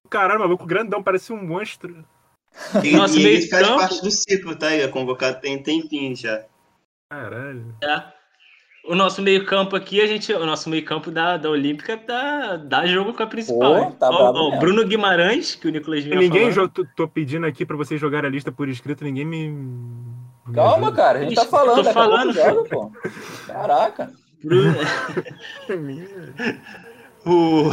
[0.09, 2.03] Caralho, maluco grandão, parece um monstro.
[2.83, 4.73] E, Nosso e ele meio faz campo- parte do ciclo, tá?
[4.73, 6.43] Ele é convocado tem um tempinho já.
[7.11, 7.75] Caralho.
[8.85, 13.13] O nosso meio-campo aqui, a gente, o nosso meio-campo da, da Olímpica dá, dá jogo
[13.13, 13.87] com a principal.
[13.87, 14.59] Pô, tá Ó, ó, mesmo.
[14.61, 16.69] Bruno Guimarães, que o Nicolas vinha Ninguém falando.
[16.69, 19.49] tô, tô pedindo aqui pra vocês jogarem a lista por escrito, ninguém me.
[19.49, 20.95] me Calma, ajuda.
[20.95, 21.19] cara.
[21.19, 21.83] A gente tá falando.
[21.83, 22.91] tô falando, joga, pô.
[23.45, 24.13] Caraca.
[24.43, 24.75] Bruno,
[27.25, 27.69] o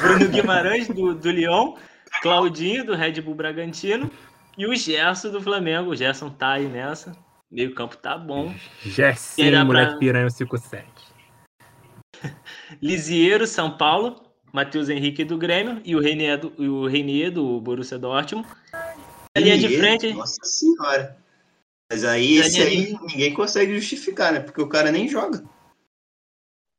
[0.00, 1.74] Bruno Guimarães, do, do Lyon,
[2.20, 4.10] Claudinho, do Red Bull Bragantino,
[4.58, 5.90] e o Gerson, do Flamengo.
[5.90, 7.16] O Gerson tá aí nessa.
[7.50, 8.54] Meio-campo tá bom.
[8.82, 10.84] Gerson, pra- moleque piranha 57.
[12.80, 17.98] Lisieiro, São Paulo, Matheus Henrique do Grêmio e o Renier do, o Renier do Borussia
[17.98, 18.46] Dortmund.
[19.34, 21.16] A linha de frente, Nossa senhora.
[21.92, 24.40] Mas aí esse aí ninguém consegue justificar, né?
[24.40, 25.44] Porque o cara nem joga.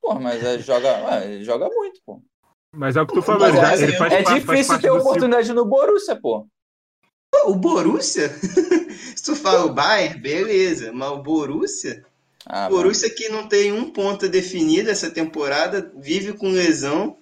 [0.02, 2.20] Pô, mas é, joga, ué, ele joga muito, pô.
[2.76, 4.36] Mas é o que tu Pô, falou, mas ele, é assim, ele faz, É faz
[4.42, 5.00] difícil parte ter ciclo.
[5.02, 6.48] oportunidade no Borussia, pô.
[7.32, 8.30] Pô, O Borussia?
[9.16, 10.92] Se tu fala o Bayern, beleza.
[10.92, 12.04] Mas o Borussia?
[12.48, 17.18] Ah, O Borussia que não tem um ponto definido essa temporada, vive com lesão.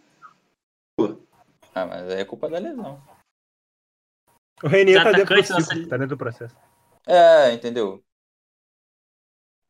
[0.97, 1.22] mano.
[1.76, 3.03] ah, mas aí é culpa da lesão.
[4.63, 6.55] O Renier Os tá dentro do tá dentro do processo.
[7.07, 8.03] É, entendeu?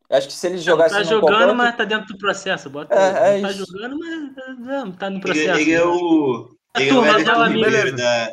[0.10, 2.70] Acho que se ele não jogasse tá num jogando, qualquer mas tá dentro do processo.
[2.70, 3.40] Bota É, aí.
[3.40, 3.66] é não tá isso.
[3.72, 5.60] jogando, mas não, tá no Ele, processo.
[5.60, 6.50] ele é o.
[6.78, 7.66] Ele é o turma, Everton é o amigo.
[7.66, 8.30] Ribeiro da.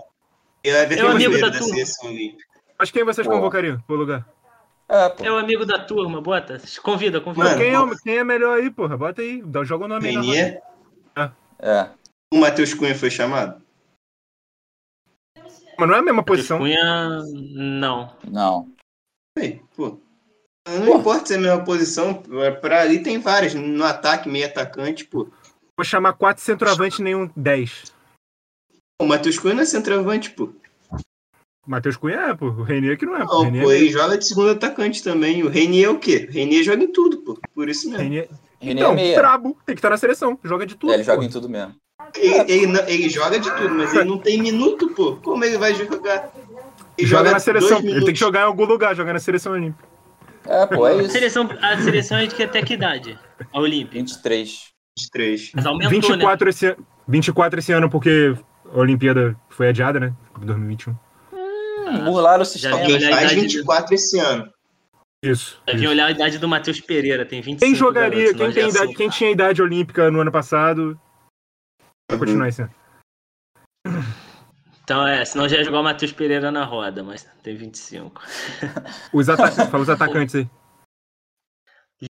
[0.65, 2.45] Ele é o Everton É Ribeiro da seleção olímpica.
[2.79, 3.33] Mas quem vocês Pô.
[3.35, 4.29] convocariam pro lugar?
[4.89, 5.25] É, pô.
[5.25, 6.61] É o amigo da turma, bota.
[6.83, 7.45] Convida, convida.
[7.45, 8.97] Mano, quem, é, quem é melhor aí, porra?
[8.97, 10.15] Bota aí, dá- joga o nome aí.
[10.15, 10.61] Renier.
[11.61, 11.91] É.
[12.33, 13.63] O Matheus Cunha foi chamado?
[15.79, 16.59] Mas não é a mesma Matheus posição.
[16.59, 17.23] Cunha,
[17.55, 18.17] não.
[18.29, 18.73] Não.
[19.77, 19.99] Pô.
[20.69, 20.99] Não Pô.
[20.99, 22.23] importa se é a mesma posição,
[22.61, 23.55] pra ali tem várias.
[23.55, 25.29] No ataque, meio atacante, pô.
[25.77, 27.93] Vou chamar quatro centroavantes e nenhum 10.
[29.01, 30.51] O Matheus Cunha não é centroavante, pô.
[31.67, 32.47] Matheus Cunha é, pô.
[32.47, 33.25] O Renier que não é.
[33.25, 33.33] pô.
[33.35, 35.43] Não, Renier pô, é ele joga de segundo atacante também.
[35.45, 36.27] O Renier é o quê?
[36.29, 37.39] O Renier joga em tudo, pô.
[37.55, 38.03] Por isso mesmo.
[38.03, 38.29] Renier-
[38.61, 39.17] Renier Então, é meia.
[39.19, 39.57] brabo.
[39.65, 40.39] Tem que estar na seleção.
[40.43, 40.91] Joga de tudo.
[40.91, 41.25] É, ele joga pô.
[41.25, 41.75] em tudo mesmo.
[42.17, 45.17] Ele, ele não- ele joga de tudo, mas ele não tem minuto, pô.
[45.17, 46.33] Como ele vai jogar?
[47.07, 47.79] Joga, na seleção.
[47.79, 49.89] Ele tem que jogar em algum lugar, jogar na seleção olímpica.
[50.47, 51.07] É, pô, é isso.
[51.07, 53.19] A seleção, a seleção é de que até que idade?
[53.53, 53.99] A Olímpica?
[53.99, 54.69] 23.
[54.99, 55.53] 23.
[55.55, 56.51] Mas aumentou, 24, né?
[56.51, 56.77] esse,
[57.07, 58.35] 24 esse ano, porque
[58.73, 60.13] a Olimpíada foi adiada, né?
[60.41, 60.97] 2021.
[61.33, 62.77] Hum, burlaram o sistema.
[62.77, 64.51] a faz idade 24 esse ano.
[65.23, 65.61] Isso.
[65.67, 65.91] Eu vim isso.
[65.91, 68.95] olhar a idade do Matheus Pereira, tem 25 Quem jogaria, garotos, quem, nós tem idade,
[68.95, 70.99] quem tinha idade olímpica no ano passado,
[72.11, 72.19] vai Uhum.
[72.19, 72.71] continuar esse ano.
[74.89, 78.23] Então é, senão já ia jogar o Matheus Pereira na roda, mas tem 25.
[79.13, 80.49] Os, ata fala os atacantes aí.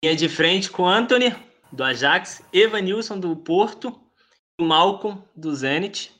[0.01, 1.35] Linha de frente com Anthony,
[1.73, 3.99] do Ajax, Evanilson, do Porto,
[4.61, 6.13] o Malcolm, do Zenit.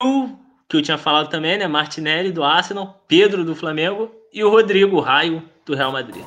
[0.00, 0.36] O
[0.68, 1.66] que eu tinha falado também, né?
[1.66, 6.24] Martinelli, do Arsenal, Pedro, do Flamengo e o Rodrigo Raio, do Real Madrid.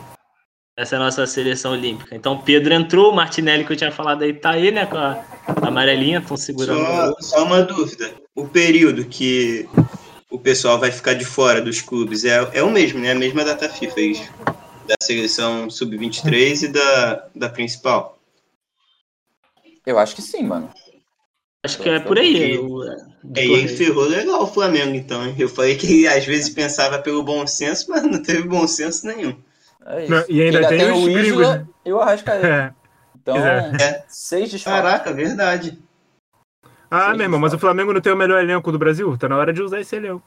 [0.78, 2.14] Essa é a nossa seleção olímpica.
[2.16, 4.86] Então, Pedro entrou, o Martinelli, que eu tinha falado aí, tá aí, né?
[4.86, 5.24] Com a
[5.62, 6.82] amarelinha, estão segurando.
[6.82, 8.12] o Só, só uma dúvida.
[8.36, 9.70] O período que
[10.30, 13.12] o pessoal vai ficar de fora dos clubes é, é o mesmo, né?
[13.12, 14.34] A mesma data FIFA, é isso.
[14.86, 18.20] Da seleção sub-23 e da, da principal.
[19.86, 20.70] Eu acho que sim, mano.
[21.64, 22.36] Acho que é por aí.
[22.54, 22.60] E-
[23.34, 25.34] E aí ferrou legal o Flamengo, então.
[25.40, 29.36] Eu falei que às vezes pensava pelo bom senso, mas não teve bom senso nenhum.
[29.86, 30.08] É.
[30.08, 31.68] Não, e ainda tem os o gringos, Isla né?
[31.86, 32.76] e o Arrascaeta.
[32.76, 32.86] É.
[33.18, 34.06] Então, É.
[34.08, 34.84] seis desfalques.
[34.84, 35.82] Caraca, verdade.
[36.92, 39.18] Ah, meu irmão, mas o Flamengo não tem o melhor elenco do Brasil?
[39.18, 40.24] Tá na hora de usar esse elenco.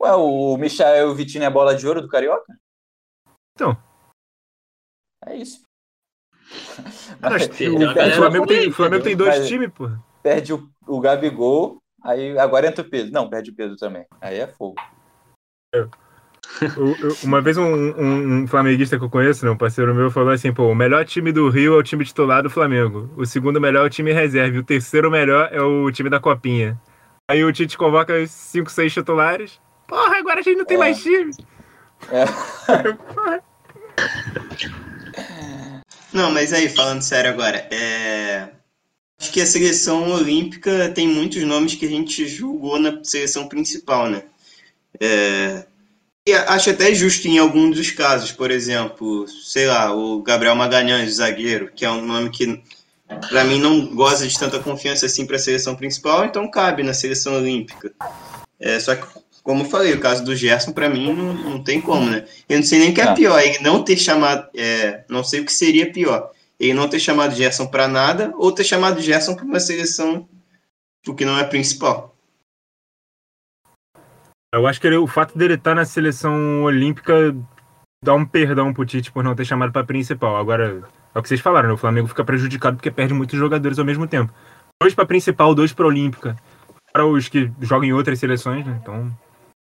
[0.00, 2.56] Ué, o Michael Vitinho é bola de ouro do Carioca?
[3.54, 3.76] Então.
[5.26, 5.60] É isso.
[7.20, 9.90] Mas tem o, Flamengo tem, o Flamengo tem dois times, pô.
[10.22, 13.12] perde o, o Gabigol, aí agora entra o Pedro.
[13.12, 14.06] Não, perde o Pedro também.
[14.20, 14.76] Aí é fogo.
[15.74, 15.90] Eu-
[17.22, 20.52] Uma vez um, um- um flamenguista que eu conheço, né, um parceiro meu, falou assim:
[20.52, 23.10] pô, o melhor time do Rio é o time titular do Flamengo.
[23.16, 24.56] O segundo melhor é o time reserva.
[24.56, 26.80] E o terceiro melhor é o time da Copinha.
[27.30, 29.60] Aí o Tite convoca os 5, 6 titulares.
[29.86, 30.80] Porra, agora a gente não tem É.
[30.80, 31.30] mais time.
[32.10, 32.24] É.
[36.12, 38.48] Não, mas aí, falando sério agora, é...
[39.20, 44.08] acho que a seleção olímpica tem muitos nomes que a gente julgou na seleção principal,
[44.08, 44.22] né?
[45.00, 45.66] É...
[46.32, 51.70] Acho até justo em alguns dos casos, por exemplo, sei lá, o Gabriel Magalhães, zagueiro,
[51.74, 52.62] que é um nome que
[53.28, 56.92] para mim não goza de tanta confiança assim para a seleção principal, então cabe na
[56.92, 57.92] seleção olímpica.
[58.60, 59.06] É, só que,
[59.42, 62.24] como eu falei, o caso do Gerson, para mim, não, não tem como, né?
[62.48, 64.48] Eu não sei nem o que é pior, ele não ter chamado.
[64.54, 66.30] é, não sei o que seria pior.
[66.58, 70.28] Ele não ter chamado Gerson para nada ou ter chamado Gerson para uma seleção
[71.04, 72.17] porque não é principal.
[74.54, 77.36] Eu acho que ele- o fato dele estar na seleção olímpica
[78.02, 80.36] dá um perdão pro Tite por não ter chamado pra principal.
[80.36, 80.82] Agora,
[81.14, 81.74] é o que vocês falaram, né?
[81.74, 84.32] O Flamengo fica prejudicado porque perde muitos jogadores ao mesmo tempo.
[84.82, 86.36] Dois pra principal, dois pra olímpica.
[86.92, 88.78] Para os que jogam em outras seleções, né?
[88.80, 89.14] Então,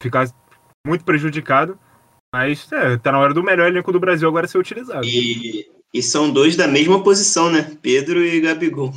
[0.03, 0.25] fica
[0.87, 1.79] muito prejudicado.
[2.35, 5.05] Mas, é, tá na hora do melhor elenco do Brasil agora ser utilizado.
[5.07, 7.77] E, e são dois da mesma posição, né?
[7.81, 8.93] Pedro e Gabigol.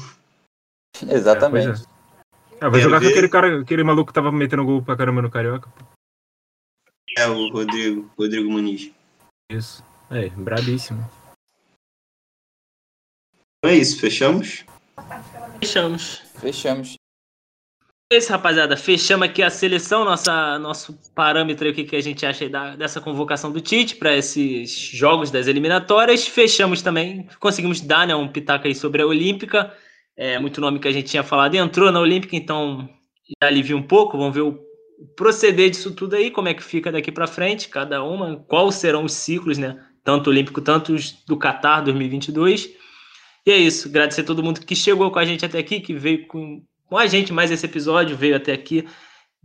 [1.08, 1.84] Exatamente.
[1.84, 1.97] É,
[2.58, 3.12] É, vai Quero jogar com ver.
[3.12, 5.72] aquele cara, aquele maluco que tava metendo gol pra caramba no Carioca.
[7.18, 8.92] É o Rodrigo, Rodrigo Muniz.
[9.52, 9.84] Isso.
[10.10, 11.00] É, brabíssimo.
[13.60, 14.66] Então é isso, fechamos?
[15.60, 16.18] Fechamos.
[16.40, 16.96] Fechamos.
[18.12, 18.78] É isso, rapaziada.
[18.78, 23.02] Fechamos aqui a seleção, nossa, nosso parâmetro aqui que a gente acha aí da- dessa
[23.02, 26.26] convocação do Tite para esses jogos das eliminatórias.
[26.28, 29.76] Fechamos também, conseguimos dar né, um pitaco aí sobre a Olímpica.
[30.18, 32.90] É, muito nome que a gente tinha falado entrou na Olímpica, então
[33.42, 34.18] já alivia um pouco.
[34.18, 34.60] Vamos ver o
[35.16, 39.04] proceder disso tudo aí, como é que fica daqui para frente, cada uma, quais serão
[39.06, 39.80] os ciclos, né?
[40.04, 40.96] Tanto olímpico, tanto
[41.28, 42.70] do Qatar 2022.
[43.46, 45.94] E é isso, agradecer a todo mundo que chegou com a gente até aqui, que
[45.94, 48.88] veio com, com a gente mais esse episódio, veio até aqui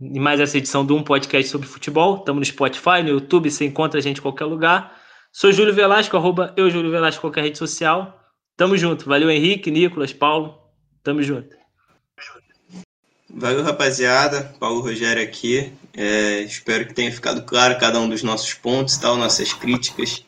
[0.01, 2.17] e mais essa edição de um podcast sobre futebol.
[2.17, 4.97] Estamos no Spotify, no YouTube, você encontra a gente em qualquer lugar.
[5.31, 8.19] Sou Júlio Velasco, arroba eu, Júlio Velasco, qualquer rede social.
[8.57, 9.05] Tamo junto.
[9.05, 10.62] Valeu, Henrique, Nicolas, Paulo.
[11.03, 11.55] Tamo junto.
[13.29, 14.55] Valeu, rapaziada.
[14.59, 15.73] Paulo Rogério aqui.
[15.93, 20.25] É, espero que tenha ficado claro cada um dos nossos pontos, tal, nossas críticas.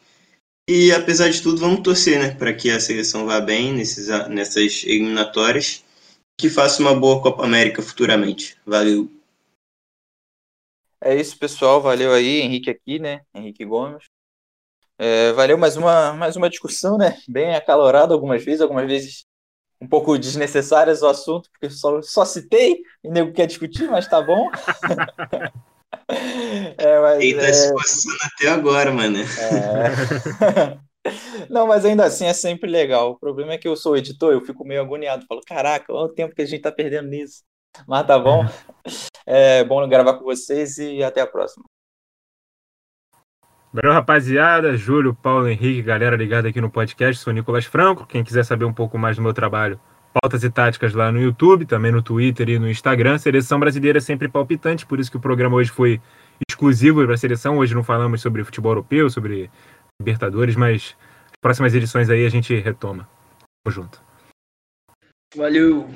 [0.67, 4.83] E apesar de tudo, vamos torcer, né, para que a seleção vá bem nesses, nessas
[4.83, 5.83] eliminatórias,
[6.39, 8.57] que faça uma boa Copa América futuramente.
[8.65, 9.09] Valeu.
[10.99, 11.81] É isso, pessoal.
[11.81, 13.21] Valeu aí, Henrique aqui, né?
[13.33, 14.05] Henrique Gomes.
[14.97, 17.17] É, valeu mais uma, mais uma discussão, né?
[17.27, 19.25] Bem acalorada algumas vezes, algumas vezes
[19.81, 24.21] um pouco desnecessárias o assunto, porque só, só citei e nego quer discutir, mas tá
[24.21, 24.49] bom.
[26.77, 29.19] é, mas, Ele tá é, se coçando até agora, mano.
[29.19, 30.77] é...
[31.49, 33.11] Não, mas ainda assim é sempre legal.
[33.11, 35.25] O problema é que eu sou editor, eu fico meio agoniado.
[35.27, 37.43] Falo, caraca, olha o tempo que a gente tá perdendo nisso.
[37.87, 38.43] Mas tá bom.
[39.27, 41.65] É bom gravar com vocês e até a próxima.
[43.75, 44.77] Valeu, rapaziada.
[44.77, 47.21] Júlio, Paulo, Henrique, galera ligada aqui no podcast.
[47.21, 48.05] Sou Nicolas Franco.
[48.05, 49.77] Quem quiser saber um pouco mais do meu trabalho,
[50.13, 53.17] pautas e táticas lá no YouTube, também no Twitter e no Instagram.
[53.17, 55.99] Seleção brasileira é sempre palpitante, por isso que o programa hoje foi
[56.49, 57.57] exclusivo para a seleção.
[57.57, 59.51] Hoje não falamos sobre futebol europeu, sobre
[59.99, 60.95] Libertadores, mas
[61.25, 63.09] as próximas edições aí a gente retoma.
[63.65, 64.01] Tamo junto.
[65.35, 65.89] Valeu!